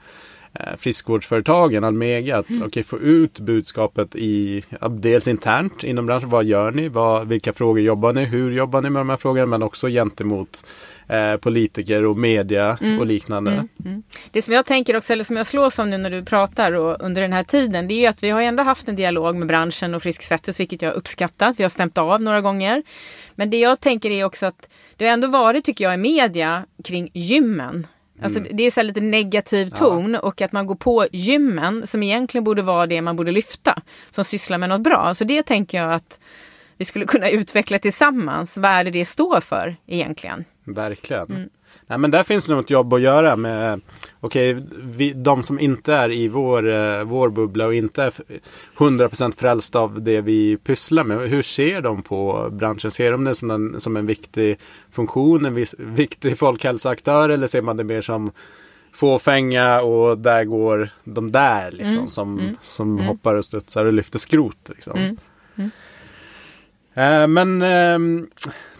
friskvårdsföretagen, 0.79 1.85
Almega, 1.85 2.39
att 2.39 2.51
mm. 2.51 2.63
okay, 2.63 2.83
få 2.83 2.99
ut 2.99 3.41
budskapet 3.41 4.17
i, 4.17 4.65
dels 4.91 5.29
internt 5.29 5.85
inom 5.85 6.07
branschen. 6.07 6.29
Vad 6.29 6.45
gör 6.45 6.71
ni? 6.71 6.89
Vad, 6.89 7.29
vilka 7.29 7.53
frågor 7.53 7.81
jobbar 7.81 8.13
ni? 8.13 8.25
Hur 8.25 8.53
jobbar 8.53 8.83
ni 8.83 8.91
med 8.91 9.01
de 9.01 9.11
här 9.11 9.17
frågorna? 9.17 9.47
Men 9.47 9.63
också 9.63 9.89
gentemot 9.89 10.65
eh, 11.09 11.37
politiker 11.37 12.05
och 12.05 12.17
media 12.17 12.79
mm. 12.81 13.01
och 13.01 13.07
liknande. 13.07 13.51
Mm. 13.51 13.69
Mm. 13.85 14.03
Det 14.31 14.43
som 14.43 14.55
jag 14.55 14.67
tänker 14.67 14.97
också, 14.97 15.13
eller 15.13 15.25
som 15.25 15.37
jag 15.37 15.47
slås 15.47 15.79
om 15.79 15.91
nu 15.91 15.99
när 15.99 16.11
du 16.11 16.25
pratar 16.25 16.73
och 16.73 16.97
under 17.01 17.23
den 17.23 17.33
här 17.33 17.45
tiden, 17.45 17.89
det 17.89 17.95
är 17.95 18.01
ju 18.01 18.07
att 18.07 18.23
vi 18.23 18.31
har 18.31 18.43
ändå 18.43 18.63
haft 18.63 18.89
en 18.89 18.97
dialog 18.97 19.37
med 19.37 19.49
branschen 19.49 19.95
och 19.95 20.03
Frisk 20.03 20.23
Svettis, 20.23 20.61
vilket 20.61 20.83
jag 20.83 20.95
uppskattat. 20.95 21.59
Vi 21.59 21.65
har 21.65 21.71
stämt 21.71 21.99
av 21.99 22.23
några 22.23 22.41
gånger. 22.41 22.83
Men 23.35 23.51
det 23.51 23.59
jag 23.59 23.81
tänker 23.81 24.11
är 24.11 24.25
också 24.25 24.47
att 24.47 24.71
det 24.97 25.05
har 25.05 25.13
ändå 25.13 25.29
varit, 25.29 25.65
tycker 25.65 25.85
jag, 25.85 25.95
i 25.95 25.97
media 25.97 26.65
kring 26.85 27.11
gymmen. 27.13 27.87
Alltså 28.23 28.39
mm. 28.39 28.57
det 28.57 28.62
är 28.62 28.71
så 28.71 28.83
lite 28.83 29.01
negativ 29.01 29.67
ton 29.67 30.12
ja. 30.12 30.21
och 30.21 30.43
att 30.43 30.53
man 30.53 30.67
går 30.67 30.75
på 30.75 31.07
gymmen 31.12 31.87
som 31.87 32.03
egentligen 32.03 32.45
borde 32.45 32.62
vara 32.62 32.87
det 32.87 33.03
man 33.03 33.17
borde 33.17 33.33
lyfta. 33.33 33.83
Som 34.11 34.25
sysslar 34.25 34.59
med 34.59 34.69
något 34.69 34.81
bra. 34.81 35.14
Så 35.14 35.25
det 35.25 35.43
tänker 35.43 35.79
jag 35.79 35.93
att 35.93 36.21
vi 36.77 36.85
skulle 36.85 37.07
kunna 37.07 37.31
utveckla 37.31 37.79
tillsammans. 37.79 38.57
Vad 38.57 38.71
är 38.71 38.85
det 38.85 38.91
det 38.91 39.05
står 39.05 39.41
för 39.41 39.77
egentligen? 39.87 40.45
Verkligen. 40.64 41.31
Mm. 41.31 41.49
Nej, 41.87 41.99
men 41.99 42.11
där 42.11 42.22
finns 42.22 42.49
nog 42.49 42.61
ett 42.61 42.70
jobb 42.70 42.93
att 42.93 43.01
göra 43.01 43.37
med 43.37 43.80
Okej, 44.20 44.66
vi, 44.82 45.12
de 45.12 45.43
som 45.43 45.61
inte 45.61 45.95
är 45.95 46.12
i 46.12 46.28
vår, 46.28 46.68
eh, 46.68 47.05
vår 47.05 47.28
bubbla 47.28 47.66
och 47.66 47.74
inte 47.74 48.03
är 48.03 48.12
100% 48.76 49.32
frälsta 49.37 49.78
av 49.78 50.03
det 50.03 50.20
vi 50.20 50.57
pysslar 50.57 51.05
med. 51.05 51.18
Hur 51.30 51.43
ser 51.43 51.80
de 51.80 52.03
på 52.03 52.49
branschen? 52.53 52.91
Ser 52.91 53.12
de 53.12 53.24
det 53.24 53.34
som 53.34 53.51
en, 53.51 53.80
som 53.80 53.97
en 53.97 54.07
viktig 54.07 54.59
funktion, 54.91 55.45
en 55.45 55.55
viss, 55.55 55.74
viktig 55.78 56.39
folkhälsoaktör 56.39 57.28
eller 57.28 57.47
ser 57.47 57.62
man 57.62 57.76
det 57.76 57.84
mer 57.84 58.01
som 58.01 58.30
fåfänga 58.93 59.80
och 59.80 60.18
där 60.18 60.45
går 60.45 60.89
de 61.05 61.32
där 61.32 61.70
liksom 61.70 61.97
Mm, 61.97 62.09
som, 62.09 62.39
mm, 62.39 62.57
som 62.62 62.93
mm. 62.93 63.07
hoppar 63.07 63.34
och 63.34 63.45
studsar 63.45 63.84
och 63.84 63.93
lyfter 63.93 64.18
skrot. 64.18 64.68
Liksom. 64.68 64.99
Mm, 64.99 65.16
mm. 65.57 65.70
Eh, 66.97 67.26
men 67.26 67.62
eh, 67.62 67.99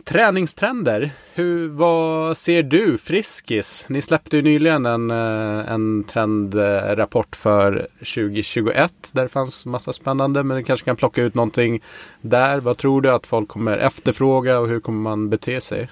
träningstrender, 0.05 1.11
hur, 1.35 1.69
vad 1.69 2.37
ser 2.37 2.63
du 2.63 2.99
Friskis? 2.99 3.87
Ni 3.89 4.03
släppte 4.03 4.37
ju 4.37 4.43
nyligen 4.43 4.87
en, 4.87 5.11
eh, 5.11 5.73
en 5.73 6.05
trendrapport 6.05 7.37
för 7.37 7.89
2021 7.99 8.93
där 9.13 9.23
det 9.23 9.29
fanns 9.29 9.67
massa 9.67 9.93
spännande 9.93 10.43
men 10.43 10.57
du 10.57 10.65
kanske 10.65 10.85
kan 10.85 10.97
plocka 10.97 11.23
ut 11.23 11.35
någonting 11.35 11.83
där. 12.21 12.61
Vad 12.61 12.79
tror 12.79 13.01
du 13.01 13.11
att 13.11 13.27
folk 13.27 13.49
kommer 13.49 13.79
efterfråga 13.79 14.59
och 14.59 14.69
hur 14.69 14.81
kommer 14.81 15.01
man 15.01 15.31
bete 15.31 15.61
sig? 15.61 15.89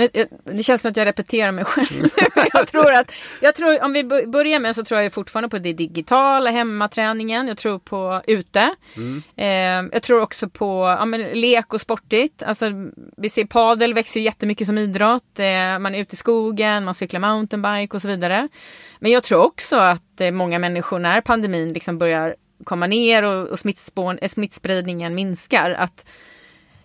Men 0.00 0.08
eh, 0.12 0.26
det 0.44 0.62
känns 0.62 0.82
som 0.82 0.90
att 0.90 0.96
jag 0.96 1.06
repeterar 1.06 1.52
mig 1.52 1.64
själv. 1.64 2.08
jag 2.52 2.68
tror 2.68 2.92
att, 2.92 3.12
jag 3.40 3.54
tror, 3.54 3.84
om 3.84 3.92
vi 3.92 4.04
börjar 4.26 4.58
med 4.58 4.74
så 4.74 4.84
tror 4.84 5.00
jag 5.00 5.12
fortfarande 5.12 5.48
på 5.48 5.58
det 5.58 5.72
digitala, 5.72 6.50
hemmaträningen. 6.50 7.48
Jag 7.48 7.58
tror 7.58 7.78
på 7.78 8.22
ute. 8.26 8.74
Mm. 8.96 9.22
Eh, 9.36 9.90
jag 9.92 10.02
tror 10.02 10.20
också 10.20 10.48
på 10.48 10.96
ja, 10.98 11.04
men, 11.04 11.20
lek 11.20 11.74
och 11.74 11.80
sportigt. 11.80 12.42
Alltså, 12.42 12.66
vi 13.16 13.28
ser 13.28 13.44
padel 13.44 13.94
växer 13.94 14.20
ju 14.20 14.26
jättemycket 14.26 14.66
som 14.66 14.78
idrott. 14.78 15.38
Eh, 15.38 15.78
man 15.78 15.94
är 15.94 16.00
ute 16.00 16.14
i 16.14 16.16
skogen, 16.16 16.84
man 16.84 16.94
cyklar 16.94 17.20
mountainbike 17.20 17.96
och 17.96 18.02
så 18.02 18.08
vidare. 18.08 18.48
Men 18.98 19.12
jag 19.12 19.22
tror 19.22 19.42
också 19.42 19.76
att 19.76 20.20
eh, 20.20 20.30
många 20.30 20.58
människor 20.58 20.98
när 20.98 21.20
pandemin 21.20 21.72
liksom 21.72 21.98
börjar 21.98 22.36
komma 22.64 22.86
ner 22.86 23.22
och, 23.22 23.48
och 23.48 23.58
smittspån, 23.58 24.18
eh, 24.18 24.28
smittspridningen 24.28 25.14
minskar. 25.14 25.70
Att 25.70 26.04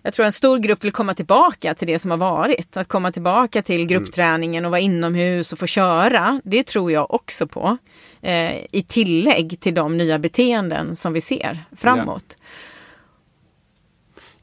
jag 0.05 0.13
tror 0.13 0.25
en 0.25 0.31
stor 0.31 0.57
grupp 0.59 0.83
vill 0.83 0.91
komma 0.91 1.13
tillbaka 1.13 1.73
till 1.75 1.87
det 1.87 1.99
som 1.99 2.11
har 2.11 2.17
varit. 2.17 2.77
Att 2.77 2.87
komma 2.87 3.11
tillbaka 3.11 3.61
till 3.61 3.85
gruppträningen 3.85 4.65
och 4.65 4.71
vara 4.71 4.81
inomhus 4.81 5.53
och 5.53 5.59
få 5.59 5.67
köra. 5.67 6.41
Det 6.43 6.63
tror 6.63 6.91
jag 6.91 7.13
också 7.13 7.47
på. 7.47 7.77
Eh, 8.21 8.53
I 8.71 8.85
tillägg 8.87 9.59
till 9.59 9.73
de 9.73 9.97
nya 9.97 10.19
beteenden 10.19 10.95
som 10.95 11.13
vi 11.13 11.21
ser 11.21 11.59
framåt. 11.75 12.37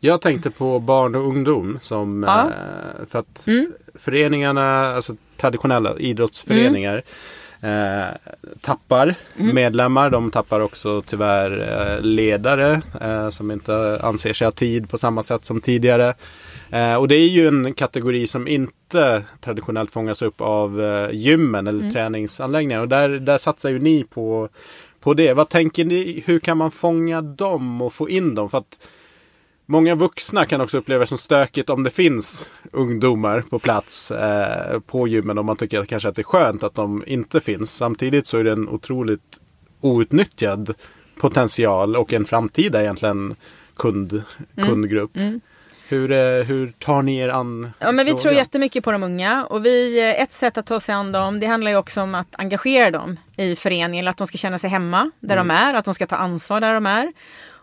Jag 0.01 0.21
tänkte 0.21 0.51
på 0.51 0.79
barn 0.79 1.15
och 1.15 1.27
ungdom 1.29 1.79
som 1.81 2.23
Ja. 2.29 2.41
eh, 2.45 3.07
för 3.11 3.19
att 3.19 3.47
Mm. 3.47 3.73
föreningarna, 3.95 4.95
alltså 4.95 5.17
traditionella 5.37 5.99
idrottsföreningar 5.99 7.03
eh, 7.63 8.09
tappar 8.61 9.15
Mm. 9.41 9.55
medlemmar. 9.55 10.11
De 10.11 10.31
tappar 10.31 10.61
också 10.61 11.03
tyvärr 11.03 11.51
eh, 11.97 12.01
ledare 12.03 12.83
eh, 13.01 13.29
som 13.29 13.51
inte 13.51 14.01
anser 14.03 14.33
sig 14.33 14.47
ha 14.47 14.53
tid 14.53 14.91
på 14.91 14.99
samma 14.99 15.23
sätt 15.23 15.45
som 15.45 15.61
tidigare. 15.61 16.15
Eh, 16.71 16.95
och 16.95 17.09
det 17.09 17.15
är 17.17 17.29
ju 17.29 17.49
en 17.49 17.75
kategori 17.75 18.27
som 18.27 18.49
inte 18.49 19.23
traditionellt 19.41 19.91
fångas 19.91 20.23
upp 20.23 20.41
av 20.41 20.81
eh, 20.83 21.09
gymmen 21.13 21.67
eller 21.67 21.81
Mm. 21.81 21.93
träningsanläggningar. 21.93 22.81
Och 22.81 22.89
där, 22.89 23.09
där 23.09 23.39
satsar 23.39 23.71
ju 23.71 23.79
ni 23.79 24.05
på, 24.05 24.49
på 25.01 25.15
det. 25.15 25.33
Vad 25.35 25.49
tänker 25.49 25.85
ni? 25.85 26.23
Hur 26.27 26.39
kan 26.39 26.57
man 26.59 26.71
fånga 26.71 27.23
dem 27.23 27.83
och 27.83 27.93
få 27.93 28.09
in 28.11 28.35
dem? 28.35 28.51
För 28.51 28.59
att 28.59 28.81
Många 29.73 29.95
vuxna 29.95 30.47
kan 30.47 30.61
också 30.61 30.79
uppleva 30.79 31.01
det 31.01 31.07
som 31.07 31.19
stökigt 31.19 31.71
om 31.71 31.83
det 31.83 31.91
finns 31.91 32.47
ungdomar 32.73 33.41
på 33.51 33.59
plats 33.59 34.11
eh, 34.11 34.79
på 34.81 35.09
gymmen 35.09 35.39
och 35.39 35.45
man 35.45 35.57
tycker 35.57 35.81
att 35.81 35.89
kanske 35.89 36.09
att 36.09 36.15
det 36.15 36.23
är 36.23 36.25
skönt 36.25 36.63
att 36.63 36.75
de 36.75 37.05
inte 37.07 37.41
finns. 37.41 37.77
Samtidigt 37.77 38.27
så 38.27 38.39
är 38.39 38.45
det 38.45 38.53
en 38.53 38.69
otroligt 38.69 39.41
outnyttjad 39.81 40.75
potential 41.21 41.97
och 41.97 42.13
en 42.13 42.25
framtida 42.25 42.83
egentligen 42.83 43.35
kund, 43.77 44.23
Mm. 44.57 44.69
kundgrupp. 44.69 45.17
Mm. 45.17 45.41
Hur, 45.89 46.13
eh, 46.13 46.45
hur 46.45 46.73
tar 46.79 47.03
ni 47.03 47.19
er 47.19 47.29
an 47.29 47.71
Ja, 47.79 47.93
men 47.93 48.07
vi 48.07 48.15
tror 48.15 48.35
jättemycket 48.35 48.85
på 48.85 48.93
de 48.93 49.03
unga 49.03 49.45
och 49.45 49.67
vi, 49.67 50.01
eh, 50.01 50.23
ett 50.23 50.33
sätt 50.33 50.59
att 50.59 50.67
ta 50.67 50.81
sig 50.81 50.95
an 50.95 51.13
dem, 51.13 51.41
det 51.41 51.47
handlar 51.47 51.71
ju 51.71 51.77
också 51.77 52.01
om 52.01 52.15
att 52.15 52.35
engagera 52.39 52.91
dem 52.91 53.17
i 53.37 53.57
föreningen, 53.57 54.09
att 54.09 54.17
de 54.17 54.27
ska 54.27 54.39
känna 54.39 54.59
sig 54.59 54.71
hemma 54.71 55.11
där 55.21 55.37
Mm. 55.37 55.49
de 55.49 55.55
är, 55.55 55.75
att 55.75 55.85
de 55.85 55.95
ska 55.95 56.07
ta 56.07 56.17
ansvar 56.17 56.61
där 56.61 56.75
de 56.75 56.87
är. 56.87 57.13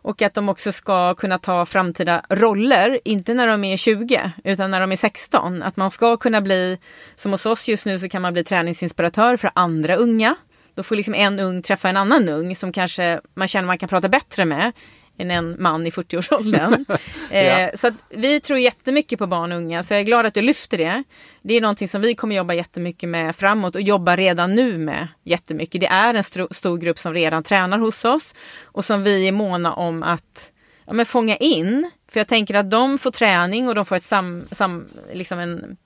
Och 0.02 0.22
att 0.22 0.34
de 0.34 0.50
också 0.50 0.72
ska 0.72 1.16
kunna 1.16 1.38
ta 1.38 1.66
framtida 1.66 2.26
roller, 2.30 3.00
inte 3.06 3.34
när 3.34 3.48
de 3.48 3.64
är 3.64 3.78
20 3.78 4.32
utan 4.44 4.72
när 4.72 4.82
de 4.82 4.92
är 4.92 4.96
16. 4.96 5.64
Att 5.64 5.78
man 5.78 5.92
ska 5.92 6.18
kunna 6.18 6.42
bli, 6.42 6.78
som 7.16 7.32
hos 7.32 7.46
oss 7.46 7.68
just 7.68 7.86
nu 7.86 8.00
så 8.00 8.10
kan 8.10 8.22
man 8.22 8.34
bli 8.34 8.44
träningsinspiratör 8.44 9.38
för 9.38 9.52
andra 9.54 9.96
unga. 9.96 10.36
Då 10.76 10.84
får 10.84 10.96
liksom 10.96 11.14
en 11.14 11.40
ung 11.40 11.62
träffa 11.62 11.90
en 11.90 11.98
annan 11.98 12.30
ung 12.30 12.56
som 12.56 12.72
kanske 12.72 13.22
man 13.34 13.48
känner 13.48 13.68
man 13.68 13.78
kan 13.78 13.90
prata 13.90 14.10
bättre 14.10 14.46
med 14.46 14.72
än 15.20 15.32
en 15.32 15.56
man 15.60 15.88
i 15.88 15.90
40-årsåldern. 15.90 16.86
Ja. 17.32 17.38
eh, 17.38 17.70
så 17.74 17.88
att 17.88 17.94
vi 18.10 18.40
tror 18.40 18.60
jättemycket 18.60 19.20
på 19.20 19.28
barn 19.28 19.52
och 19.52 19.58
unga, 19.58 19.84
så 19.84 19.94
jag 19.94 20.02
är 20.02 20.06
glad 20.06 20.26
att 20.26 20.34
du 20.34 20.42
lyfter 20.42 20.78
det. 20.78 21.04
Det 21.42 21.54
är 21.54 21.62
någonting 21.62 21.88
som 21.88 22.02
vi 22.02 22.16
kommer 22.16 22.36
jobba 22.36 22.54
jättemycket 22.54 23.10
med 23.10 23.36
framåt 23.36 23.76
och 23.76 23.82
jobba 23.82 24.16
redan 24.16 24.56
nu 24.56 24.78
med 24.78 25.08
jättemycket. 25.24 25.82
Det 25.82 25.88
är 25.88 26.14
en 26.14 26.24
stor 26.24 26.78
grupp 26.78 27.00
som 27.00 27.14
redan 27.14 27.44
tränar 27.44 27.80
hos 27.80 28.06
oss 28.06 28.36
och 28.64 28.86
som 28.86 29.04
vi 29.04 29.28
är 29.28 29.32
måna 29.32 29.74
om 29.74 30.04
att 30.04 30.52
ja, 30.86 30.94
men 30.94 31.06
fånga 31.06 31.36
in. 31.36 31.92
För 32.12 32.20
jag 32.20 32.28
tänker 32.28 32.54
att 32.54 32.72
de 32.72 32.98
får 32.98 33.12
träning 33.12 33.68
och 33.68 33.76
de 33.76 33.86
får 33.86 33.96
ett 33.96 34.04
sam, 34.04 34.44
sam, 34.52 34.88
liksom 35.14 35.40
en, 35.40 35.78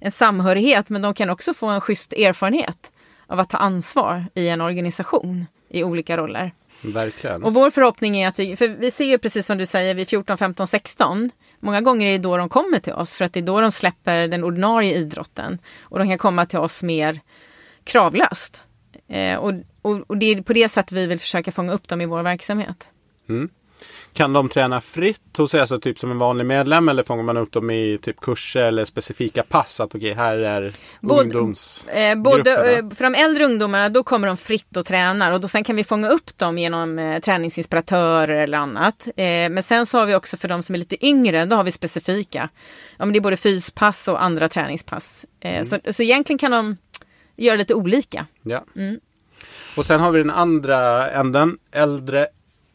en 0.00 0.10
samhörighet, 0.10 0.88
men 0.88 1.02
de 1.02 1.14
kan 1.14 1.30
också 1.30 1.54
få 1.54 1.66
en 1.66 1.80
schysst 1.80 2.12
erfarenhet 2.12 2.92
av 3.26 3.40
att 3.40 3.50
ta 3.50 3.58
ansvar 3.58 4.24
i 4.34 4.48
en 4.48 4.60
organisation 4.60 5.46
i 5.70 5.84
olika 5.84 6.16
roller. 6.16 6.52
Verkligen. 6.80 7.44
Och 7.44 7.54
vår 7.54 7.70
förhoppning 7.70 8.16
är 8.16 8.28
att 8.28 8.38
vi, 8.38 8.56
för 8.56 8.68
vi 8.68 8.90
ser 8.90 9.04
ju 9.04 9.18
precis 9.18 9.46
som 9.46 9.58
du 9.58 9.66
säger 9.66 9.94
vid 9.94 10.08
14, 10.08 10.38
15, 10.38 10.66
16. 10.66 11.30
Många 11.60 11.80
gånger 11.80 12.06
är 12.06 12.12
det 12.12 12.18
då 12.18 12.36
de 12.36 12.48
kommer 12.48 12.80
till 12.80 12.92
oss 12.92 13.16
för 13.16 13.24
att 13.24 13.32
det 13.32 13.40
är 13.40 13.42
då 13.42 13.60
de 13.60 13.70
släpper 13.72 14.28
den 14.28 14.44
ordinarie 14.44 14.94
idrotten. 14.94 15.58
Och 15.80 15.98
de 15.98 16.08
kan 16.08 16.18
komma 16.18 16.46
till 16.46 16.58
oss 16.58 16.82
mer 16.82 17.20
kravlöst. 17.84 18.62
Eh, 19.08 19.36
och, 19.36 19.52
och, 19.82 20.00
och 20.06 20.18
det 20.18 20.26
är 20.26 20.42
på 20.42 20.52
det 20.52 20.68
sättet 20.68 20.92
vi 20.92 21.06
vill 21.06 21.18
försöka 21.18 21.52
fånga 21.52 21.72
upp 21.72 21.88
dem 21.88 22.00
i 22.00 22.06
vår 22.06 22.22
verksamhet. 22.22 22.90
Mm. 23.28 23.48
Kan 24.12 24.32
de 24.32 24.48
träna 24.48 24.80
fritt 24.80 25.36
hos 25.36 25.54
alltså 25.54 25.80
typ 25.80 25.98
som 25.98 26.10
en 26.10 26.18
vanlig 26.18 26.46
medlem 26.46 26.88
eller 26.88 27.02
fångar 27.02 27.22
man 27.22 27.36
upp 27.36 27.52
dem 27.52 27.70
i 27.70 27.98
typ 28.02 28.20
kurser 28.20 28.60
eller 28.60 28.84
specifika 28.84 29.42
pass? 29.42 29.80
Att 29.80 29.94
okej, 29.94 30.14
här 30.14 30.36
är 30.36 30.72
Både- 31.00 31.22
ungdoms... 31.22 31.86
Eh, 31.86 32.14
både, 32.18 32.72
eh, 32.72 32.88
för 32.90 33.04
de 33.04 33.14
äldre 33.14 33.44
ungdomarna 33.44 33.88
då 33.88 34.02
kommer 34.02 34.28
de 34.28 34.36
fritt 34.36 34.76
och 34.76 34.86
tränar 34.86 35.32
och 35.32 35.40
då 35.40 35.48
sen 35.48 35.64
kan 35.64 35.76
vi 35.76 35.84
fånga 35.84 36.08
upp 36.08 36.38
dem 36.38 36.58
genom 36.58 36.98
eh, 36.98 37.20
träningsinspiratörer 37.20 38.36
eller 38.36 38.58
annat. 38.58 39.08
Eh, 39.08 39.24
men 39.24 39.62
sen 39.62 39.86
så 39.86 39.98
har 39.98 40.06
vi 40.06 40.14
också 40.14 40.36
för 40.36 40.48
de 40.48 40.62
som 40.62 40.74
är 40.74 40.78
lite 40.78 41.06
yngre, 41.06 41.44
då 41.44 41.56
har 41.56 41.64
vi 41.64 41.72
specifika. 41.72 42.48
Ja, 42.96 43.04
men 43.04 43.12
det 43.12 43.18
är 43.18 43.20
både 43.20 43.36
fyspass 43.36 44.08
och 44.08 44.22
andra 44.22 44.48
träningspass. 44.48 45.24
Eh, 45.40 45.62
så, 45.62 45.78
så 45.92 46.02
egentligen 46.02 46.38
kan 46.38 46.50
de 46.50 46.76
göra 47.36 47.56
lite 47.56 47.74
olika. 47.74 48.26
Ja. 48.42 48.64
Mm. 48.76 49.00
Och 49.76 49.86
sen 49.86 50.00
har 50.00 50.10
vi 50.10 50.18
den 50.18 50.30
andra 50.30 51.10
änden, 51.10 51.58
äldre 51.72 52.26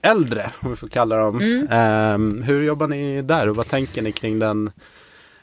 äldre, 0.03 0.51
om 0.59 0.69
vi 0.69 0.75
får 0.75 0.87
kalla 0.87 1.17
dem. 1.17 1.41
Mm. 1.41 1.67
Ehm, 1.71 2.43
hur 2.43 2.63
jobbar 2.63 2.87
ni 2.87 3.21
där 3.21 3.49
och 3.49 3.55
vad 3.55 3.69
tänker 3.69 4.01
ni 4.01 4.11
kring 4.11 4.39
den 4.39 4.71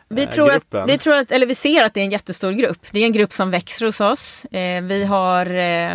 Vi 0.09 0.23
eh, 0.23 0.29
tror, 0.29 0.53
att, 0.53 0.89
vi 0.89 0.99
tror 0.99 1.15
att, 1.15 1.33
eller 1.33 1.47
vi 1.47 1.55
ser 1.55 1.85
att 1.85 1.95
det 1.95 2.01
är 2.01 2.05
en 2.05 2.11
jättestor 2.11 2.53
grupp. 2.53 2.87
Det 2.91 3.01
är 3.01 3.07
en 3.07 3.13
grupp 3.13 3.33
som 3.33 3.51
växer 3.51 3.87
hos 3.87 4.01
oss. 4.01 4.45
Eh, 4.45 4.83
vi, 4.83 5.05
har, 5.05 5.47
eh, 5.47 5.95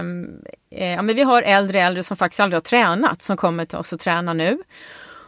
eh, 0.71 0.93
ja, 0.93 1.01
men 1.01 1.15
vi 1.15 1.21
har 1.21 1.41
äldre 1.41 1.81
äldre 1.81 2.03
som 2.03 2.17
faktiskt 2.17 2.39
aldrig 2.39 2.57
har 2.57 2.61
tränat 2.61 3.21
som 3.21 3.37
kommer 3.37 3.65
till 3.65 3.77
oss 3.77 3.93
och 3.93 3.99
tränar 3.99 4.33
nu. 4.33 4.57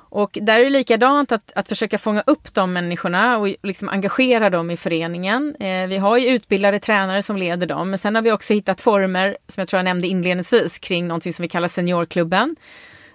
Och 0.09 0.37
där 0.41 0.59
är 0.59 0.63
det 0.63 0.69
likadant 0.69 1.31
att, 1.31 1.51
att 1.55 1.67
försöka 1.67 1.97
fånga 1.97 2.23
upp 2.25 2.53
de 2.53 2.73
människorna 2.73 3.37
och 3.37 3.47
liksom 3.63 3.89
engagera 3.89 4.49
dem 4.49 4.71
i 4.71 4.77
föreningen. 4.77 5.55
Eh, 5.59 5.87
vi 5.87 5.97
har 5.97 6.17
ju 6.17 6.27
utbildade 6.27 6.79
tränare 6.79 7.23
som 7.23 7.37
leder 7.37 7.67
dem, 7.67 7.89
men 7.89 7.99
sen 7.99 8.15
har 8.15 8.21
vi 8.21 8.31
också 8.31 8.53
hittat 8.53 8.81
former, 8.81 9.37
som 9.47 9.61
jag 9.61 9.67
tror 9.67 9.77
jag 9.77 9.83
nämnde 9.83 10.07
inledningsvis, 10.07 10.79
kring 10.79 11.07
någonting 11.07 11.33
som 11.33 11.43
vi 11.43 11.49
kallar 11.49 11.67
seniorklubben. 11.67 12.55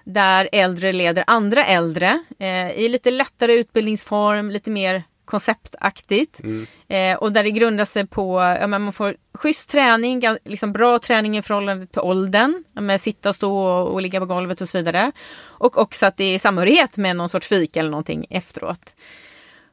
Där 0.03 0.49
äldre 0.51 0.91
leder 0.91 1.23
andra 1.27 1.65
äldre 1.65 2.23
eh, 2.39 2.71
i 2.71 2.89
lite 2.89 3.11
lättare 3.11 3.53
utbildningsform, 3.53 4.51
lite 4.51 4.69
mer 4.71 5.03
konceptaktigt. 5.25 6.39
Mm. 6.43 6.65
Eh, 6.87 7.17
och 7.17 7.31
där 7.31 7.43
det 7.43 7.51
grundar 7.51 7.85
sig 7.85 8.07
på, 8.07 8.57
ja, 8.61 8.67
men 8.67 8.81
man 8.81 8.93
får 8.93 9.15
schysst 9.33 9.69
träning, 9.69 10.21
liksom 10.45 10.71
bra 10.71 10.99
träning 10.99 11.37
i 11.37 11.41
förhållande 11.41 11.87
till 11.87 12.01
åldern, 12.01 12.63
ja, 12.73 12.81
med 12.81 13.01
sitta 13.01 13.29
och 13.29 13.35
stå 13.35 13.57
och, 13.57 13.93
och 13.93 14.01
ligga 14.01 14.19
på 14.19 14.25
golvet 14.25 14.61
och 14.61 14.69
så 14.69 14.77
vidare. 14.77 15.11
Och 15.41 15.77
också 15.77 16.05
att 16.05 16.17
det 16.17 16.23
är 16.23 16.39
samhörighet 16.39 16.97
med 16.97 17.15
någon 17.15 17.29
sorts 17.29 17.47
fika 17.47 17.79
eller 17.79 17.89
någonting 17.91 18.25
efteråt. 18.29 18.95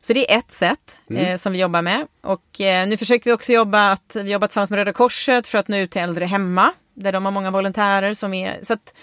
Så 0.00 0.12
det 0.12 0.32
är 0.32 0.38
ett 0.38 0.52
sätt 0.52 1.00
Mm. 1.10 1.24
eh, 1.24 1.36
som 1.36 1.52
vi 1.52 1.58
jobbar 1.58 1.82
med. 1.82 2.06
Och 2.22 2.60
eh, 2.60 2.88
nu 2.88 2.96
försöker 2.96 3.30
vi 3.30 3.34
också 3.34 3.52
jobba, 3.52 3.90
att, 3.90 4.16
vi 4.22 4.32
jobbar 4.32 4.48
tillsammans 4.48 4.70
med 4.70 4.76
Röda 4.76 4.92
Korset 4.92 5.46
för 5.46 5.58
att 5.58 5.68
nå 5.68 5.76
ut 5.76 5.90
till 5.90 6.02
äldre 6.02 6.26
hemma, 6.26 6.72
där 6.94 7.12
de 7.12 7.24
har 7.24 7.32
många 7.32 7.50
volontärer 7.50 8.14
som 8.14 8.34
är, 8.34 8.58
så 8.62 8.72
att 8.72 8.94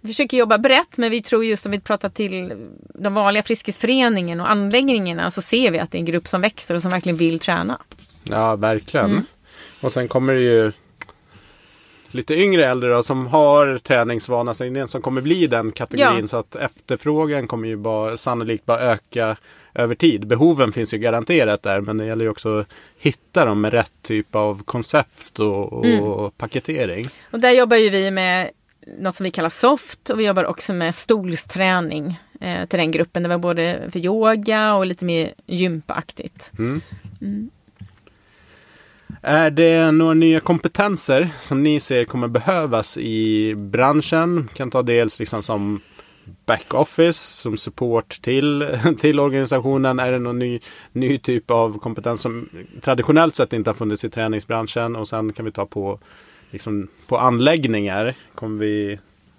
vi 0.00 0.08
försöker 0.08 0.36
jobba 0.36 0.58
brett, 0.58 0.98
men 0.98 1.10
vi 1.10 1.22
tror 1.22 1.44
just 1.44 1.66
om 1.66 1.72
vi 1.72 1.80
pratar 1.80 2.08
till 2.08 2.68
de 2.94 3.14
vanliga 3.14 3.42
Friskisföreningen 3.42 4.40
och 4.40 4.50
anläggningarna 4.50 5.30
så 5.30 5.42
ser 5.42 5.70
vi 5.70 5.78
att 5.78 5.90
det 5.90 5.96
är 5.96 6.00
en 6.00 6.04
grupp 6.04 6.26
som 6.26 6.40
växer 6.40 6.74
och 6.74 6.82
som 6.82 6.90
verkligen 6.90 7.16
vill 7.16 7.38
träna. 7.38 7.78
Ja, 8.24 8.56
verkligen. 8.56 9.10
Mm. 9.10 9.22
Och 9.80 9.92
sen 9.92 10.08
kommer 10.08 10.34
det 10.34 10.40
ju 10.40 10.72
lite 12.10 12.34
yngre 12.34 12.66
äldre 12.66 12.90
då, 12.90 13.02
som 13.02 13.26
har 13.26 13.78
träningsvana 13.78 14.54
som 14.86 15.02
kommer 15.02 15.20
bli 15.20 15.46
den 15.46 15.72
kategorin. 15.72 16.20
Ja. 16.20 16.26
Så 16.26 16.36
att 16.36 16.56
efterfrågan 16.56 17.46
kommer 17.46 17.68
ju 17.68 17.76
bara, 17.76 18.16
sannolikt 18.16 18.66
bara 18.66 18.80
öka 18.80 19.36
över 19.74 19.94
tid. 19.94 20.26
Behoven 20.26 20.72
finns 20.72 20.94
ju 20.94 20.98
garanterat 20.98 21.62
där 21.62 21.80
men 21.80 21.96
det 21.96 22.06
gäller 22.06 22.24
ju 22.24 22.30
också 22.30 22.58
att 22.58 22.66
hitta 22.98 23.44
dem 23.44 23.60
med 23.60 23.72
rätt 23.72 23.92
typ 24.02 24.34
av 24.34 24.62
koncept 24.62 25.38
och, 25.38 25.72
och 25.72 25.86
mm. 25.86 26.30
paketering. 26.30 27.04
Och 27.30 27.40
där 27.40 27.50
jobbar 27.50 27.76
ju 27.76 27.90
vi 27.90 28.10
med 28.10 28.50
något 28.98 29.14
som 29.14 29.24
vi 29.24 29.30
kallar 29.30 29.48
soft 29.48 30.10
och 30.10 30.20
vi 30.20 30.26
jobbar 30.26 30.44
också 30.44 30.72
med 30.72 30.94
stolsträning 30.94 32.20
eh, 32.40 32.66
till 32.66 32.78
den 32.78 32.90
gruppen. 32.90 33.22
Det 33.22 33.28
var 33.28 33.38
både 33.38 33.90
för 33.90 33.98
yoga 33.98 34.74
och 34.74 34.86
lite 34.86 35.04
mer 35.04 35.34
gympaaktigt. 35.46 36.52
Mm. 36.58 36.80
Mm. 37.20 37.50
Är 39.22 39.50
det 39.50 39.90
några 39.90 40.14
nya 40.14 40.40
kompetenser 40.40 41.28
som 41.42 41.60
ni 41.60 41.80
ser 41.80 42.04
kommer 42.04 42.28
behövas 42.28 42.96
i 42.96 43.54
branschen? 43.54 44.48
Kan 44.54 44.70
ta 44.70 44.82
dels 44.82 45.18
liksom 45.18 45.42
som 45.42 45.80
backoffice, 46.46 47.40
som 47.40 47.56
support 47.56 48.22
till, 48.22 48.78
till 48.98 49.20
organisationen. 49.20 49.98
Är 49.98 50.12
det 50.12 50.18
någon 50.18 50.38
ny, 50.38 50.60
ny 50.92 51.18
typ 51.18 51.50
av 51.50 51.78
kompetens 51.78 52.20
som 52.20 52.48
traditionellt 52.80 53.36
sett 53.36 53.52
inte 53.52 53.70
har 53.70 53.74
funnits 53.74 54.04
i 54.04 54.10
träningsbranschen? 54.10 54.96
Och 54.96 55.08
sen 55.08 55.32
kan 55.32 55.44
vi 55.44 55.52
ta 55.52 55.66
på, 55.66 56.00
liksom, 56.50 56.88
på 57.06 57.18
anläggningar. 57.18 58.14
Kommer 58.34 58.64
vi 58.64 58.98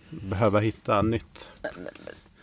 behöva 0.10 0.60
hitta 0.60 1.02
nytt? 1.02 1.50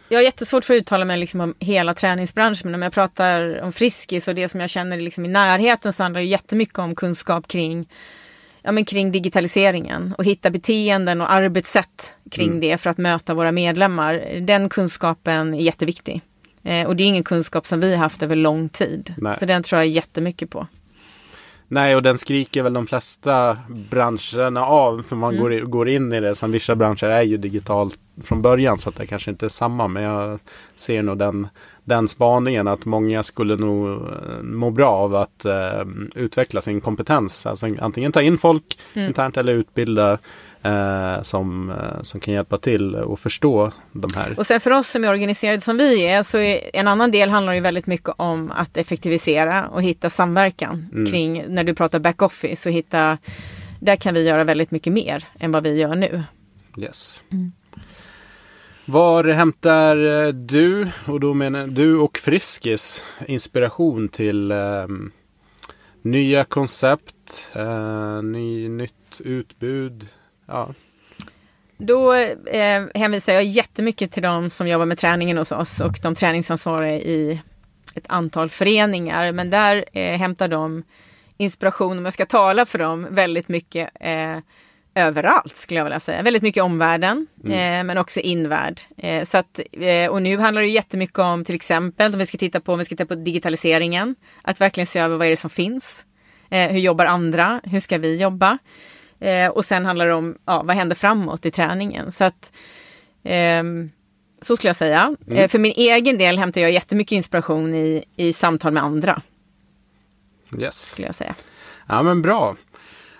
Jag 0.09 0.19
har 0.19 0.23
jättesvårt 0.23 0.65
för 0.65 0.75
att 0.75 0.81
uttala 0.81 1.05
mig 1.05 1.19
liksom 1.19 1.41
om 1.41 1.55
hela 1.59 1.95
träningsbranschen 1.95 2.71
men 2.71 2.75
om 2.75 2.83
jag 2.83 2.93
pratar 2.93 3.61
om 3.63 3.73
Friskis 3.73 4.29
och 4.29 4.35
det 4.35 4.49
som 4.49 4.61
jag 4.61 4.71
känner 4.71 5.01
liksom 5.01 5.25
i 5.25 5.29
närheten 5.29 5.93
så 5.93 6.03
handlar 6.03 6.21
det 6.21 6.27
jättemycket 6.27 6.79
om 6.79 6.95
kunskap 6.95 7.49
kring, 7.49 7.89
ja, 8.63 8.73
men 8.73 8.85
kring 8.85 9.13
digitaliseringen 9.13 10.15
och 10.19 10.25
hitta 10.25 10.51
beteenden 10.51 11.21
och 11.21 11.33
arbetssätt 11.33 12.17
kring 12.31 12.49
mm. 12.49 12.61
det 12.61 12.79
för 12.79 12.91
att 12.91 12.99
möta 12.99 13.35
våra 13.35 13.53
medlemmar. 13.53 14.41
Den 14.41 14.69
kunskapen 14.69 15.55
är 15.55 15.61
jätteviktig. 15.61 16.21
Eh, 16.63 16.87
och 16.87 16.97
det 16.97 17.03
är 17.03 17.07
ingen 17.07 17.25
kunskap 17.25 17.67
som 17.67 17.81
vi 17.81 17.91
har 17.91 17.99
haft 17.99 18.23
över 18.23 18.37
lång 18.37 18.69
tid. 18.69 19.15
Nej. 19.17 19.37
Så 19.39 19.47
den 19.47 19.63
tror 19.63 19.81
jag 19.81 19.89
jättemycket 19.89 20.51
på. 20.51 20.67
Nej, 21.69 21.97
och 21.97 22.03
den 22.03 22.19
skriker 22.19 22.63
väl 22.63 22.73
de 22.73 22.87
flesta 22.87 23.59
branscherna 23.91 24.67
av. 24.67 25.03
För 25.03 25.17
man 25.17 25.35
mm. 25.35 25.43
går, 25.43 25.67
går 25.67 25.89
in 25.89 26.13
i 26.13 26.21
det. 26.21 26.35
Som 26.35 26.51
vissa 26.51 26.75
branscher 26.75 27.05
är 27.05 27.23
ju 27.23 27.37
digitalt 27.37 27.99
från 28.23 28.43
början. 28.43 28.79
Så 28.79 28.89
att 28.89 28.97
det 28.97 29.07
kanske 29.07 29.31
inte 29.31 29.47
är 29.47 29.49
samma. 29.49 29.89
Men 29.89 30.03
jag 30.03 30.41
ser 30.75 31.03
nog 31.03 31.19
den, 31.19 31.49
den 31.85 32.09
spaningen 32.09 32.69
att 32.69 32.85
många 32.85 33.23
skulle 33.23 33.57
nog 33.57 33.89
eh, 33.89 34.43
må 34.43 34.71
bra 34.71 34.91
av 34.91 35.15
att 35.15 35.45
eh, 35.45 35.85
utveckla 36.15 36.61
sin 36.61 36.81
kompetens. 36.81 37.47
Alltså 37.47 37.67
antingen 37.81 38.13
ta 38.13 38.23
in 38.23 38.39
folk 38.39 38.79
mm. 38.95 39.09
internt 39.09 39.37
eller 39.37 39.53
utbilda 39.53 40.19
eh, 40.67 41.23
som, 41.23 41.71
eh, 41.71 42.03
som 42.03 42.21
kan 42.21 42.35
hjälpa 42.35 42.59
till 42.59 42.97
att 42.97 43.21
förstå 43.21 43.73
de 43.93 44.11
här. 44.15 44.35
Och 44.39 44.47
sen 44.47 44.61
för 44.61 44.71
oss 44.71 44.89
som 44.89 45.05
är 45.05 45.11
organiserade 45.11 45.61
som 45.61 45.77
vi 45.77 46.07
är 46.07 46.23
så 46.23 46.39
är 46.39 46.71
en 46.73 46.89
annan 46.89 47.11
del 47.11 47.31
handlar 47.31 47.53
ju 47.53 47.61
väldigt 47.61 47.87
mycket 47.87 48.15
om 48.17 48.51
att 48.51 48.77
effektivisera 48.77 49.69
och 49.69 49.83
hitta 49.83 50.11
samverkan 50.11 50.89
mm. 50.93 51.13
kring 51.13 51.45
när 51.49 51.65
du 51.65 51.75
pratar 51.75 51.99
backoffice 51.99 52.69
och 52.69 52.73
hitta 52.73 53.19
där 53.81 53.97
kan 53.97 54.15
vi 54.15 54.23
göra 54.23 54.45
väldigt 54.45 54.71
mycket 54.71 54.93
mer 54.93 55.25
än 55.39 55.53
vad 55.53 55.63
vi 55.63 55.81
gör 55.81 55.95
nu. 55.95 56.23
Yes. 56.79 57.25
Mm. 57.33 57.53
Var 58.85 59.25
hämtar 59.25 60.27
eh, 60.27 60.29
du 60.29 60.89
och 61.07 61.21
då 61.21 61.35
menar 61.35 61.67
du 61.67 61.99
och 61.99 62.19
Friskis 62.19 63.03
inspiration 63.27 64.09
till 64.09 64.51
eh, 64.51 64.87
nya 66.03 66.45
koncept, 66.45 67.49
eh, 67.53 68.23
ny, 68.23 68.69
nytt 68.69 69.21
utbud, 69.25 70.09
Ja. 70.47 70.75
Då 71.79 72.15
eh, 72.15 72.85
hänvisar 72.95 73.33
jag 73.33 73.45
jättemycket 73.45 74.13
till 74.13 74.23
de 74.23 74.51
som 74.51 74.69
jobbar 74.69 74.87
med 74.87 74.99
träningen 74.99 75.39
hos 75.39 75.53
oss 75.53 75.81
och 75.81 75.99
de 76.03 76.15
träningsansvariga 76.15 76.97
i 76.97 77.41
ett 77.95 78.07
antal 78.09 78.51
föreningar. 78.51 79.33
Men 79.33 79.51
där 79.51 79.85
eh, 79.93 80.19
hämtar 80.19 80.49
de 80.49 80.83
inspiration, 81.37 81.99
om 81.99 82.05
jag 82.05 82.15
ska 82.15 82.27
tala 82.27 82.67
för 82.67 82.79
dem, 82.79 83.07
väldigt 83.11 83.49
mycket 83.49 83.91
eh, 84.01 84.39
överallt 84.95 85.57
skulle 85.57 85.81
jag 85.81 85.85
vilja 85.85 86.01
säga. 86.01 86.23
Väldigt 86.23 86.43
mycket 86.43 86.63
omvärlden 86.63 87.27
mm. 87.45 87.79
eh, 87.79 87.85
men 87.85 87.99
också 87.99 88.21
invärld. 88.21 88.81
Eh, 88.97 89.25
så 89.25 89.39
att, 89.39 89.61
eh, 89.73 90.11
och 90.11 90.23
nu 90.23 90.39
handlar 90.39 90.63
det 90.63 90.69
jättemycket 90.69 91.19
om 91.19 91.45
till 91.45 91.55
exempel 91.55 92.13
om 92.13 92.19
vi 92.19 92.27
ska 92.27 92.39
titta 92.39 92.61
på, 92.61 92.73
om 92.73 92.79
vi 92.79 92.85
ska 92.85 92.93
titta 92.93 93.07
på 93.07 93.15
digitaliseringen. 93.15 94.15
Att 94.43 94.61
verkligen 94.61 94.87
se 94.87 94.99
över 94.99 95.17
vad 95.17 95.27
är 95.27 95.31
det 95.31 95.37
som 95.37 95.51
finns. 95.51 96.05
Eh, 96.51 96.69
hur 96.71 96.81
jobbar 96.81 97.05
andra? 97.05 97.61
Hur 97.65 97.81
ska 97.81 97.99
vi 97.99 98.17
jobba? 98.17 98.59
Eh, 99.21 99.49
och 99.49 99.65
sen 99.65 99.87
handlar 99.87 100.07
det 100.07 100.15
om 100.15 100.37
ja, 100.45 100.63
vad 100.63 100.77
händer 100.77 100.97
framåt 100.97 101.47
i 101.47 101.51
träningen. 101.51 102.13
Så 102.13 102.25
att 102.25 102.53
eh, 103.25 103.63
så 104.43 104.57
skulle 104.57 104.69
jag 104.69 104.77
säga. 104.77 105.17
Mm. 105.27 105.39
Eh, 105.39 105.49
för 105.49 105.59
min 105.59 105.73
egen 105.77 106.19
del 106.19 106.39
hämtar 106.39 106.61
jag 106.61 106.71
jättemycket 106.73 107.17
inspiration 107.17 107.75
i, 107.75 108.05
i 108.17 108.33
samtal 108.33 108.73
med 108.73 108.83
andra. 108.83 109.23
Yes. 110.59 110.91
Skulle 110.91 111.09
jag 111.09 111.15
säga. 111.15 111.35
Ja 111.89 112.03
men 112.03 112.23
bra. 112.23 112.57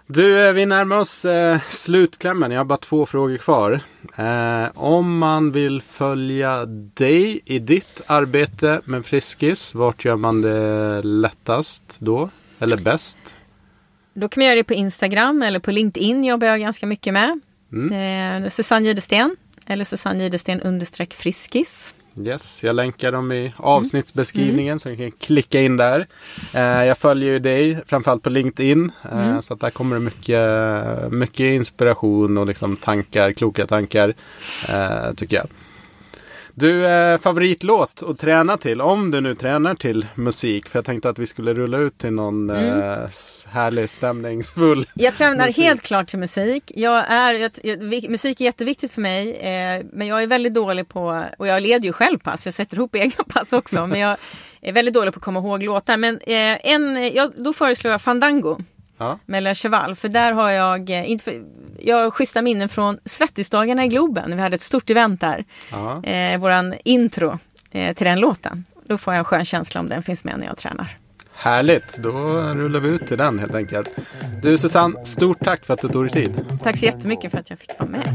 Du, 0.09 0.47
eh, 0.47 0.53
vi 0.53 0.67
närmar 0.67 0.97
oss 0.97 1.25
eh, 1.25 1.59
slutklämmen. 1.69 2.51
Jag 2.51 2.61
har 2.61 2.65
bara 2.65 2.79
två 2.79 3.07
frågor 3.07 3.37
kvar. 3.37 3.81
Eh, 4.17 4.67
om 4.75 5.19
man 5.19 5.53
vill 5.53 5.83
följa 5.83 6.67
dig 6.95 7.41
i 7.45 7.59
ditt 7.59 8.03
arbete 8.07 8.81
med 8.85 9.07
Friskis, 9.07 9.75
vart 9.75 10.05
gör 10.05 10.17
man 10.17 10.43
det 10.43 11.03
lättast 11.03 11.97
då? 12.01 12.31
Eller 12.59 12.77
bäst? 12.77 13.36
Då 14.19 14.29
kan 14.29 14.41
man 14.41 14.47
göra 14.47 14.57
det 14.57 14.65
på 14.65 14.75
Instagram 14.75 15.43
eller 15.43 15.59
på 15.59 15.71
LinkedIn 15.71 16.25
jobbar 16.25 16.47
jag 16.47 16.61
ganska 16.61 16.87
mycket 16.87 17.13
med. 17.13 17.41
Mm. 17.73 18.45
Eh, 18.45 18.49
Susanne 18.49 18.87
Gidesten 18.87 19.37
eller 19.67 19.85
Susanne 19.85 20.23
Gidesten 20.25 20.61
understreck 20.61 21.15
Friskis. 21.15 21.95
Yes, 22.25 22.65
jag 22.65 22.77
länkar 22.77 23.13
dem 23.13 23.33
i 23.33 23.53
avsnittsbeskrivningen 23.57 24.73
mm. 24.73 24.79
så 24.79 24.89
ni 24.89 24.97
kan 24.97 25.11
klicka 25.11 25.61
in 25.61 25.77
där. 25.77 26.07
Eh, 26.53 26.85
jag 26.85 26.99
följer 26.99 27.33
ju 27.33 27.39
dig 27.39 27.79
framförallt 27.87 28.23
på 28.23 28.31
LinkedIn. 28.31 28.93
Eh, 29.13 29.29
mm. 29.29 29.43
Så 29.43 29.55
att 29.55 29.61
där 29.61 29.71
kommer 29.71 29.97
det 29.97 30.01
mycket, 30.01 31.13
mycket 31.13 31.55
inspiration 31.55 32.39
och 32.39 32.47
liksom 32.47 32.77
tankar, 32.77 33.33
kloka 33.33 33.67
tankar. 33.67 34.15
Eh, 34.69 35.15
tycker 35.17 35.37
jag. 35.37 35.47
Du, 36.59 36.87
eh, 36.87 37.19
favoritlåt 37.19 38.03
att 38.03 38.19
träna 38.19 38.57
till, 38.57 38.81
om 38.81 39.11
du 39.11 39.21
nu 39.21 39.35
tränar 39.35 39.75
till 39.75 40.07
musik. 40.15 40.69
För 40.69 40.79
jag 40.79 40.85
tänkte 40.85 41.09
att 41.09 41.19
vi 41.19 41.27
skulle 41.27 41.55
rulla 41.55 41.79
ut 41.79 41.99
till 41.99 42.13
någon 42.13 42.51
mm. 42.51 42.81
eh, 42.81 43.09
härlig 43.49 43.91
stämningsfull 43.91 44.87
Jag 44.95 45.15
tränar 45.15 45.47
musik. 45.47 45.65
helt 45.65 45.83
klart 45.83 46.09
till 46.09 46.19
musik. 46.19 46.73
Jag 46.75 47.05
är, 47.09 47.35
jag, 47.35 47.51
jag, 47.63 48.11
musik 48.11 48.41
är 48.41 48.45
jätteviktigt 48.45 48.93
för 48.93 49.01
mig. 49.01 49.37
Eh, 49.37 49.85
men 49.93 50.07
jag 50.07 50.23
är 50.23 50.27
väldigt 50.27 50.55
dålig 50.55 50.89
på, 50.89 51.25
och 51.39 51.47
jag 51.47 51.63
leder 51.63 51.87
ju 51.87 51.93
själv 51.93 52.19
pass, 52.19 52.47
jag 52.47 52.55
sätter 52.55 52.77
ihop 52.77 52.97
egna 52.97 53.25
pass 53.25 53.53
också. 53.53 53.87
men 53.87 54.01
jag 54.01 54.17
är 54.61 54.73
väldigt 54.73 54.95
dålig 54.95 55.15
på 55.15 55.19
att 55.19 55.25
komma 55.25 55.41
ihåg 55.41 55.63
låtar. 55.63 55.97
Men 55.97 56.19
eh, 56.19 56.73
en, 56.73 57.13
ja, 57.15 57.31
då 57.37 57.53
föreslår 57.53 57.91
jag 57.91 58.03
Fandango. 58.03 58.59
Ja. 58.99 59.19
Med 59.27 59.43
Le 59.43 59.55
Cheval, 59.55 59.95
för 59.95 60.09
där 60.09 60.33
har 60.33 60.51
jag, 60.51 60.91
eh, 60.91 61.11
inte 61.11 61.25
för, 61.25 61.43
jag 61.79 61.97
har 61.97 62.11
schyssta 62.11 62.43
minnen 62.43 62.69
från 62.69 62.99
Svettisdagarna 63.05 63.85
i 63.85 63.89
Globen. 63.89 64.37
Vi 64.37 64.43
hade 64.43 64.57
ett 64.57 64.63
stort 64.63 64.91
event 64.91 65.21
där. 65.21 65.45
Ja. 65.71 66.05
Eh, 66.05 66.39
våran 66.39 66.75
intro 66.85 67.39
eh, 67.71 67.95
till 67.95 68.07
den 68.07 68.21
låten. 68.21 68.65
Då 68.85 68.99
får 68.99 69.15
jag 69.15 69.19
en 69.19 69.25
skön 69.25 69.45
känsla 69.45 69.81
om 69.81 69.89
den 69.89 70.03
finns 70.03 70.25
med 70.25 70.39
när 70.39 70.47
jag 70.47 70.57
tränar. 70.59 70.97
Härligt, 71.33 71.99
då 71.99 72.11
rullar 72.55 72.81
vi 72.81 72.89
ut 72.89 73.07
till 73.07 73.19
den 73.19 73.39
helt 73.39 73.55
enkelt. 73.55 73.89
Du 74.43 74.59
Susanne, 74.59 75.05
stort 75.05 75.45
tack 75.45 75.65
för 75.65 75.75
att 75.75 75.81
du 75.81 75.89
tog 75.89 76.05
dig 76.05 76.13
tid. 76.13 76.61
Tack 76.63 76.77
så 76.77 76.85
jättemycket 76.85 77.31
för 77.31 77.39
att 77.39 77.51
jag 77.51 77.59
fick 77.59 77.71
vara 77.79 77.91
med. 77.91 78.07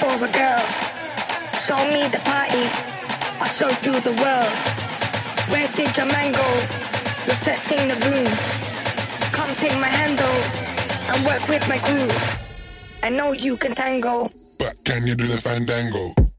For 0.00 0.24
a 0.24 0.30
girl. 0.32 0.64
Show 1.66 1.80
me 1.92 2.08
the 2.08 2.20
party, 2.24 2.64
I'll 3.40 3.48
show 3.48 3.68
you 3.84 4.00
the 4.00 4.14
world. 4.22 4.54
Where 5.52 5.68
did 5.76 5.94
your 5.96 6.06
man 6.06 6.32
go? 6.32 6.48
You're 7.26 7.40
searching 7.46 7.88
the 7.88 7.98
room. 8.08 8.30
Come 9.32 9.50
take 9.56 9.76
my 9.78 9.88
handle 9.88 10.38
and 11.10 11.26
work 11.26 11.46
with 11.48 11.68
my 11.68 11.78
groove. 11.86 12.18
I 13.02 13.10
know 13.10 13.32
you 13.32 13.56
can 13.56 13.74
tango. 13.74 14.30
But 14.58 14.82
can 14.84 15.06
you 15.06 15.14
do 15.14 15.26
the 15.26 15.36
fandango? 15.36 16.29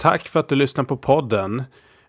Tack 0.00 0.28
för 0.28 0.40
att 0.40 0.48
du 0.48 0.54
lyssnar 0.54 0.84
på 0.84 0.96
podden. 0.96 1.62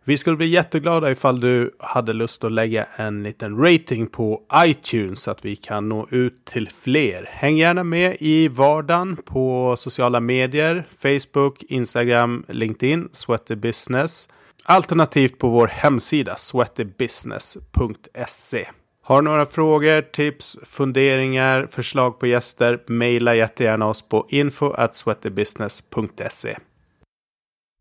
Vi 0.04 0.18
skulle 0.18 0.38
bli 0.38 0.48
jätteglada 0.48 1.12
ifall 1.12 1.40
du 1.40 1.76
hade 1.80 2.14
lust 2.14 2.44
att 2.44 2.52
lägga 2.52 2.88
en 2.96 3.24
liten 3.24 3.58
rating 3.58 4.08
på 4.08 4.42
iTunes 4.56 5.22
så 5.22 5.32
att 5.32 5.46
vi 5.46 5.56
kan 5.56 5.90
nå 5.90 6.08
ut 6.12 6.46
till 6.46 6.70
fler. 6.70 7.30
Häng 7.32 7.58
gärna 7.58 7.84
med 7.84 8.18
i 8.20 8.48
vardagen 8.48 9.18
på 9.26 9.76
sociala 9.78 10.20
medier, 10.20 10.84
Facebook, 11.00 11.64
Instagram, 11.64 12.46
LinkedIn, 12.48 13.10
Sweaty 13.12 13.56
Business. 13.56 14.30
Alternativt 14.66 15.38
på 15.38 15.50
vår 15.50 15.68
hemsida 15.68 16.36
sweatybusiness.se. 16.36 18.68
Har 19.04 19.22
du 19.22 19.24
några 19.26 19.46
frågor, 19.46 20.02
tips, 20.02 20.58
funderingar, 20.64 21.68
förslag 21.72 22.20
på 22.20 22.28
gäster? 22.28 22.84
Maila 22.88 23.36
jättegärna 23.36 23.88
oss 23.88 24.10
på 24.10 24.28
info 24.30 24.72
at 24.72 24.96
sweatybusiness.se. 24.96 26.58